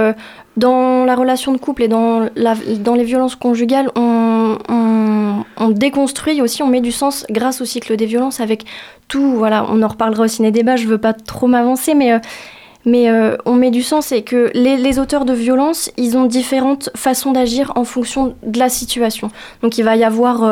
dans 0.57 1.05
la 1.05 1.15
relation 1.15 1.53
de 1.53 1.59
couple 1.59 1.83
et 1.83 1.89
dans, 1.89 2.29
la, 2.35 2.55
dans 2.79 2.95
les 2.95 3.05
violences 3.05 3.37
conjugales, 3.37 3.91
on, 3.95 4.59
on, 4.69 5.45
on, 5.57 5.69
déconstruit 5.71 6.43
aussi, 6.43 6.63
on 6.63 6.69
met 6.69 6.81
du 6.81 6.93
sens 6.93 7.27
grâce 7.31 7.61
au 7.61 7.65
cycle 7.65 7.97
des 7.97 8.07
violences 8.07 8.41
avec 8.41 8.65
tout. 9.09 9.35
Voilà, 9.37 9.67
on 9.69 9.83
en 9.83 9.89
reparlera 9.89 10.25
au 10.25 10.29
ciné-débat, 10.29 10.77
je 10.77 10.85
ne 10.85 10.91
veux 10.91 10.99
pas 10.99 11.13
trop 11.13 11.47
m'avancer, 11.47 11.95
mais 11.95 12.21
mais 12.87 13.11
euh, 13.11 13.37
on 13.45 13.55
met 13.55 13.71
du 13.71 13.83
sens 13.83 14.13
et 14.13 14.23
que 14.23 14.51
les, 14.55 14.99
auteurs 14.99 15.27
de 15.27 15.35
violence, 15.35 15.91
ils 15.99 16.17
ont 16.17 16.25
différentes 16.25 16.89
façons 16.97 17.33
d'agir 17.33 17.73
en 17.77 17.85
fonction 17.85 18.35
de 18.43 18.59
la 18.59 18.71
situation. 18.71 19.31
Donc 19.63 19.77
il 19.77 19.85
va 19.85 19.97
y 19.97 20.05
avoir... 20.05 20.45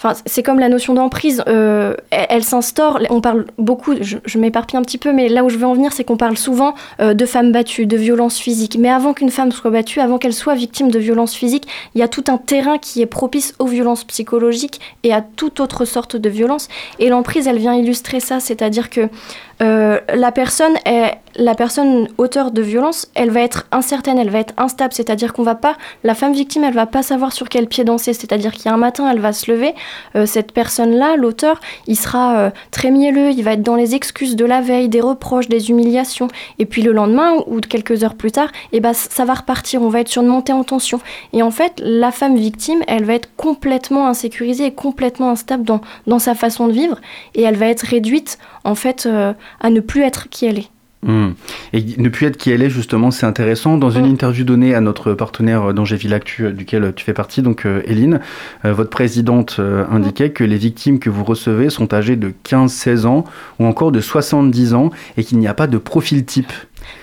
Enfin, 0.00 0.14
c'est 0.26 0.44
comme 0.44 0.60
la 0.60 0.68
notion 0.68 0.94
d'emprise, 0.94 1.42
euh, 1.48 1.94
elle, 2.10 2.44
s'instaure. 2.44 3.00
On 3.10 3.20
parle 3.20 3.46
beaucoup, 3.58 3.94
je, 4.00 4.38
m'éparpille 4.38 4.76
un 4.76 4.82
petit 4.82 4.96
peu, 4.96 5.12
mais 5.12 5.28
là 5.28 5.42
où 5.42 5.48
je 5.48 5.58
veux 5.58 5.66
en 5.66 5.74
venir, 5.74 5.92
c'est 5.92 6.04
qu'on 6.04 6.16
parle 6.16 6.36
souvent 6.36 6.74
euh, 7.00 7.14
de 7.14 7.26
femmes 7.26 7.50
battues, 7.50 7.86
de 7.86 7.96
violences 7.96 8.38
physiques. 8.38 8.76
Mais 8.78 8.90
avant 8.90 9.12
qu'une 9.12 9.30
femme 9.30 9.50
soit 9.50 9.72
battue, 9.72 9.98
avant 9.98 10.18
qu'elle 10.18 10.34
soit 10.34 10.54
victime 10.54 10.92
de 10.92 11.00
violences 11.00 11.34
physiques, 11.34 11.66
il 11.94 12.00
y 12.00 12.04
a 12.04 12.08
tout 12.08 12.22
un 12.28 12.38
terrain 12.38 12.78
qui 12.78 13.02
est 13.02 13.06
propice 13.06 13.56
aux 13.58 13.66
violences 13.66 14.04
psychologiques 14.04 14.80
et 15.02 15.12
à 15.12 15.20
toute 15.20 15.58
autre 15.58 15.84
sorte 15.84 16.14
de 16.14 16.28
violence. 16.28 16.68
Et 17.00 17.08
l'emprise, 17.08 17.48
elle 17.48 17.58
vient 17.58 17.74
illustrer 17.74 18.20
ça, 18.20 18.38
c'est-à-dire 18.38 18.90
que 18.90 19.08
euh, 19.62 19.98
la 20.14 20.30
personne 20.30 20.76
la 21.38 21.54
personne 21.54 22.08
auteur 22.18 22.50
de 22.50 22.60
violence, 22.60 23.06
elle 23.14 23.30
va 23.30 23.40
être 23.40 23.66
incertaine, 23.70 24.18
elle 24.18 24.30
va 24.30 24.40
être 24.40 24.54
instable, 24.56 24.92
c'est-à-dire 24.92 25.32
qu'on 25.32 25.44
va 25.44 25.54
pas, 25.54 25.76
la 26.02 26.14
femme 26.14 26.32
victime, 26.32 26.64
elle 26.64 26.74
va 26.74 26.86
pas 26.86 27.02
savoir 27.02 27.32
sur 27.32 27.48
quel 27.48 27.68
pied 27.68 27.84
danser, 27.84 28.12
c'est-à-dire 28.12 28.52
qu'il 28.52 28.66
y 28.66 28.68
a 28.68 28.74
un 28.74 28.78
matin, 28.78 29.08
elle 29.10 29.20
va 29.20 29.32
se 29.32 29.50
lever, 29.50 29.74
euh, 30.16 30.26
cette 30.26 30.52
personne-là, 30.52 31.16
l'auteur, 31.16 31.60
il 31.86 31.96
sera 31.96 32.38
euh, 32.38 32.50
très 32.70 32.90
mielleux, 32.90 33.30
il 33.30 33.42
va 33.42 33.52
être 33.52 33.62
dans 33.62 33.76
les 33.76 33.94
excuses 33.94 34.36
de 34.36 34.44
la 34.44 34.60
veille, 34.60 34.88
des 34.88 35.00
reproches, 35.00 35.48
des 35.48 35.70
humiliations, 35.70 36.28
et 36.58 36.66
puis 36.66 36.82
le 36.82 36.92
lendemain 36.92 37.34
ou 37.46 37.60
quelques 37.60 38.04
heures 38.04 38.14
plus 38.14 38.32
tard, 38.32 38.50
eh 38.72 38.80
ben 38.80 38.92
ça 38.92 39.24
va 39.24 39.34
repartir, 39.34 39.82
on 39.82 39.88
va 39.88 40.00
être 40.00 40.08
sur 40.08 40.22
une 40.22 40.28
montée 40.28 40.52
en 40.52 40.64
tension. 40.64 41.00
Et 41.32 41.42
en 41.42 41.50
fait, 41.50 41.80
la 41.84 42.12
femme 42.12 42.36
victime, 42.36 42.82
elle 42.86 43.04
va 43.04 43.14
être 43.14 43.30
complètement 43.36 44.06
insécurisée 44.08 44.66
et 44.66 44.72
complètement 44.72 45.30
instable 45.30 45.64
dans, 45.64 45.80
dans 46.06 46.18
sa 46.18 46.34
façon 46.34 46.68
de 46.68 46.72
vivre, 46.72 46.98
et 47.34 47.42
elle 47.42 47.56
va 47.56 47.66
être 47.66 47.82
réduite 47.82 48.38
en 48.64 48.74
fait 48.74 49.06
euh, 49.06 49.32
à 49.60 49.70
ne 49.70 49.80
plus 49.80 50.02
être 50.02 50.28
qui 50.28 50.46
elle 50.46 50.58
est. 50.58 50.70
Hmm. 51.02 51.30
Et 51.72 51.84
ne 51.96 52.08
plus 52.08 52.26
être 52.26 52.36
qui 52.36 52.50
elle 52.50 52.62
est, 52.62 52.70
justement, 52.70 53.10
c'est 53.12 53.26
intéressant. 53.26 53.78
Dans 53.78 53.90
une 53.90 54.04
interview 54.04 54.44
donnée 54.44 54.74
à 54.74 54.80
notre 54.80 55.14
partenaire 55.14 55.72
dont 55.72 55.84
j'ai 55.84 55.96
vu 55.96 56.08
l'actu, 56.08 56.52
duquel 56.52 56.92
tu 56.94 57.04
fais 57.04 57.12
partie, 57.12 57.40
donc 57.40 57.66
euh, 57.66 57.82
Eline, 57.86 58.20
euh, 58.64 58.72
votre 58.72 58.90
présidente 58.90 59.56
euh, 59.60 59.84
indiquait 59.90 60.30
que 60.30 60.42
les 60.42 60.56
victimes 60.56 60.98
que 60.98 61.08
vous 61.08 61.22
recevez 61.22 61.70
sont 61.70 61.94
âgées 61.94 62.16
de 62.16 62.32
15-16 62.44 63.06
ans 63.06 63.24
ou 63.60 63.66
encore 63.66 63.92
de 63.92 64.00
70 64.00 64.74
ans 64.74 64.90
et 65.16 65.22
qu'il 65.22 65.38
n'y 65.38 65.46
a 65.46 65.54
pas 65.54 65.68
de 65.68 65.78
profil 65.78 66.24
type. 66.24 66.52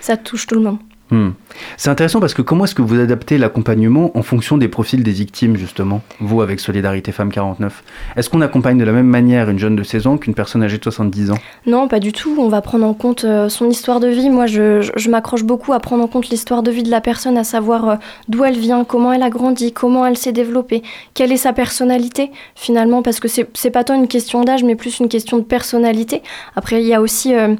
Ça 0.01 0.17
touche 0.17 0.45
tout 0.45 0.55
le 0.55 0.61
monde. 0.61 0.77
Hmm. 1.11 1.29
C'est 1.77 1.91
intéressant 1.91 2.19
parce 2.19 2.33
que 2.33 2.41
comment 2.41 2.63
est-ce 2.63 2.73
que 2.73 2.81
vous 2.81 2.99
adaptez 2.99 3.37
l'accompagnement 3.37 4.17
en 4.17 4.23
fonction 4.23 4.57
des 4.57 4.67
profils 4.67 5.03
des 5.03 5.11
victimes, 5.11 5.55
justement, 5.55 6.01
vous 6.19 6.41
avec 6.41 6.59
Solidarité 6.59 7.11
Femmes 7.11 7.31
49 7.31 7.83
Est-ce 8.15 8.29
qu'on 8.29 8.41
accompagne 8.41 8.79
de 8.79 8.83
la 8.83 8.91
même 8.91 9.05
manière 9.05 9.49
une 9.51 9.59
jeune 9.59 9.75
de 9.75 9.83
16 9.83 10.07
ans 10.07 10.17
qu'une 10.17 10.33
personne 10.33 10.63
âgée 10.63 10.79
de 10.79 10.83
70 10.83 11.31
ans? 11.31 11.37
Non, 11.67 11.87
pas 11.87 11.99
du 11.99 12.11
tout. 12.11 12.35
On 12.39 12.49
va 12.49 12.61
prendre 12.61 12.85
en 12.85 12.95
compte 12.95 13.23
euh, 13.23 13.49
son 13.49 13.69
histoire 13.69 13.99
de 13.99 14.07
vie. 14.07 14.31
Moi, 14.31 14.47
je, 14.47 15.09
m'accroche 15.09 15.43
beaucoup 15.43 15.73
à 15.73 15.79
prendre 15.79 16.03
en 16.03 16.07
compte 16.07 16.29
l'histoire 16.29 16.63
de 16.63 16.71
vie 16.71 16.83
de 16.83 16.89
la 16.89 17.01
personne, 17.01 17.37
à 17.37 17.43
savoir 17.43 17.89
euh, 17.89 17.95
d'où 18.27 18.43
elle 18.43 18.57
vient, 18.57 18.83
comment 18.83 19.13
elle 19.13 19.23
a 19.23 19.29
grandi, 19.29 19.73
comment 19.73 20.07
elle 20.07 20.17
s'est 20.17 20.31
développée, 20.31 20.81
quelle 21.13 21.31
est 21.31 21.37
sa 21.37 21.53
personnalité, 21.53 22.31
finalement, 22.55 23.03
parce 23.03 23.19
que 23.19 23.27
c'est 23.27 23.71
pas 23.71 23.83
tant 23.83 23.93
une 23.93 24.07
question 24.07 24.43
d'âge, 24.43 24.63
mais 24.63 24.75
plus 24.75 24.99
une 24.99 25.09
question 25.09 25.37
de 25.37 25.43
personnalité. 25.43 26.23
Après, 26.55 26.81
il 26.81 26.87
y 26.87 26.95
a 26.95 27.01
aussi. 27.01 27.35
Euh, 27.35 27.55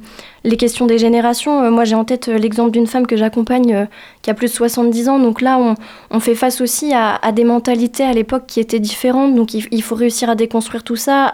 les 0.46 0.58
questions 0.58 0.86
des 0.86 0.98
générations. 0.98 1.64
Euh, 1.64 1.72
moi, 1.72 1.84
j'ai 1.84 1.96
en 1.96 2.06
tête 2.06 2.30
euh, 2.30 2.38
l'exemple 2.38 2.72
d'une 2.72 2.88
femme 2.88 3.08
que 3.08 3.18
j'accompagne 3.18 3.74
euh, 3.74 3.86
qui 4.22 4.30
a 4.30 4.34
plus 4.34 4.48
de 4.48 4.54
70 4.54 5.10
ans. 5.10 5.20
Donc 5.20 5.42
là, 5.42 5.76
on, 6.12 6.20
fait 6.20 6.36
face 6.36 6.62
aussi 6.62 6.94
à, 6.94 7.20
des 7.34 7.44
mentalités 7.44 8.04
à 8.04 8.14
l'époque 8.14 8.44
qui 8.48 8.60
étaient 8.60 8.80
différentes. 8.80 9.36
Donc 9.36 9.54
il, 9.54 9.84
faut 9.84 9.96
réussir 9.96 10.30
à 10.30 10.36
déconstruire 10.36 10.84
tout 10.84 10.96
ça, 10.96 11.26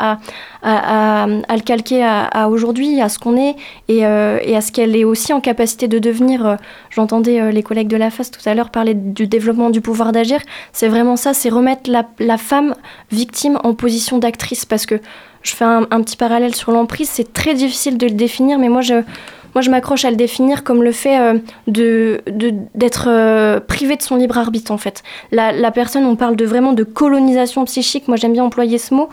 à, 0.64 1.28
le 1.28 1.62
calquer 1.62 2.04
à, 2.04 2.50
aujourd'hui, 2.50 3.00
à 3.00 3.08
ce 3.08 3.20
qu'on 3.20 3.38
est 3.38 3.56
et, 3.88 4.04
à 4.04 4.62
ce 4.62 4.72
qu'elle 4.72 4.96
est 4.96 5.06
aussi 5.06 5.32
en 5.32 5.40
capacité 5.40 5.88
de 5.88 6.00
devenir. 6.00 6.58
J'entendais 6.90 7.52
les 7.52 7.64
collègues 7.64 7.88
de 7.88 7.96
la 7.96 8.10
face 8.10 8.32
tout 8.32 8.42
à 8.50 8.54
l'heure 8.54 8.70
parler 8.70 8.96
du 8.96 9.28
développement 9.28 9.70
du 9.70 9.80
pouvoir 9.80 10.12
d'agir. 10.12 10.40
C'est 10.74 10.90
vraiment 10.90 11.16
ça, 11.16 11.34
c'est 11.34 11.50
remettre 11.50 11.90
la 12.20 12.38
femme 12.38 12.76
victime 13.12 13.60
en 13.64 13.74
position 13.74 14.18
d'actrice 14.18 14.66
parce 14.66 14.86
que 14.86 15.00
je 15.44 15.54
fais 15.54 15.66
un, 15.66 15.84
petit 16.02 16.18
parallèle 16.18 16.56
sur 16.56 16.72
l'emprise. 16.72 17.10
C'est 17.10 17.34
très 17.34 17.54
difficile 17.54 17.98
de 17.98 18.08
le 18.08 18.14
définir, 18.14 18.60
mais 18.60 18.70
moi, 18.70 18.82
je, 18.82 19.02
m'accroche 19.70 20.06
à 20.06 20.12
le 20.12 20.16
définir 20.16 20.64
comme 20.64 20.84
le 20.84 20.92
fait 20.92 21.20
de 21.68 22.22
d'être 22.74 23.60
privé 23.68 23.96
de 23.98 24.02
son 24.02 24.16
libre 24.16 24.38
arbitre 24.38 24.72
en 24.72 24.78
fait. 24.78 25.04
La, 25.32 25.52
la, 25.52 25.72
personne, 25.72 26.06
on 26.06 26.16
parle 26.16 26.42
vraiment 26.42 26.74
de 26.74 26.84
colonisation 26.84 27.66
psychique. 27.66 28.08
Moi 28.08 28.16
j'aime 28.16 28.34
bien 28.34 28.46
employer 28.46 28.78
ce 28.78 28.94
mot 28.94 29.10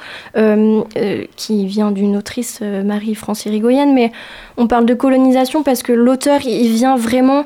qui 1.37 1.67
vient 1.67 1.91
d'une 1.91 2.17
autrice 2.17 2.61
Marie-France 2.61 3.47
Irigoyen, 3.47 3.93
mais 3.93 4.13
on 4.59 4.67
parle 4.67 4.85
de 4.85 4.95
colonisation 4.95 5.63
parce 5.63 5.83
que 5.83 5.93
l'auteur 5.93 6.41
il 6.45 6.69
vient 6.73 6.97
vraiment 6.97 7.45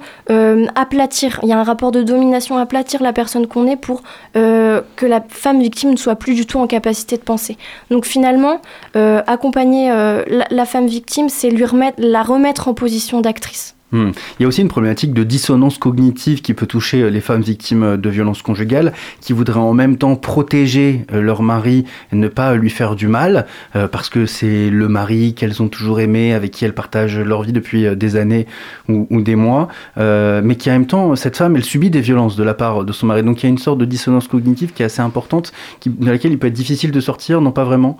aplatir. 0.74 1.38
Il 1.42 1.48
y 1.48 1.52
a 1.52 1.58
un 1.58 1.62
rapport 1.62 1.92
de 1.92 2.02
domination, 2.02 2.56
aplatir 2.56 3.02
la 3.02 3.12
personne 3.12 3.46
qu'on 3.46 3.66
est 3.66 3.76
pour 3.76 4.02
que 4.34 5.06
la 5.06 5.22
femme 5.28 5.60
victime 5.60 5.90
ne 5.90 5.96
soit 5.96 6.16
plus 6.16 6.34
du 6.34 6.46
tout 6.46 6.58
en 6.58 6.66
capacité 6.66 7.16
de 7.16 7.22
penser. 7.22 7.56
Donc 7.90 8.06
finalement, 8.06 8.60
euh, 8.96 9.22
accompagner 9.26 9.90
euh, 9.90 10.22
la, 10.50 10.64
femme 10.64 10.86
victime, 10.86 11.28
c'est 11.28 11.50
lui 11.50 11.64
remettre, 11.64 11.96
la 11.98 12.22
remettre 12.22 12.68
en 12.68 12.74
position 12.74 13.20
d'actrice. 13.20 13.74
Hmm. 13.92 14.10
Il 14.38 14.42
y 14.42 14.44
a 14.46 14.48
aussi 14.48 14.62
une 14.62 14.68
problématique 14.68 15.12
de 15.12 15.22
dissonance 15.22 15.76
cognitive 15.76 16.40
qui 16.40 16.54
peut 16.54 16.66
toucher 16.66 17.02
euh, 17.02 17.10
les 17.10 17.20
femmes 17.20 17.42
victimes 17.42 17.98
de 17.98 18.08
violences 18.08 18.40
conjugales, 18.40 18.94
qui 19.20 19.34
voudraient 19.34 19.60
en 19.60 19.74
même 19.74 19.98
temps 19.98 20.16
protéger 20.16 21.04
euh, 21.12 21.20
leur 21.20 21.42
mari 21.42 21.84
ne 22.10 22.28
pas 22.28 22.54
lui 22.54 22.70
faire 22.70 22.96
du 22.96 23.06
mal, 23.06 23.46
euh, 23.76 23.88
parce 23.88 24.08
que 24.08 24.24
c'est 24.24 24.70
le 24.70 24.88
mari 24.88 25.34
qu'elles 25.34 25.62
ont 25.62 25.68
toujours 25.68 26.00
aimé, 26.00 26.32
avec 26.32 26.52
qui 26.52 26.64
elles 26.64 26.74
partagent 26.74 27.18
leur 27.18 27.42
vie 27.42 27.52
depuis 27.52 27.94
des 27.94 28.16
années 28.16 28.46
ou, 28.88 29.20
des 29.20 29.36
mois, 29.36 29.68
mais 29.96 30.56
qui 30.56 30.70
en 30.70 30.72
même 30.72 30.86
temps, 30.86 31.14
cette 31.16 31.36
femme, 31.36 31.56
elle 31.56 31.64
subit 31.64 31.90
des 31.90 32.00
violences 32.00 32.36
de 32.36 32.42
la 32.42 32.54
part 32.54 32.84
de 32.84 32.92
son 32.92 33.06
mari. 33.06 33.22
Donc 33.22 33.42
il 33.42 33.46
y 33.46 33.46
a 33.46 33.50
une 33.50 33.58
sorte 33.58 33.78
de 33.78 33.84
dissonance 33.84 34.28
cognitive 34.28 34.72
qui 34.72 34.82
est 34.82 34.86
assez 34.86 35.02
importante, 35.02 35.52
qui, 35.80 35.90
dans 35.90 36.10
laquelle 36.10 36.32
il 36.32 36.38
peut 36.38 36.46
être 36.46 36.52
difficile 36.52 36.92
de 36.92 37.00
sortir, 37.00 37.40
non 37.40 37.52
pas 37.52 37.64
vraiment? 37.64 37.98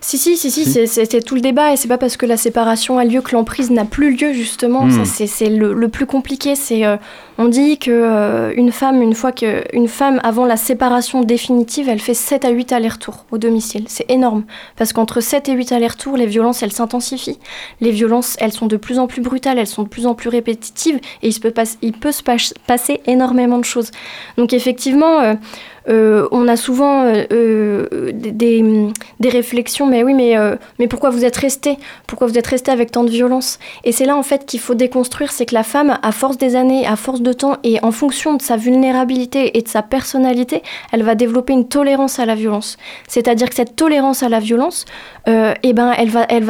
Si, 0.00 0.18
si, 0.18 0.36
si, 0.36 0.50
si, 0.50 0.64
c'est 0.86 1.22
tout 1.22 1.34
le 1.34 1.40
débat, 1.40 1.72
et 1.72 1.76
c'est 1.76 1.88
pas 1.88 1.98
parce 1.98 2.16
que 2.16 2.26
la 2.26 2.36
séparation 2.36 2.98
a 2.98 3.04
lieu 3.04 3.20
que 3.20 3.32
l'emprise 3.32 3.70
n'a 3.70 3.84
plus 3.84 4.16
lieu, 4.16 4.32
justement. 4.32 4.90
Ça, 4.90 5.04
c'est 5.04 5.48
le, 5.48 5.88
plus 5.88 6.06
compliqué. 6.06 6.54
C'est 6.54 6.84
euh, 6.84 6.96
on 7.40 7.46
dit 7.46 7.78
que 7.78 7.92
euh, 7.92 8.52
une 8.56 8.72
femme, 8.72 9.00
une 9.00 9.14
fois 9.14 9.30
que 9.30 9.62
une 9.72 9.86
femme 9.86 10.20
avant 10.24 10.44
la 10.44 10.56
séparation 10.56 11.22
définitive, 11.22 11.88
elle 11.88 12.00
fait 12.00 12.12
7 12.12 12.44
à 12.44 12.50
8 12.50 12.72
allers-retours 12.72 13.26
au 13.30 13.38
domicile. 13.38 13.84
C'est 13.86 14.10
énorme 14.10 14.44
parce 14.76 14.92
qu'entre 14.92 15.20
7 15.20 15.48
et 15.48 15.52
8 15.52 15.70
allers-retours, 15.70 16.16
les 16.16 16.26
violences 16.26 16.64
elles 16.64 16.72
s'intensifient. 16.72 17.38
Les 17.80 17.92
violences, 17.92 18.36
elles 18.40 18.52
sont 18.52 18.66
de 18.66 18.76
plus 18.76 18.98
en 18.98 19.06
plus 19.06 19.22
brutales, 19.22 19.58
elles 19.58 19.68
sont 19.68 19.84
de 19.84 19.88
plus 19.88 20.06
en 20.06 20.14
plus 20.14 20.28
répétitives 20.28 20.96
et 21.22 21.28
il, 21.28 21.32
se 21.32 21.38
peut, 21.38 21.54
il 21.80 21.92
peut 21.92 22.12
se 22.12 22.24
passer 22.66 23.00
énormément 23.06 23.58
de 23.58 23.64
choses. 23.64 23.92
Donc 24.36 24.52
effectivement, 24.52 25.20
euh, 25.20 25.34
euh, 25.88 26.28
on 26.30 26.48
a 26.48 26.56
souvent 26.56 27.04
euh, 27.04 27.24
euh, 27.32 28.12
des, 28.12 29.28
réflexions, 29.28 29.86
mais 29.86 30.02
oui, 30.02 30.14
mais, 30.14 30.88
pourquoi 30.88 31.10
vous 31.10 31.24
êtes 31.24 31.36
resté? 31.36 31.78
Pourquoi 32.06 32.26
vous 32.26 32.38
êtes 32.38 32.46
resté 32.46 32.70
avec 32.70 32.90
tant 32.90 33.04
de 33.04 33.10
violence? 33.10 33.58
Et 33.84 33.92
c'est 33.92 34.04
là 34.04 34.16
en 34.16 34.22
fait 34.22 34.46
qu'il 34.46 34.60
faut 34.60 34.74
déconstruire, 34.74 35.32
c'est 35.32 35.46
que 35.46 35.54
la 35.54 35.62
femme, 35.62 35.98
à 36.02 36.12
force 36.12 36.38
des 36.38 36.56
années, 36.56 36.86
à 36.86 36.96
force 36.96 37.20
de 37.20 37.32
temps, 37.32 37.56
et 37.64 37.78
en 37.82 37.92
fonction 37.92 38.34
de 38.34 38.42
sa 38.42 38.56
vulnérabilité 38.56 39.56
et 39.56 39.62
de 39.62 39.68
sa 39.68 39.82
personnalité, 39.82 40.62
elle 40.92 41.02
va 41.02 41.14
développer 41.14 41.52
une 41.52 41.68
tolérance 41.68 42.18
à 42.18 42.26
la 42.26 42.34
violence. 42.34 42.76
C'est-à-dire 43.06 43.48
que 43.48 43.54
cette 43.54 43.76
tolérance 43.76 44.22
à 44.22 44.28
la 44.28 44.40
violence, 44.40 44.84
eh 45.26 45.72
ben, 45.72 45.92
elle 45.96 46.44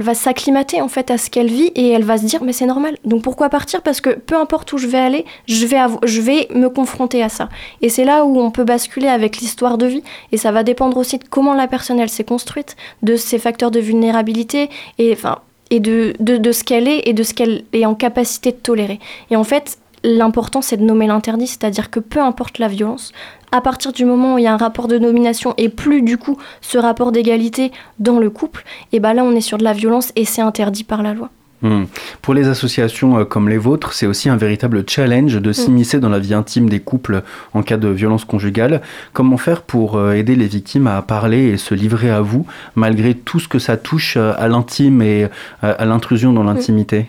va 0.00 0.14
s'acclimater 0.14 0.80
en 0.80 0.88
fait 0.88 1.10
à 1.10 1.18
ce 1.18 1.30
qu'elle 1.30 1.50
vit 1.50 1.70
et 1.74 1.90
elle 1.90 2.04
va 2.04 2.18
se 2.18 2.24
dire 2.24 2.42
mais 2.42 2.52
c'est 2.52 2.66
normal. 2.66 2.96
Donc 3.04 3.22
pourquoi 3.22 3.48
partir? 3.48 3.82
Parce 3.82 4.00
que 4.00 4.10
peu 4.10 4.36
importe 4.36 4.72
où 4.72 4.78
je 4.78 4.86
vais 4.86 4.98
aller, 4.98 5.24
je 5.46 5.66
vais, 5.66 5.78
je 6.04 6.20
vais 6.20 6.48
me 6.54 6.68
confronter 6.68 7.22
à 7.22 7.28
ça. 7.28 7.48
Et 7.80 7.88
c'est 7.88 8.04
là 8.04 8.24
où 8.24 8.40
on 8.40 8.50
peut 8.50 8.64
basculer 8.64 8.83
avec 9.08 9.38
l'histoire 9.38 9.78
de 9.78 9.86
vie 9.86 10.02
et 10.32 10.36
ça 10.36 10.52
va 10.52 10.62
dépendre 10.62 10.96
aussi 10.96 11.18
de 11.18 11.24
comment 11.28 11.54
la 11.54 11.66
personne 11.66 12.00
elle 12.00 12.08
s'est 12.08 12.24
construite, 12.24 12.76
de 13.02 13.16
ses 13.16 13.38
facteurs 13.38 13.70
de 13.70 13.80
vulnérabilité 13.80 14.70
et 14.98 15.12
enfin 15.12 15.38
et 15.70 15.80
de, 15.80 16.14
de, 16.20 16.52
ce 16.52 16.62
qu'elle 16.62 16.86
est 16.86 17.08
et 17.08 17.14
de 17.14 17.22
ce 17.22 17.34
qu'elle 17.34 17.64
est 17.72 17.86
en 17.86 17.94
capacité 17.94 18.52
de 18.52 18.56
tolérer. 18.56 19.00
Et 19.30 19.36
en 19.36 19.44
fait, 19.44 19.78
l'important 20.04 20.62
c'est 20.62 20.76
de 20.76 20.84
nommer 20.84 21.06
l'interdit, 21.06 21.46
c'est-à-dire 21.46 21.90
que 21.90 22.00
peu 22.00 22.20
importe 22.20 22.58
la 22.58 22.68
violence, 22.68 23.12
à 23.50 23.60
partir 23.60 23.92
du 23.92 24.04
moment 24.04 24.34
où 24.34 24.38
il 24.38 24.44
y 24.44 24.46
a 24.46 24.52
un 24.52 24.58
rapport 24.58 24.88
de 24.88 24.98
nomination 24.98 25.54
et 25.56 25.68
plus 25.68 26.02
du 26.02 26.18
coup 26.18 26.36
ce 26.60 26.76
rapport 26.78 27.12
d'égalité 27.12 27.72
dans 27.98 28.18
le 28.18 28.30
couple, 28.30 28.64
et 28.92 29.00
ben 29.00 29.14
là 29.14 29.24
on 29.24 29.34
est 29.34 29.40
sur 29.40 29.58
de 29.58 29.64
la 29.64 29.72
violence 29.72 30.12
et 30.16 30.24
c'est 30.24 30.42
interdit 30.42 30.84
par 30.84 31.02
la 31.02 31.14
loi. 31.14 31.30
Hmm. 31.62 31.84
Pour 32.20 32.34
les 32.34 32.48
associations 32.48 33.18
euh, 33.18 33.24
comme 33.24 33.48
les 33.48 33.56
vôtres, 33.56 33.94
c'est 33.94 34.06
aussi 34.06 34.28
un 34.28 34.36
véritable 34.36 34.84
challenge 34.86 35.36
de 35.36 35.50
hmm. 35.50 35.54
s'immiscer 35.54 35.98
dans 35.98 36.10
la 36.10 36.18
vie 36.18 36.34
intime 36.34 36.68
des 36.68 36.80
couples 36.80 37.22
en 37.54 37.62
cas 37.62 37.78
de 37.78 37.88
violence 37.88 38.26
conjugale. 38.26 38.82
Comment 39.14 39.38
faire 39.38 39.62
pour 39.62 39.96
euh, 39.96 40.12
aider 40.12 40.36
les 40.36 40.46
victimes 40.46 40.86
à 40.86 41.00
parler 41.00 41.48
et 41.48 41.56
se 41.56 41.74
livrer 41.74 42.10
à 42.10 42.20
vous, 42.20 42.44
malgré 42.74 43.14
tout 43.14 43.40
ce 43.40 43.48
que 43.48 43.58
ça 43.58 43.78
touche 43.78 44.16
euh, 44.18 44.34
à 44.36 44.48
l'intime 44.48 45.00
et 45.00 45.28
à 45.62 45.84
l'intrusion 45.86 46.32
dans 46.32 46.42
hmm. 46.42 46.48
l'intimité? 46.48 47.06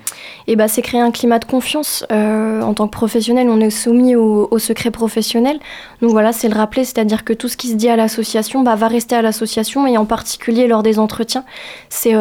Bah, 0.55 0.67
c'est 0.67 0.81
créer 0.81 1.01
un 1.01 1.11
climat 1.11 1.39
de 1.39 1.45
confiance. 1.45 2.05
en 2.09 2.73
tant 2.73 2.87
que 2.87 2.93
professionnel, 2.93 3.47
on 3.49 3.59
est 3.59 3.69
soumis 3.69 4.15
au, 4.15 4.57
secret 4.59 4.89
professionnel. 4.89 5.59
Donc 6.01 6.11
voilà, 6.11 6.31
c'est 6.31 6.47
le 6.47 6.55
rappeler, 6.55 6.85
c'est-à-dire 6.85 7.25
que 7.25 7.33
tout 7.33 7.49
ce 7.49 7.57
qui 7.57 7.67
se 7.67 7.75
dit 7.75 7.89
à 7.89 7.97
l'association 7.97 8.63
bah, 8.63 8.75
va 8.75 8.87
rester 8.87 9.15
à 9.15 9.21
l'association 9.21 9.85
et 9.85 9.97
en 9.97 10.05
particulier 10.05 10.67
lors 10.67 10.81
des 10.81 10.97
entretiens. 10.97 11.43
C'est 11.89 12.15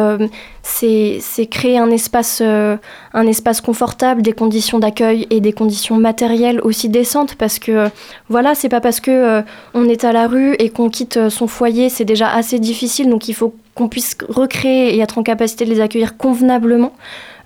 c'est 0.67 1.45
créer 1.45 1.77
un 1.77 1.91
espace, 1.91 2.39
euh, 2.43 2.75
un 3.13 3.27
espace 3.27 3.61
confortable, 3.61 4.23
des 4.23 4.33
conditions 4.33 4.79
d'accueil 4.79 5.27
et 5.29 5.39
des 5.39 5.53
conditions 5.53 5.97
matérielles 5.97 6.59
aussi 6.61 6.89
décentes 6.89 7.35
parce 7.35 7.59
que 7.59 7.89
voilà, 8.29 8.55
c'est 8.55 8.69
pas 8.69 8.81
parce 8.81 8.99
que 8.99 9.11
euh, 9.11 9.41
on 9.75 9.87
est 9.87 10.03
à 10.03 10.11
la 10.11 10.27
rue 10.27 10.55
et 10.57 10.69
qu'on 10.69 10.89
quitte 10.89 11.29
son 11.29 11.47
foyer, 11.47 11.89
c'est 11.89 12.03
déjà 12.03 12.29
assez 12.29 12.57
difficile, 12.57 13.09
donc 13.09 13.29
il 13.29 13.33
faut 13.35 13.53
qu'on 13.75 13.89
puisse 13.89 14.17
recréer 14.27 14.95
et 14.95 14.99
être 14.99 15.19
en 15.19 15.23
capacité 15.23 15.65
de 15.65 15.69
les 15.69 15.81
accueillir 15.81 16.17
convenablement 16.17 16.93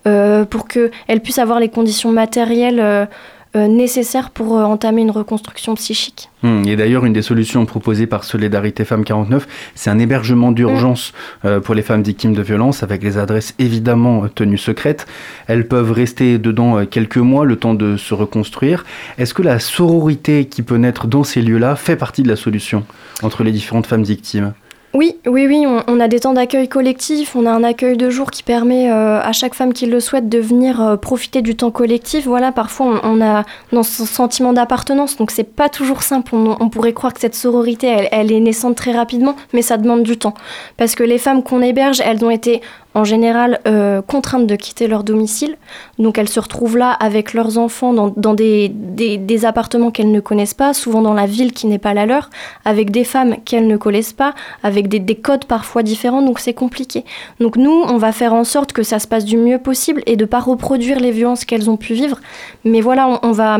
euh, 0.07 0.45
pour 0.45 0.67
qu'elles 0.67 1.19
puissent 1.21 1.39
avoir 1.39 1.59
les 1.59 1.69
conditions 1.69 2.11
matérielles 2.11 3.07
euh, 3.55 3.67
nécessaire 3.67 4.29
pour 4.29 4.57
euh, 4.57 4.63
entamer 4.63 5.01
une 5.01 5.09
reconstruction 5.09 5.73
psychique. 5.73 6.29
Hmm, 6.43 6.67
et 6.67 6.75
d'ailleurs, 6.75 7.05
une 7.05 7.13
des 7.13 7.23
solutions 7.23 7.65
proposées 7.65 8.05
par 8.05 8.23
Solidarité 8.23 8.85
Femmes 8.85 9.03
49, 9.03 9.47
c'est 9.73 9.89
un 9.89 9.97
hébergement 9.97 10.51
d'urgence 10.51 11.13
hmm. 11.43 11.47
euh, 11.47 11.59
pour 11.59 11.73
les 11.73 11.81
femmes 11.81 12.03
victimes 12.03 12.33
de 12.33 12.43
violences, 12.43 12.83
avec 12.83 13.01
les 13.01 13.17
adresses 13.17 13.55
évidemment 13.57 14.27
tenues 14.27 14.59
secrètes. 14.59 15.07
Elles 15.47 15.67
peuvent 15.67 15.91
rester 15.91 16.37
dedans 16.37 16.85
quelques 16.85 17.17
mois, 17.17 17.43
le 17.43 17.55
temps 17.55 17.73
de 17.73 17.97
se 17.97 18.13
reconstruire. 18.13 18.85
Est-ce 19.17 19.33
que 19.33 19.41
la 19.41 19.57
sororité 19.57 20.45
qui 20.45 20.61
peut 20.61 20.77
naître 20.77 21.07
dans 21.07 21.23
ces 21.23 21.41
lieux-là 21.41 21.75
fait 21.75 21.95
partie 21.95 22.21
de 22.21 22.29
la 22.29 22.35
solution 22.35 22.85
entre 23.23 23.43
les 23.43 23.51
différentes 23.51 23.87
femmes 23.87 24.03
victimes? 24.03 24.53
Oui, 24.95 25.17
oui, 25.27 25.45
oui, 25.45 25.67
on, 25.67 25.99
a 25.99 26.07
des 26.07 26.19
temps 26.19 26.33
d'accueil 26.33 26.67
collectif, 26.67 27.35
on 27.35 27.45
a 27.45 27.51
un 27.51 27.63
accueil 27.63 27.95
de 27.95 28.09
jour 28.09 28.31
qui 28.31 28.41
permet 28.41 28.91
euh, 28.91 29.21
à 29.21 29.33
chaque 29.33 29.53
femme 29.53 29.71
qui 29.71 29.85
le 29.85 29.99
souhaite 29.99 30.29
de 30.29 30.39
venir 30.39 30.81
euh, 30.81 30.95
profiter 30.95 31.43
du 31.43 31.55
temps 31.55 31.69
collectif. 31.69 32.25
Voilà, 32.25 32.51
parfois 32.51 32.99
on, 33.03 33.21
a 33.21 33.45
dans 33.71 33.83
ce 33.83 34.03
sentiment 34.05 34.51
d'appartenance, 34.51 35.15
donc 35.15 35.29
c'est 35.29 35.43
pas 35.43 35.69
toujours 35.69 36.01
simple. 36.01 36.33
On, 36.33 36.69
pourrait 36.69 36.93
croire 36.93 37.13
que 37.13 37.19
cette 37.19 37.35
sororité, 37.35 37.85
elle, 37.85 38.09
elle, 38.11 38.31
est 38.31 38.39
naissante 38.39 38.75
très 38.75 38.91
rapidement, 38.91 39.35
mais 39.53 39.61
ça 39.61 39.77
demande 39.77 40.01
du 40.01 40.17
temps. 40.17 40.33
Parce 40.75 40.95
que 40.95 41.03
les 41.03 41.19
femmes 41.19 41.43
qu'on 41.43 41.61
héberge, 41.61 42.01
elles 42.03 42.25
ont 42.25 42.31
été 42.31 42.61
en 42.95 43.03
général 43.03 43.59
euh, 43.67 44.01
contraintes 44.01 44.47
de 44.47 44.55
quitter 44.55 44.87
leur 44.87 45.03
domicile. 45.03 45.57
Donc 45.99 46.17
elles 46.17 46.29
se 46.29 46.39
retrouvent 46.39 46.77
là 46.77 46.91
avec 46.91 47.33
leurs 47.33 47.57
enfants 47.57 47.93
dans, 47.93 48.33
des, 48.33 49.45
appartements 49.45 49.91
qu'elles 49.91 50.11
ne 50.11 50.19
connaissent 50.19 50.53
pas, 50.53 50.73
souvent 50.73 51.01
dans 51.01 51.13
la 51.13 51.25
ville 51.25 51.53
qui 51.53 51.67
n'est 51.67 51.77
pas 51.77 51.93
la 51.93 52.05
leur, 52.05 52.29
avec 52.65 52.91
des 52.91 53.03
femmes 53.03 53.37
qu'elles 53.45 53.67
ne 53.67 53.77
connaissent 53.77 54.13
pas, 54.13 54.33
avec 54.63 54.87
des 54.87 55.15
codes 55.15 55.45
parfois 55.45 55.83
différents, 55.83 56.21
donc 56.21 56.39
c'est 56.39 56.53
compliqué. 56.53 57.05
Donc 57.39 57.57
nous, 57.57 57.83
on 57.87 57.97
va 57.97 58.11
faire 58.11 58.33
en 58.33 58.43
sorte 58.43 58.73
que 58.73 58.83
ça 58.83 58.99
se 58.99 59.07
passe 59.07 59.25
du 59.25 59.37
mieux 59.37 59.59
possible 59.59 60.01
et 60.05 60.15
de 60.15 60.23
ne 60.23 60.29
pas 60.29 60.39
reproduire 60.39 60.99
les 60.99 61.11
violences 61.11 61.45
qu'elles 61.45 61.69
ont 61.69 61.77
pu 61.77 61.93
vivre. 61.93 62.19
Mais 62.65 62.81
voilà, 62.81 63.19
on 63.23 63.31
va 63.31 63.59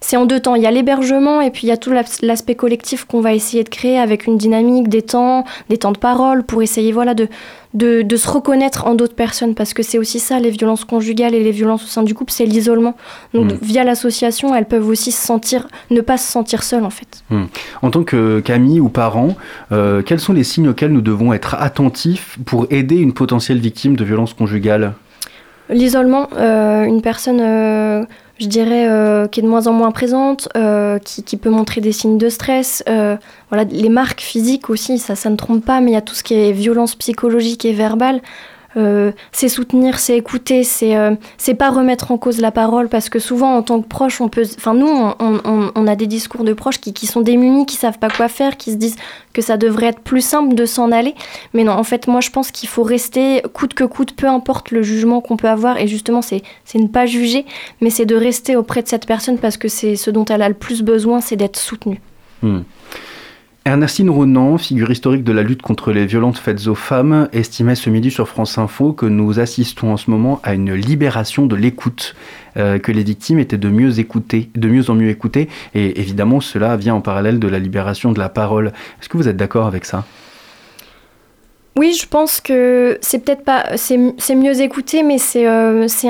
c'est 0.00 0.16
en 0.16 0.24
deux 0.24 0.40
temps. 0.40 0.54
Il 0.54 0.62
y 0.62 0.66
a 0.66 0.70
l'hébergement 0.70 1.40
et 1.40 1.50
puis 1.50 1.66
il 1.66 1.68
y 1.68 1.72
a 1.72 1.76
tout 1.76 1.92
l'aspect 2.22 2.54
collectif 2.54 3.04
qu'on 3.04 3.20
va 3.20 3.34
essayer 3.34 3.64
de 3.64 3.68
créer 3.68 3.98
avec 3.98 4.26
une 4.26 4.38
dynamique, 4.38 4.88
des 4.88 5.02
temps, 5.02 5.44
des 5.68 5.76
temps 5.76 5.92
de 5.92 5.98
parole 5.98 6.42
pour 6.42 6.62
essayer 6.62 6.90
voilà, 6.90 7.14
de, 7.14 7.28
de, 7.74 8.16
se 8.16 8.28
reconnaître 8.28 8.86
en 8.86 8.94
d'autres 8.94 9.14
personnes 9.14 9.54
parce 9.54 9.74
que 9.74 9.82
c'est 9.82 9.98
aussi 9.98 10.18
ça, 10.18 10.40
les 10.40 10.50
violences 10.50 10.84
conjugales 10.84 11.34
et 11.34 11.44
les 11.44 11.50
violences 11.50 11.84
au 11.84 11.86
sein 11.86 12.02
du 12.02 12.14
couple, 12.14 12.32
c'est 12.32 12.46
l'isolement. 12.46 12.96
Donc 13.34 13.52
mm. 13.52 13.58
via 13.60 13.84
l'association, 13.84 14.54
elles 14.54 14.66
peuvent 14.66 14.88
aussi 14.88 15.12
se 15.12 15.24
sentir, 15.24 15.68
ne 15.90 16.00
pas 16.00 16.16
se 16.16 16.30
sentir 16.30 16.62
seules 16.62 16.84
en 16.84 16.90
fait. 16.90 17.22
Mm. 17.28 17.44
En 17.82 17.90
tant 17.90 18.02
que 18.02 18.40
Camille 18.40 18.80
ou 18.80 18.88
parent, 18.88 19.36
euh, 19.70 20.02
quels 20.02 20.20
sont 20.20 20.32
les 20.32 20.44
signes 20.44 20.68
auxquels 20.68 20.92
nous 20.92 21.02
devons 21.02 21.34
être 21.34 21.56
attentifs 21.56 22.38
pour 22.46 22.66
aider 22.70 22.96
une 22.96 23.12
potentielle 23.12 23.58
victime 23.58 23.96
de 23.96 24.04
violences 24.04 24.32
conjugales? 24.32 24.94
L'isolement, 25.68 26.28
euh, 26.36 26.84
une 26.84 27.00
personne 27.00 27.40
euh, 27.40 28.04
je 28.40 28.46
dirais, 28.46 28.88
euh, 28.88 29.28
qui 29.28 29.40
est 29.40 29.42
de 29.42 29.48
moins 29.48 29.66
en 29.66 29.72
moins 29.72 29.90
présente, 29.90 30.48
euh, 30.56 30.98
qui, 30.98 31.36
peut 31.36 31.50
montrer 31.50 31.82
des 31.82 31.92
signes 31.92 32.16
de 32.16 32.28
stress. 32.30 32.82
Euh, 32.88 33.16
voilà, 33.50 33.64
les 33.64 33.90
marques 33.90 34.22
physiques 34.22 34.70
aussi, 34.70 34.98
ça, 34.98 35.14
ça 35.14 35.28
ne 35.28 35.36
trompe 35.36 35.64
pas, 35.64 35.80
mais 35.80 35.90
il 35.90 35.94
y 35.94 35.96
a 35.96 36.00
tout 36.00 36.14
ce 36.14 36.22
qui 36.22 36.34
est 36.34 36.52
violence 36.52 36.94
psychologique 36.94 37.66
et 37.66 37.74
verbale. 37.74 38.22
C'est 38.74 39.48
soutenir, 39.48 39.98
c'est 39.98 40.16
écouter, 40.16 40.64
c'est 40.64 40.96
c'est 41.38 41.54
pas 41.54 41.70
remettre 41.70 42.12
en 42.12 42.18
cause 42.18 42.40
la 42.40 42.50
parole 42.50 42.88
parce 42.88 43.08
que 43.08 43.18
souvent 43.18 43.56
en 43.56 43.62
tant 43.62 43.80
que 43.80 43.88
proche, 43.88 44.20
on 44.20 44.28
peut, 44.28 44.44
enfin 44.56 44.74
nous, 44.74 44.86
on, 44.86 45.14
on, 45.18 45.72
on, 45.74 45.86
a 45.86 45.96
des 45.96 46.06
discours 46.06 46.44
de 46.44 46.52
proches 46.52 46.80
qui, 46.80 46.92
qui 46.92 47.06
sont 47.06 47.20
démunis, 47.20 47.66
qui 47.66 47.76
savent 47.76 47.98
pas 47.98 48.08
quoi 48.10 48.28
faire, 48.28 48.56
qui 48.56 48.72
se 48.72 48.76
disent 48.76 48.96
que 49.32 49.42
ça 49.42 49.56
devrait 49.56 49.86
être 49.86 50.00
plus 50.00 50.20
simple 50.20 50.54
de 50.54 50.66
s'en 50.66 50.92
aller. 50.92 51.14
Mais 51.54 51.64
non, 51.64 51.72
en 51.72 51.84
fait, 51.84 52.06
moi 52.06 52.20
je 52.20 52.30
pense 52.30 52.50
qu'il 52.50 52.68
faut 52.68 52.82
rester 52.82 53.42
coûte 53.52 53.74
que 53.74 53.84
coûte, 53.84 54.14
peu 54.14 54.26
importe 54.26 54.70
le 54.70 54.82
jugement 54.82 55.20
qu'on 55.20 55.36
peut 55.36 55.48
avoir. 55.48 55.78
Et 55.78 55.86
justement, 55.86 56.22
c'est 56.22 56.42
ne 56.74 56.86
pas 56.86 57.06
juger, 57.06 57.46
mais 57.80 57.90
c'est 57.90 58.06
de 58.06 58.16
rester 58.16 58.56
auprès 58.56 58.82
de 58.82 58.88
cette 58.88 59.06
personne 59.06 59.38
parce 59.38 59.56
que 59.56 59.68
c'est 59.68 59.96
ce 59.96 60.10
dont 60.10 60.24
elle 60.24 60.42
a 60.42 60.48
le 60.48 60.54
plus 60.54 60.82
besoin, 60.82 61.20
c'est 61.20 61.36
d'être 61.36 61.58
soutenue. 61.58 62.00
Hmm. 62.42 62.60
Ernestine 63.66 64.08
Ronan, 64.08 64.56
figure 64.56 64.90
historique 64.90 65.22
de 65.22 65.32
la 65.32 65.42
lutte 65.42 65.60
contre 65.60 65.92
les 65.92 66.06
violences 66.06 66.40
faites 66.40 66.66
aux 66.66 66.74
femmes, 66.74 67.28
estimait 67.32 67.74
ce 67.74 67.90
midi 67.90 68.10
sur 68.10 68.26
France 68.26 68.56
Info 68.56 68.94
que 68.94 69.04
nous 69.04 69.38
assistons 69.38 69.92
en 69.92 69.96
ce 69.98 70.10
moment 70.10 70.40
à 70.42 70.54
une 70.54 70.72
libération 70.72 71.44
de 71.44 71.56
l'écoute, 71.56 72.16
euh, 72.56 72.78
que 72.78 72.90
les 72.90 73.02
victimes 73.02 73.38
étaient 73.38 73.58
de 73.58 73.68
mieux 73.68 73.90
de 73.92 74.68
mieux 74.68 74.90
en 74.90 74.94
mieux 74.94 75.10
écoutées, 75.10 75.50
et 75.74 76.00
évidemment 76.00 76.40
cela 76.40 76.78
vient 76.78 76.94
en 76.94 77.02
parallèle 77.02 77.38
de 77.38 77.48
la 77.48 77.58
libération 77.58 78.12
de 78.12 78.18
la 78.18 78.30
parole. 78.30 78.68
Est-ce 78.98 79.10
que 79.10 79.18
vous 79.18 79.28
êtes 79.28 79.36
d'accord 79.36 79.66
avec 79.66 79.84
ça? 79.84 80.06
Oui, 81.76 81.92
je 81.92 82.06
pense 82.06 82.40
que 82.40 82.98
c'est 83.02 83.24
peut-être 83.24 83.44
pas, 83.44 83.76
c'est 83.76 84.34
mieux 84.34 84.60
écouté, 84.62 85.02
mais 85.02 85.18
c'est 85.18 85.46
euh, 85.46 85.86
c'est 85.86 86.08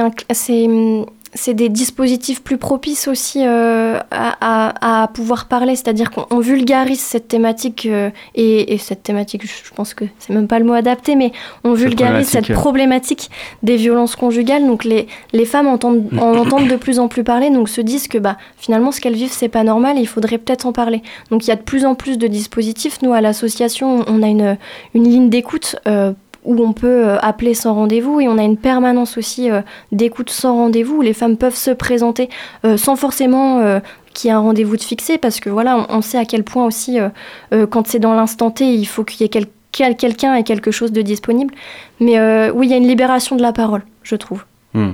c'est 1.35 1.55
des 1.55 1.68
dispositifs 1.68 2.43
plus 2.43 2.59
propices 2.59 3.07
aussi 3.07 3.43
euh, 3.45 3.99
à, 4.11 5.11
pouvoir 5.14 5.47
parler, 5.47 5.76
c'est-à-dire 5.76 6.11
qu'on 6.11 6.41
vulgarise 6.41 7.01
cette 7.01 7.28
thématique 7.28 7.87
euh, 7.87 8.11
et, 8.35 8.78
cette 8.78 9.03
thématique, 9.03 9.45
je 9.45 9.70
pense 9.74 9.95
que 9.95 10.05
c'est 10.18 10.33
même 10.33 10.49
pas 10.49 10.59
le 10.59 10.64
mot 10.64 10.72
adapté, 10.72 11.14
mais 11.14 11.33
on 11.62 11.72
vulgarise 11.74 12.28
cette 12.28 12.53
problématique 12.53 13.31
des 13.62 13.76
violences 13.76 14.16
conjugales. 14.16 14.66
Donc 14.66 14.85
les, 14.85 15.07
les 15.33 15.45
femmes 15.45 15.68
entendent, 15.68 16.09
en 16.18 16.37
entendent 16.37 16.68
de 16.68 16.76
plus 16.76 16.99
en 16.99 17.09
plus 17.09 17.22
parler, 17.22 17.51
donc 17.51 17.68
se 17.68 17.81
disent 17.81 18.09
que 18.09 18.18
bah, 18.18 18.37
finalement 18.57 18.91
ce 18.91 19.01
qu'elles 19.01 19.14
vivent 19.14 19.33
c'est 19.33 19.49
pas 19.49 19.62
normal 19.62 19.99
et 19.99 20.01
il 20.01 20.09
faudrait 20.09 20.39
peut-être 20.39 20.66
en 20.66 20.72
parler. 20.72 21.03
Donc 21.31 21.45
il 21.45 21.49
y 21.49 21.53
a 21.53 21.57
de 21.57 21.62
plus 21.62 21.85
en 21.85 21.95
plus 21.95 22.18
de 22.18 22.26
dispositifs. 22.26 23.03
Nous 23.03 23.12
à 23.12 23.20
l'association 23.20 24.05
on 24.09 24.22
a 24.22 24.26
une, 24.26 24.59
une 24.95 25.05
ligne 25.05 25.31
d'écoute. 25.31 25.76
Euh, 25.87 26.12
où 26.45 26.62
on 26.62 26.72
peut 26.72 27.09
euh, 27.09 27.18
appeler 27.20 27.55
sans 27.55 27.74
rendez-vous 27.74 28.20
et 28.20 28.28
on 28.28 28.38
a 28.38 28.43
une 28.43 28.57
permanence 28.57 29.18
aussi 29.18 29.51
euh, 29.51 29.61
d'écoute 29.93 30.30
sans 30.30 30.55
rendez-vous 30.55 30.97
où 30.97 31.03
les 31.03 31.12
femmes 31.12 31.36
peuvent 31.36 31.57
se 31.57 31.70
présenter 31.70 32.28
euh, 32.64 32.76
sans 32.76 32.97
forcément 32.97 33.80
qu'il 34.14 34.28
y 34.28 34.30
ait 34.30 34.34
un 34.34 34.41
rendez-vous 34.41 34.76
de 34.76 34.82
fixé 34.82 35.18
parce 35.18 35.41
que 35.41 35.51
voilà, 35.51 35.86
on, 35.88 36.01
sait 36.01 36.18
à 36.18 36.24
quel 36.24 36.45
point 36.45 36.66
aussi 36.66 36.99
quand 37.70 37.86
c'est 37.86 37.99
dans 37.99 38.14
l'instant 38.14 38.51
T, 38.51 38.74
il 38.74 38.86
faut 38.86 39.05
qu'il 39.05 39.20
y 39.20 39.24
ait 39.24 39.47
quelqu'un 39.72 40.34
et 40.34 40.45
quelque 40.45 40.70
chose 40.70 40.93
de 40.93 41.03
disponible. 41.03 41.55
Mais 42.01 42.51
oui, 42.51 42.66
il 42.66 42.70
y 42.70 42.74
a 42.74 42.76
une 42.76 42.88
libération 42.88 43.36
de 43.36 43.43
la 43.43 43.53
parole, 43.53 43.82
je 44.03 44.16
trouve. 44.16 44.45
Hmm. 44.74 44.93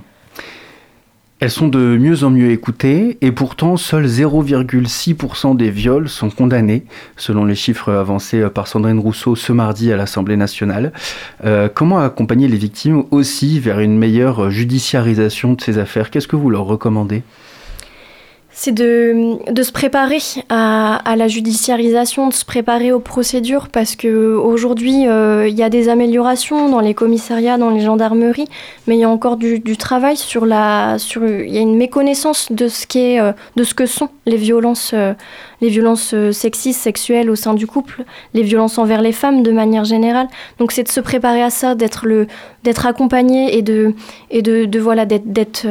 Elles 1.39 1.51
sont 1.51 1.69
de 1.69 1.99
mieux 1.99 2.25
en 2.25 2.31
mieux 2.31 2.51
écoutées 2.51 3.19
et 3.21 3.31
pourtant 3.31 3.77
seuls 3.77 4.07
0,6% 4.07 5.55
des 5.55 5.71
viols 5.71 6.09
sont 6.09 6.31
condamnés, 6.31 6.87
selon 7.19 7.45
les 7.45 7.55
chiffres 7.55 7.93
avancés 7.93 8.49
par 8.49 8.67
Sandrine 8.67 8.99
Rousseau 8.99 9.37
ce 9.37 9.53
mardi 9.53 9.93
à 9.93 9.99
l'Assemblée 9.99 10.39
nationale. 10.39 10.95
Euh, 11.45 11.69
comment 11.73 11.99
accompagner 11.99 12.49
les 12.49 12.57
victimes 12.57 13.05
aussi 13.11 13.61
vers 13.61 13.81
une 13.81 13.99
meilleure 13.99 14.51
judiciarisation 14.51 15.53
de 15.53 15.61
ces 15.61 15.77
affaires? 15.77 16.11
Qu'est-ce 16.11 16.27
que 16.27 16.37
vous 16.37 16.49
leur 16.49 16.65
recommandez? 16.65 17.23
C'est 18.59 18.73
de, 18.73 19.37
de, 19.53 19.63
se 19.63 19.71
préparer 19.71 20.17
à, 20.49 20.97
à, 20.97 21.15
la 21.15 21.29
judiciarisation, 21.29 22.29
de 22.29 22.33
se 22.33 22.47
préparer 22.47 22.91
aux 22.91 23.01
procédures, 23.01 23.69
parce 23.69 23.97
que 23.97 24.35
aujourd'hui 24.35 25.07
euh, 25.07 25.47
il 25.47 25.55
y 25.55 25.63
a 25.63 25.69
des 25.69 25.91
améliorations 25.91 26.71
dans 26.71 26.81
les 26.81 26.95
commissariats, 26.95 27.59
dans 27.59 27.69
les 27.69 27.83
gendarmeries, 27.83 28.49
mais 28.87 28.97
il 28.97 29.01
y 29.01 29.05
a 29.05 29.11
encore 29.11 29.37
du, 29.37 29.59
du, 29.59 29.77
travail 29.77 30.17
sur 30.17 30.47
la, 30.47 30.99
sur, 30.99 31.23
il 31.27 31.55
y 31.55 31.59
a 31.59 31.61
une 31.61 31.77
méconnaissance 31.77 32.51
de 32.51 32.69
ce 32.69 32.87
qu'est, 32.87 33.21
euh, 33.21 33.33
de 33.57 33.63
ce 33.63 33.75
que 33.75 33.85
sont 33.85 34.09
les 34.27 34.37
violences, 34.37 34.93
euh, 34.95 35.15
les 35.61 35.69
violences 35.69 36.15
sexistes, 36.33 36.81
sexuelles 36.81 37.31
au 37.31 37.37
sein 37.37 37.55
du 37.55 37.67
couple, 37.67 38.05
les 38.35 38.43
violences 38.43 38.79
envers 38.79 39.03
les 39.03 39.13
femmes 39.13 39.43
de 39.43 39.53
manière 39.53 39.85
générale. 39.85 40.29
Donc 40.59 40.73
c'est 40.73 40.83
de 40.83 40.89
se 40.89 41.01
préparer 41.01 41.43
à 41.43 41.51
ça, 41.51 41.75
d'être 41.75 42.07
le, 42.07 42.27
d'être 42.65 42.87
accompagné 42.87 43.57
et 43.57 43.63
de, 43.63 43.95
et 44.31 44.43
de, 44.43 44.65
de 44.65 44.79
voilà, 44.79 45.07
d'être, 45.07 45.33
d'être, 45.33 45.67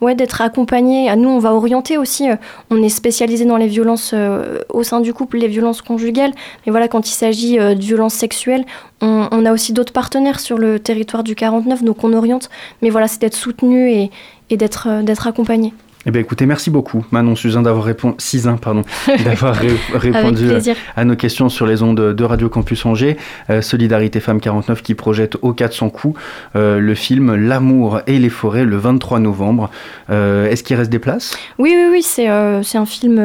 ouais, 0.00 0.14
d'être 0.14 0.40
accompagné. 0.40 1.08
À 1.08 1.16
nous, 1.16 1.28
on 1.28 1.38
va 1.38 1.54
orienter 1.54 1.98
aussi 1.98 2.28
euh, 2.28 2.36
on 2.70 2.82
est 2.82 2.88
spécialisé 2.88 3.44
dans 3.44 3.56
les 3.56 3.66
violences 3.66 4.12
euh, 4.14 4.58
au 4.68 4.82
sein 4.82 5.00
du 5.00 5.12
couple, 5.12 5.38
les 5.38 5.48
violences 5.48 5.82
conjugales. 5.82 6.32
Mais 6.66 6.70
voilà, 6.70 6.88
quand 6.88 7.08
il 7.08 7.12
s'agit 7.12 7.58
euh, 7.58 7.74
de 7.74 7.80
violences 7.80 8.14
sexuelles, 8.14 8.64
on, 9.00 9.46
a 9.46 9.52
aussi 9.52 9.72
d'autres 9.72 9.92
partenaires 9.92 10.40
sur 10.40 10.58
le 10.58 10.80
territoire 10.80 11.22
du 11.22 11.36
49, 11.36 11.84
donc 11.84 12.02
on 12.02 12.12
oriente. 12.12 12.50
Mais 12.82 12.90
voilà, 12.90 13.06
c'est 13.06 13.20
d'être 13.20 13.36
soutenu 13.36 13.90
et, 13.90 14.10
et 14.50 14.56
d'être 14.56 14.88
accompagné. 15.26 15.72
Eh 16.06 16.12
bien, 16.12 16.20
écoutez, 16.20 16.46
merci 16.46 16.70
beaucoup, 16.70 17.04
Manon 17.10 17.34
Suzin, 17.34 17.62
d'avoir 17.62 17.84
répondu, 17.84 18.16
pardon, 18.62 18.82
d'avoir 19.24 19.56
répondu 19.94 20.48
à, 20.94 21.04
nos 21.04 21.16
questions 21.16 21.48
sur 21.48 21.66
les 21.66 21.82
ondes 21.82 22.14
de 22.14 22.24
Radio 22.24 22.48
Campus 22.48 22.86
Angers. 22.86 23.16
Euh, 23.50 23.62
Solidarité 23.62 24.20
Femmes 24.20 24.40
49 24.40 24.82
qui 24.82 24.94
projette 24.94 25.36
au 25.42 25.52
400 25.52 25.90
coups 25.90 26.18
euh, 26.54 26.78
le 26.78 26.94
film 26.94 27.34
L'amour 27.34 28.00
et 28.06 28.20
les 28.20 28.28
forêts 28.28 28.64
le 28.64 28.76
23 28.76 29.18
novembre. 29.18 29.70
Euh, 30.08 30.48
est-ce 30.48 30.62
qu'il 30.62 30.76
reste 30.76 30.90
des 30.90 31.00
places? 31.00 31.36
Oui, 31.58 31.74
oui, 31.76 31.88
oui, 31.90 32.02
c'est 32.02 32.28
un 32.28 32.62
film, 32.86 33.16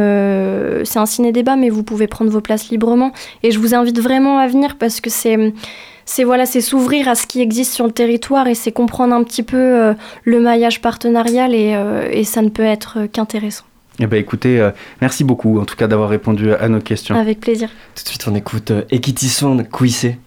c'est 0.84 0.99
un 0.99 1.05
ciné-débat, 1.05 1.55
mais 1.55 1.69
vous 1.69 1.84
pouvez 1.84 2.07
prendre 2.07 2.32
vos 2.32 2.41
places 2.41 2.69
librement. 2.69 3.11
Et 3.43 3.51
je 3.51 3.59
vous 3.59 3.76
invite 3.76 3.99
vraiment 3.99 4.39
à 4.39 4.47
venir 4.47 4.78
parce 4.80 4.99
que 4.99 5.11
c'est 5.11 5.53
c'est 6.05 6.23
voilà, 6.23 6.45
c'est 6.45 6.61
s'ouvrir 6.61 7.07
à 7.07 7.15
ce 7.15 7.27
qui 7.27 7.41
existe 7.41 7.73
sur 7.73 7.85
le 7.85 7.91
territoire 7.91 8.47
et 8.47 8.55
c'est 8.55 8.71
comprendre 8.71 9.13
un 9.13 9.23
petit 9.23 9.43
peu 9.43 9.57
euh, 9.57 9.93
le 10.23 10.39
maillage 10.39 10.81
partenarial 10.81 11.53
et, 11.53 11.73
euh, 11.75 12.09
et, 12.11 12.23
ça 12.23 12.41
ne 12.41 12.49
peut 12.49 12.63
être 12.63 13.05
qu'intéressant. 13.11 13.65
Eh 13.99 14.07
ben 14.07 14.17
écoutez, 14.17 14.59
euh, 14.59 14.71
merci 15.01 15.23
beaucoup 15.23 15.59
en 15.59 15.65
tout 15.65 15.75
cas 15.75 15.87
d'avoir 15.87 16.09
répondu 16.09 16.51
à 16.53 16.67
nos 16.67 16.79
questions. 16.79 17.15
Avec 17.15 17.39
plaisir. 17.39 17.69
Tout 17.95 18.03
de 18.03 18.09
suite 18.09 18.25
on 18.27 18.35
écoute 18.35 18.71
Equitisson 18.89 19.63
Couissé. 19.71 20.17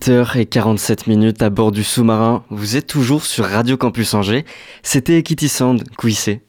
18h47 0.00 1.08
minutes 1.08 1.42
à 1.42 1.50
bord 1.50 1.72
du 1.72 1.84
sous-marin. 1.84 2.44
Vous 2.48 2.76
êtes 2.76 2.86
toujours 2.86 3.26
sur 3.26 3.44
Radio 3.44 3.76
Campus 3.76 4.14
Angers. 4.14 4.44
C'était 4.82 5.22
Kitty 5.22 5.48
Sand, 5.48 5.84
Couissé. 5.96 6.40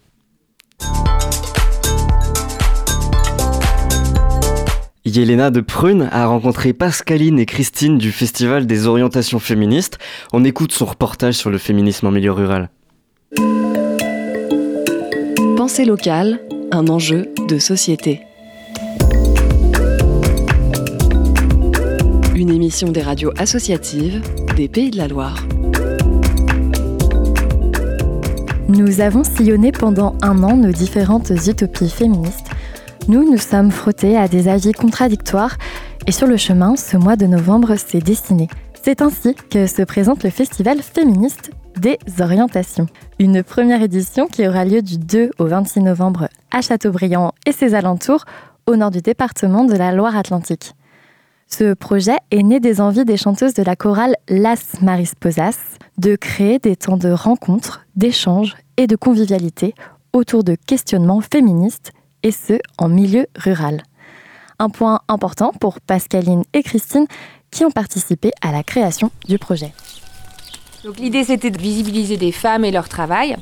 Yelena 5.04 5.50
de 5.50 5.60
Prune 5.60 6.08
a 6.12 6.28
rencontré 6.28 6.72
Pascaline 6.72 7.40
et 7.40 7.46
Christine 7.46 7.98
du 7.98 8.12
Festival 8.12 8.68
des 8.68 8.88
orientations 8.88 9.40
féministes. 9.40 9.98
On 10.32 10.46
écoute 10.46 10.72
son 10.72 10.86
reportage 10.86 11.34
sur 11.34 11.50
le 11.50 11.58
féminisme 11.58 12.08
en 12.08 12.12
milieu 12.12 12.32
rural. 12.32 12.70
Pensée 15.58 15.86
locale, 15.86 16.40
un 16.72 16.88
enjeu 16.88 17.34
de 17.50 17.60
société. 17.60 18.22
Une 22.42 22.50
émission 22.50 22.92
des 22.92 23.04
radios 23.04 23.32
associatives 23.38 24.20
des 24.56 24.68
Pays 24.68 24.90
de 24.90 24.98
la 24.98 25.08
Loire. 25.08 25.46
Nous 28.68 29.00
avons 29.00 29.24
sillonné 29.24 29.72
pendant 29.72 30.16
un 30.24 30.42
an 30.42 30.58
nos 30.58 30.72
différentes 30.72 31.30
utopies 31.30 31.92
féministes 31.92 32.48
nous 33.08 33.30
nous 33.30 33.38
sommes 33.38 33.70
frottés 33.70 34.18
à 34.18 34.28
des 34.28 34.48
avis 34.48 34.72
contradictoires 34.72 35.58
et 36.08 36.12
sur 36.12 36.26
le 36.26 36.36
chemin, 36.36 36.76
ce 36.76 36.98
mois 36.98 37.16
de 37.16 37.28
novembre 37.28 37.76
s'est 37.76 38.00
dessiné. 38.00 38.48
C'est 38.82 39.04
ainsi 39.04 39.36
que 39.36 39.68
se 39.68 39.84
présente 39.84 40.24
le 40.24 40.32
festival 40.32 40.82
féministe 40.82 41.52
des 41.78 42.00
orientations. 42.20 42.88
Une 43.20 43.44
première 43.44 43.84
édition 43.84 44.26
qui 44.26 44.48
aura 44.48 44.66
lieu 44.66 44.82
du 44.82 44.98
2 44.98 45.30
au 45.38 45.46
26 45.46 45.82
novembre 45.82 46.28
à 46.50 46.62
Châteaubriand 46.62 47.34
et 47.46 47.52
ses 47.52 47.76
alentours, 47.76 48.26
au 48.66 48.76
nord 48.76 48.90
du 48.90 49.02
département 49.02 49.64
de 49.64 49.76
la 49.76 49.92
Loire-Atlantique. 49.92 50.74
Ce 51.54 51.74
projet 51.74 52.16
est 52.32 52.44
né 52.44 52.62
des 52.62 52.80
envies 52.80 53.04
des 53.04 53.18
chanteuses 53.18 53.54
de 53.54 53.64
la 53.64 53.76
chorale 53.76 54.16
Las 54.30 54.82
Marisposas 54.82 55.78
de 55.98 56.16
créer 56.16 56.60
des 56.60 56.78
temps 56.78 56.96
de 56.96 57.10
rencontres, 57.10 57.86
d'échanges 57.96 58.56
et 58.78 58.88
de 58.88 58.96
convivialité 58.96 59.76
autour 60.14 60.46
de 60.46 60.56
questionnements 60.56 61.20
féministes 61.20 61.92
et 62.24 62.32
ce, 62.32 62.54
en 62.78 62.88
milieu 62.88 63.28
rural. 63.36 63.84
Un 64.60 64.70
point 64.70 65.02
important 65.10 65.52
pour 65.60 65.82
Pascaline 65.82 66.44
et 66.54 66.64
Christine 66.64 67.06
qui 67.52 67.66
ont 67.66 67.72
participé 67.72 68.32
à 68.42 68.54
la 68.54 68.64
création 68.64 69.12
du 69.28 69.38
projet. 69.38 69.74
l'idée 70.98 71.26
c'était 71.26 71.52
de 71.52 71.60
visibiliser 71.60 72.16
des 72.16 72.32
femmes 72.32 72.64
et 72.64 72.72
leur 72.72 72.88
travail 72.88 73.36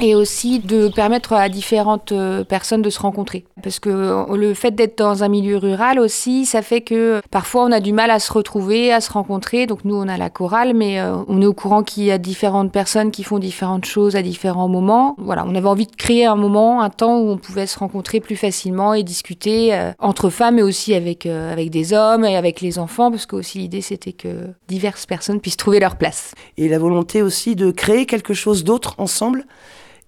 et 0.00 0.14
aussi 0.14 0.58
de 0.58 0.88
permettre 0.88 1.34
à 1.34 1.48
différentes 1.48 2.12
euh, 2.12 2.44
personnes 2.44 2.82
de 2.82 2.90
se 2.90 2.98
rencontrer. 2.98 3.44
Parce 3.62 3.78
que 3.78 3.90
euh, 3.90 4.36
le 4.36 4.54
fait 4.54 4.70
d'être 4.70 4.98
dans 4.98 5.22
un 5.22 5.28
milieu 5.28 5.58
rural 5.58 5.98
aussi, 5.98 6.46
ça 6.46 6.62
fait 6.62 6.80
que 6.80 7.20
parfois 7.30 7.64
on 7.64 7.72
a 7.72 7.80
du 7.80 7.92
mal 7.92 8.10
à 8.10 8.18
se 8.18 8.32
retrouver, 8.32 8.92
à 8.92 9.00
se 9.00 9.12
rencontrer. 9.12 9.66
Donc 9.66 9.84
nous, 9.84 9.94
on 9.94 10.08
a 10.08 10.16
la 10.16 10.30
chorale, 10.30 10.74
mais 10.74 10.98
euh, 10.98 11.16
on 11.28 11.42
est 11.42 11.46
au 11.46 11.52
courant 11.52 11.82
qu'il 11.82 12.04
y 12.04 12.10
a 12.10 12.18
différentes 12.18 12.72
personnes 12.72 13.10
qui 13.10 13.22
font 13.22 13.38
différentes 13.38 13.84
choses 13.84 14.16
à 14.16 14.22
différents 14.22 14.68
moments. 14.68 15.14
Voilà, 15.18 15.44
on 15.46 15.54
avait 15.54 15.68
envie 15.68 15.86
de 15.86 15.94
créer 15.94 16.24
un 16.24 16.36
moment, 16.36 16.80
un 16.80 16.90
temps 16.90 17.18
où 17.18 17.30
on 17.30 17.36
pouvait 17.36 17.66
se 17.66 17.78
rencontrer 17.78 18.20
plus 18.20 18.36
facilement 18.36 18.94
et 18.94 19.02
discuter 19.02 19.78
entre 19.98 20.30
femmes, 20.30 20.56
mais 20.56 20.62
aussi 20.62 20.94
avec, 20.94 21.26
avec 21.26 21.70
des 21.70 21.92
hommes 21.92 22.24
et 22.24 22.36
avec 22.36 22.60
les 22.60 22.78
enfants, 22.78 23.10
parce 23.10 23.26
que 23.26 23.36
aussi 23.36 23.58
l'idée 23.58 23.82
c'était 23.82 24.12
que 24.12 24.48
diverses 24.68 25.06
personnes 25.06 25.40
puissent 25.40 25.56
trouver 25.56 25.80
leur 25.80 25.96
place. 25.96 26.34
Et 26.56 26.68
la 26.68 26.78
volonté 26.78 27.22
aussi 27.22 27.56
de 27.56 27.70
créer 27.70 28.06
quelque 28.06 28.34
chose 28.34 28.64
d'autre 28.64 28.94
ensemble 28.98 29.46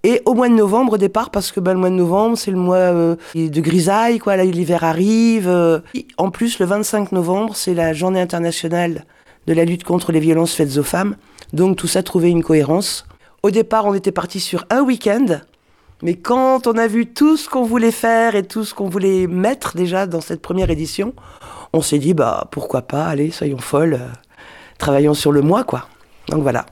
et 0.05 0.21
au 0.27 0.35
mois 0.35 0.51
de 0.51 0.55
novembre, 0.55 0.93
au 0.93 0.99
départ, 0.99 1.31
parce 1.31 1.51
que 1.51 1.61
ben, 1.61 1.73
le 1.73 1.79
mois 1.81 1.89
de 1.89 1.95
novembre, 1.95 2.37
c'est 2.37 2.51
le 2.51 2.59
mois 2.59 2.77
euh, 2.77 3.17
de 3.35 3.61
grisaille, 3.63 4.19
quoi. 4.19 4.37
l'hiver 4.37 4.85
arrive. 4.85 5.49
Euh. 5.49 5.81
En 6.19 6.31
plus, 6.31 6.59
le 6.59 6.67
25 6.67 7.13
novembre, 7.13 7.57
c'est 7.57 7.73
la 7.73 7.95
journée 7.95 8.21
internationale 8.21 9.07
de 9.47 9.55
la 9.55 9.65
lutte 9.65 9.83
contre 9.83 10.13
les 10.13 10.21
violences 10.21 10.53
faites 10.53 10.77
aux 10.77 10.83
femmes. 10.83 11.17
Donc 11.55 11.77
tout 11.79 11.87
ça 11.87 12.03
trouvait 12.03 12.31
une 12.31 12.43
cohérence. 12.43 13.07
Au 13.43 13.51
départ, 13.51 13.87
on 13.87 13.95
était 13.95 14.13
parti 14.13 14.41
sur 14.41 14.67
un 14.69 14.83
week-end. 14.83 15.41
Mais 16.03 16.17
quand 16.17 16.67
on 16.67 16.77
a 16.77 16.87
vu 16.87 17.07
tout 17.07 17.39
ce 17.39 17.49
qu'on 17.49 17.65
voulait 17.65 17.91
faire 17.91 18.35
et 18.35 18.43
tout 18.43 18.65
ce 18.65 18.75
qu'on 18.75 18.91
voulait 18.91 19.27
mettre 19.27 19.75
déjà 19.75 20.07
dans 20.07 20.21
cette 20.21 20.43
première 20.43 20.69
édition, 20.69 21.15
on 21.73 21.81
s'est 21.81 21.99
dit, 21.99 22.13
bah 22.13 22.47
pourquoi 22.51 22.83
pas, 22.83 23.07
allez, 23.07 23.31
soyons 23.31 23.59
folles, 23.59 23.95
euh, 23.95 24.09
travaillons 24.77 25.15
sur 25.15 25.33
le 25.33 25.41
mois, 25.41 25.65
quoi. 25.65 25.89
Donc 26.29 26.43
voilà. 26.43 26.67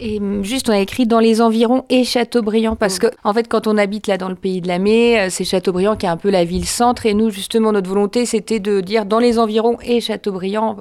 Et 0.00 0.18
hum, 0.18 0.44
juste, 0.44 0.68
on 0.68 0.72
a 0.72 0.78
écrit 0.78 1.06
dans 1.06 1.18
les 1.18 1.40
environs 1.40 1.84
et 1.88 2.04
Châteaubriand, 2.04 2.76
parce 2.76 2.96
mm. 2.96 3.00
que, 3.00 3.06
en 3.24 3.32
fait, 3.32 3.48
quand 3.48 3.66
on 3.66 3.76
habite 3.76 4.06
là 4.06 4.16
dans 4.16 4.28
le 4.28 4.34
pays 4.34 4.60
de 4.60 4.68
la 4.68 4.78
Mai, 4.78 5.18
euh, 5.18 5.26
c'est 5.30 5.44
Châteaubriand 5.44 5.96
qui 5.96 6.06
est 6.06 6.08
un 6.08 6.16
peu 6.16 6.30
la 6.30 6.44
ville-centre, 6.44 7.06
et 7.06 7.14
nous, 7.14 7.30
justement, 7.30 7.72
notre 7.72 7.88
volonté, 7.88 8.26
c'était 8.26 8.60
de 8.60 8.80
dire 8.80 9.04
dans 9.04 9.18
les 9.18 9.38
environs 9.38 9.76
et 9.82 10.00
Châteaubriand. 10.00 10.76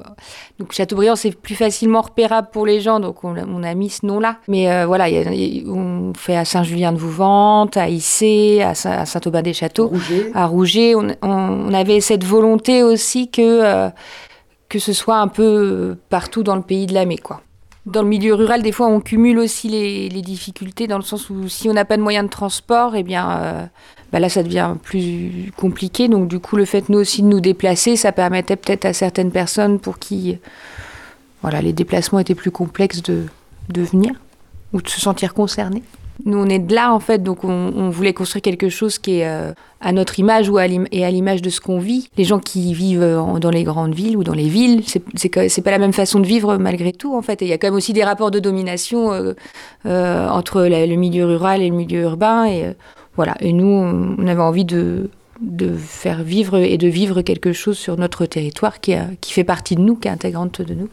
Donc, 0.60 0.74
Châteaubriand, 0.74 1.16
c'est 1.16 1.32
plus 1.32 1.56
facilement 1.56 2.02
repérable 2.02 2.50
pour 2.52 2.66
les 2.66 2.80
gens, 2.80 3.00
donc 3.00 3.24
on, 3.24 3.64
a 3.64 3.74
mis 3.74 3.90
ce 3.90 4.06
nom-là. 4.06 4.38
Mais 4.48 4.72
euh, 4.72 4.86
voilà, 4.86 5.08
on 5.68 6.14
fait 6.16 6.36
à 6.36 6.46
Saint-Julien-de-Vouvante, 6.46 7.78
à 7.78 7.90
Issé, 7.90 8.62
à 8.62 8.76
Saint-Aubin-des-Châteaux, 8.76 9.92
à 10.34 10.46
Rouget. 10.46 10.94
On, 10.96 11.74
avait 11.74 12.00
cette 12.02 12.24
volonté 12.24 12.82
aussi 12.82 13.30
que, 13.30 13.42
euh, 13.42 13.90
que 14.70 14.80
ce 14.80 14.94
soit 14.94 15.18
un 15.18 15.28
peu 15.28 15.96
partout 16.10 16.44
dans 16.44 16.56
le 16.56 16.62
pays 16.62 16.86
de 16.86 16.94
la 16.94 17.06
Mai, 17.06 17.18
quoi. 17.18 17.42
Dans 17.88 18.02
le 18.02 18.10
milieu 18.10 18.34
rural, 18.34 18.62
des 18.62 18.72
fois, 18.72 18.88
on 18.88 19.00
cumule 19.00 19.40
aussi 19.40 19.70
les, 19.70 20.22
difficultés 20.22 20.88
dans 20.88 20.98
le 20.98 21.04
sens 21.04 21.30
où 21.30 21.48
si 21.48 21.70
on 21.70 21.74
n'a 21.74 21.86
pas 21.86 21.98
de 21.98 22.02
moyens 22.02 22.26
de 22.26 22.30
transport, 22.30 22.96
eh 22.96 23.04
bien, 23.04 23.32
euh, 23.32 23.66
bah 24.12 24.20
là, 24.20 24.28
ça 24.30 24.44
devient 24.44 24.76
plus 24.84 25.52
compliqué. 25.56 26.10
Donc, 26.10 26.28
du 26.28 26.40
coup, 26.40 26.58
le 26.58 26.66
fait, 26.66 26.90
nous 26.90 27.00
aussi, 27.00 27.22
de 27.22 27.28
nous 27.28 27.40
déplacer, 27.40 27.96
ça 27.96 28.12
permettait 28.12 28.58
peut-être 28.58 28.86
à 28.86 28.94
certaines 28.94 29.32
personnes 29.32 29.80
pour 29.80 30.00
qui 30.00 30.38
voilà, 31.42 31.62
les 31.62 31.74
déplacements 31.74 32.20
étaient 32.20 32.36
plus 32.36 32.52
complexes 32.52 33.02
de, 33.02 33.26
venir 33.70 34.14
ou 34.74 34.82
de 34.82 34.90
se 34.90 35.00
sentir 35.00 35.34
concernés. 35.34 35.84
Nous, 36.26 36.38
on 36.38 36.48
est 36.48 36.60
de 36.60 36.74
là, 36.74 36.94
en 36.94 37.00
fait, 37.00 37.22
donc 37.22 37.44
on, 37.44 37.90
voulait 37.90 38.14
construire 38.14 38.42
quelque 38.42 38.70
chose 38.70 38.98
qui 38.98 39.20
est 39.20 39.28
euh, 39.28 39.54
à 39.82 39.92
notre 39.92 40.20
image 40.20 40.50
ou 40.50 40.60
et 40.60 41.06
à 41.06 41.12
l'image 41.12 41.42
de 41.42 41.50
ce 41.50 41.62
qu'on 41.62 41.80
vit. 41.80 42.10
Les 42.18 42.24
gens 42.24 42.40
qui 42.40 42.74
vivent 42.74 43.04
euh, 43.04 43.40
dans 43.40 43.50
les 43.50 43.64
grandes 43.64 43.94
villes 43.94 44.18
ou 44.18 44.24
dans 44.24 44.34
les 44.34 44.50
villes, 44.50 44.84
c'est 45.16 45.62
pas 45.62 45.72
la 45.72 45.78
même 45.78 45.94
façon 45.94 46.20
de 46.20 46.26
vivre 46.26 46.58
malgré 46.58 46.92
tout, 46.92 47.16
en 47.16 47.22
fait. 47.22 47.42
il 47.42 47.48
y 47.48 47.54
a 47.54 47.58
quand 47.58 47.68
même 47.68 47.76
aussi 47.76 47.94
des 47.94 48.04
rapports 48.04 48.32
de 48.32 48.40
domination 48.40 49.12
euh, 49.86 50.28
entre 50.28 50.64
le 50.64 50.96
milieu 50.96 51.26
rural 51.26 51.62
et 51.62 51.70
le 51.70 51.76
milieu 51.76 52.02
urbain. 52.02 52.46
Et 52.46 52.74
voilà. 53.16 53.36
Et 53.40 53.54
nous, 53.54 53.68
on 53.68 54.28
avait 54.28 54.42
envie 54.42 54.66
de, 54.66 55.10
faire 55.78 56.24
vivre 56.24 56.58
et 56.58 56.78
de 56.78 56.88
vivre 56.88 57.22
quelque 57.22 57.54
chose 57.54 57.78
sur 57.78 57.98
notre 57.98 58.26
territoire 58.26 58.80
qui 58.80 58.96
fait 59.22 59.44
partie 59.44 59.76
de 59.76 59.82
nous, 59.82 59.96
qui 59.96 60.08
est 60.08 60.12
intégrante 60.12 60.62
de 60.62 60.74
nous. 60.74 60.90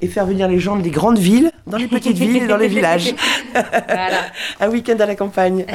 Et 0.00 0.08
faire 0.08 0.26
venir 0.26 0.48
les 0.48 0.58
gens 0.58 0.76
des 0.76 0.90
grandes 0.90 1.18
villes, 1.18 1.50
dans 1.66 1.78
les 1.78 1.88
petites 1.88 2.16
villes 2.16 2.42
et 2.42 2.46
dans 2.46 2.56
les 2.56 2.68
villages. 2.68 3.14
Un 4.60 4.68
week-end 4.68 4.96
à 4.98 5.06
la 5.06 5.14
campagne. 5.14 5.64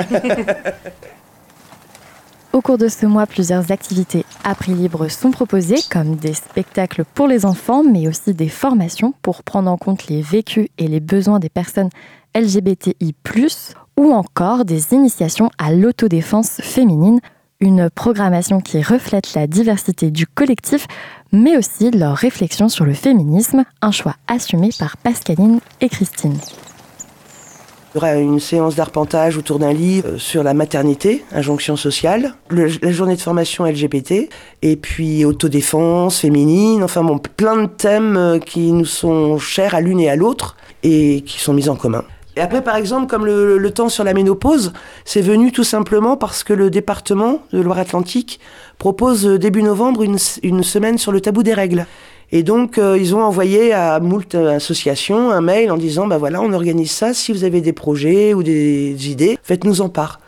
Au 2.54 2.60
cours 2.60 2.78
de 2.78 2.90
ce 2.90 3.06
mois, 3.06 3.26
plusieurs 3.26 3.72
activités 3.72 4.26
à 4.44 4.56
prix 4.56 4.74
libre 4.74 5.08
sont 5.08 5.32
proposées, 5.32 5.80
comme 5.90 6.18
des 6.18 6.34
spectacles 6.34 7.06
pour 7.14 7.28
les 7.28 7.46
enfants, 7.46 7.82
mais 7.82 8.10
aussi 8.10 8.34
des 8.34 8.50
formations 8.50 9.14
pour 9.22 9.44
prendre 9.44 9.72
en 9.72 9.78
compte 9.78 10.08
les 10.08 10.22
vécus 10.22 10.68
et 10.78 10.90
les 10.90 11.00
besoins 11.00 11.40
des 11.40 11.48
personnes 11.48 11.90
LGBTI, 12.36 13.16
ou 13.98 14.12
encore 14.12 14.66
des 14.66 14.94
initiations 14.94 15.50
à 15.58 15.72
l'autodéfense 15.72 16.60
féminine, 16.62 17.22
une 17.62 17.90
programmation 17.90 18.60
qui 18.60 18.82
reflète 18.82 19.34
la 19.36 19.48
diversité 19.48 20.12
du 20.12 20.26
collectif, 20.28 20.88
mais 21.32 21.56
aussi 21.56 21.92
leur 21.92 22.18
réflexion 22.18 22.68
sur 22.68 22.86
le 22.86 22.94
féminisme, 22.94 23.64
un 23.82 23.92
choix 23.92 24.16
assumé 24.28 24.72
par 24.78 24.98
Pascaline 24.98 25.60
et 25.80 25.88
Christine. 25.88 26.38
Il 27.94 27.98
y 27.98 27.98
aura 27.98 28.16
une 28.16 28.40
séance 28.40 28.76
d'arpentage 28.76 29.38
autour 29.38 29.60
d'un 29.60 29.74
livre 29.74 30.12
euh, 30.12 30.18
sur 30.18 30.44
la 30.44 30.54
maternité, 30.54 31.26
injonction 31.34 31.76
sociale, 31.76 32.36
la 32.50 32.92
journée 32.92 33.18
de 33.18 33.22
formation 33.22 33.66
LGBT, 33.66 34.30
et 34.62 34.76
puis 34.78 35.26
autodéfense, 35.26 36.20
féminine, 36.20 36.84
enfin 36.84 37.04
bon, 37.04 37.18
plein 37.18 37.64
de 37.64 37.68
thèmes 37.68 38.16
euh, 38.16 38.40
qui 38.40 38.72
nous 38.72 38.86
sont 38.86 39.38
chers 39.40 39.76
à 39.76 39.82
l'une 39.82 40.00
et 40.00 40.10
à 40.10 40.16
l'autre 40.16 40.56
et 40.84 41.22
qui 41.26 41.40
sont 41.40 41.54
mis 41.54 41.68
en 41.68 41.76
commun. 41.76 42.06
Et 42.38 42.42
après, 42.42 42.64
par 42.64 42.76
exemple, 42.76 43.08
comme 43.08 43.26
le, 43.26 43.72
temps 43.72 43.90
sur 43.90 44.04
la 44.04 44.14
ménopause, 44.14 44.72
c'est 45.06 45.22
venu 45.22 45.52
tout 45.52 45.64
simplement 45.64 46.16
parce 46.16 46.44
que 46.44 46.54
le 46.54 46.70
département 46.70 47.42
de 47.52 47.60
Loire-Atlantique 47.60 48.40
propose 48.78 49.28
euh, 49.28 49.38
début 49.38 49.64
novembre 49.64 50.04
une, 50.04 50.18
une, 50.44 50.64
semaine 50.64 50.98
sur 50.98 51.12
le 51.12 51.22
tabou 51.22 51.44
des 51.44 51.54
règles. 51.54 51.86
Et 52.32 52.44
donc, 52.44 52.78
euh, 52.78 52.98
ils 52.98 53.14
ont 53.14 53.22
envoyé 53.22 53.74
à 53.74 54.00
moult 54.00 54.34
associations 54.36 55.32
un 55.32 55.42
mail 55.42 55.72
en 55.72 55.78
disant, 55.78 56.08
bah 56.08 56.18
voilà, 56.18 56.42
on 56.42 56.54
organise 56.54 56.92
ça, 56.92 57.14
si 57.14 57.34
vous 57.34 57.44
avez 57.44 57.60
des 57.60 57.74
projets 57.74 58.34
ou 58.34 58.44
des 58.44 59.10
idées, 59.10 59.38
faites-nous 59.44 59.82
en 59.82 59.90
part. 59.90 60.20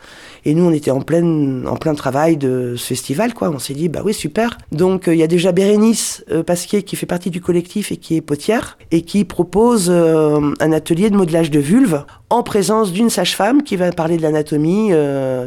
Et 0.46 0.54
nous, 0.54 0.64
on 0.64 0.72
était 0.72 0.90
en 0.90 1.00
plein, 1.00 1.64
en 1.66 1.76
plein 1.76 1.94
travail 1.94 2.36
de 2.36 2.74
ce 2.76 2.86
festival, 2.86 3.32
quoi. 3.32 3.50
On 3.50 3.58
s'est 3.58 3.74
dit, 3.74 3.88
bah 3.88 4.02
oui, 4.04 4.12
super. 4.12 4.58
Donc, 4.72 5.08
euh, 5.08 5.14
il 5.14 5.20
y 5.20 5.22
a 5.22 5.26
déjà 5.26 5.52
Bérénice 5.52 6.24
euh, 6.30 6.42
Pasquier 6.42 6.82
qui 6.82 6.96
fait 6.96 7.06
partie 7.06 7.30
du 7.30 7.40
collectif 7.40 7.92
et 7.92 7.96
qui 7.96 8.16
est 8.16 8.20
potière 8.20 8.76
et 8.90 9.02
qui 9.02 9.24
propose 9.24 9.86
euh, 9.88 10.52
un 10.60 10.72
atelier 10.72 11.08
de 11.08 11.16
modelage 11.16 11.50
de 11.50 11.60
vulve 11.60 12.04
en 12.28 12.42
présence 12.42 12.92
d'une 12.92 13.10
sage-femme 13.10 13.62
qui 13.62 13.76
va 13.76 13.90
parler 13.92 14.16
de 14.16 14.22
l'anatomie 14.22 14.90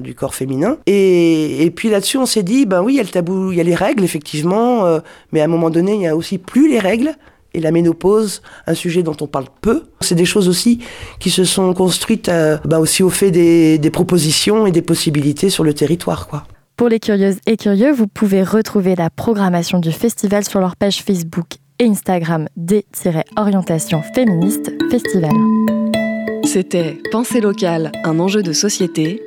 du 0.02 0.16
corps 0.16 0.34
féminin. 0.34 0.78
Et, 0.86 1.64
et 1.64 1.72
puis 1.72 1.90
là-dessus, 1.90 2.18
on 2.18 2.26
s'est 2.26 2.44
dit, 2.44 2.66
ben 2.66 2.82
oui, 2.82 2.94
il 2.94 2.98
y 2.98 3.00
a 3.00 3.04
le 3.04 3.10
tabou, 3.10 3.52
il 3.52 3.58
y 3.58 3.62
a 3.62 3.64
les 3.64 3.76
règles, 3.76 4.06
effectivement, 4.06 5.00
mais 5.34 5.42
à 5.42 5.46
un 5.46 5.48
moment 5.48 5.70
donné, 5.70 5.96
il 5.96 6.02
y 6.02 6.08
a 6.08 6.16
aussi 6.16 6.38
plus 6.38 6.70
les 6.70 6.80
règles 6.80 7.14
et 7.54 7.60
la 7.60 7.72
ménopause, 7.72 8.42
un 8.66 8.74
sujet 8.74 9.04
dont 9.04 9.16
on 9.22 9.28
parle 9.28 9.46
peu. 9.62 9.84
C'est 10.02 10.16
des 10.16 10.26
choses 10.26 10.48
aussi 10.48 10.80
qui 11.20 11.30
se 11.30 11.44
sont 11.44 11.74
construites 11.74 12.30
euh, 12.30 12.58
bah 12.66 12.80
aussi 12.80 13.04
au 13.04 13.10
fait 13.10 13.32
des, 13.32 13.78
des, 13.78 13.90
propositions 13.90 14.68
et 14.68 14.72
des 14.72 14.82
possibilités 14.82 15.50
sur 15.50 15.64
le 15.64 15.74
territoire. 15.74 16.28
Quoi. 16.28 16.44
Pour 16.76 16.90
les 16.90 17.00
curieuses 17.00 17.38
et 17.48 17.58
curieux, 17.58 17.92
vous 17.92 18.08
pouvez 18.08 18.44
retrouver 18.44 18.96
la 18.96 19.10
programmation 19.10 19.80
du 19.80 19.92
festival 19.92 20.44
sur 20.44 20.60
leur 20.60 20.76
page 20.76 21.02
Facebook 21.02 21.48
et 21.80 21.86
Instagram 21.86 22.48
D-Orientation 22.56 24.02
Féministe 24.14 24.72
Festival. 24.92 25.32
C'était 26.44 26.98
Pensée 27.12 27.42
locale, 27.42 27.92
un 28.04 28.20
enjeu 28.20 28.42
de 28.42 28.54
société. 28.54 29.22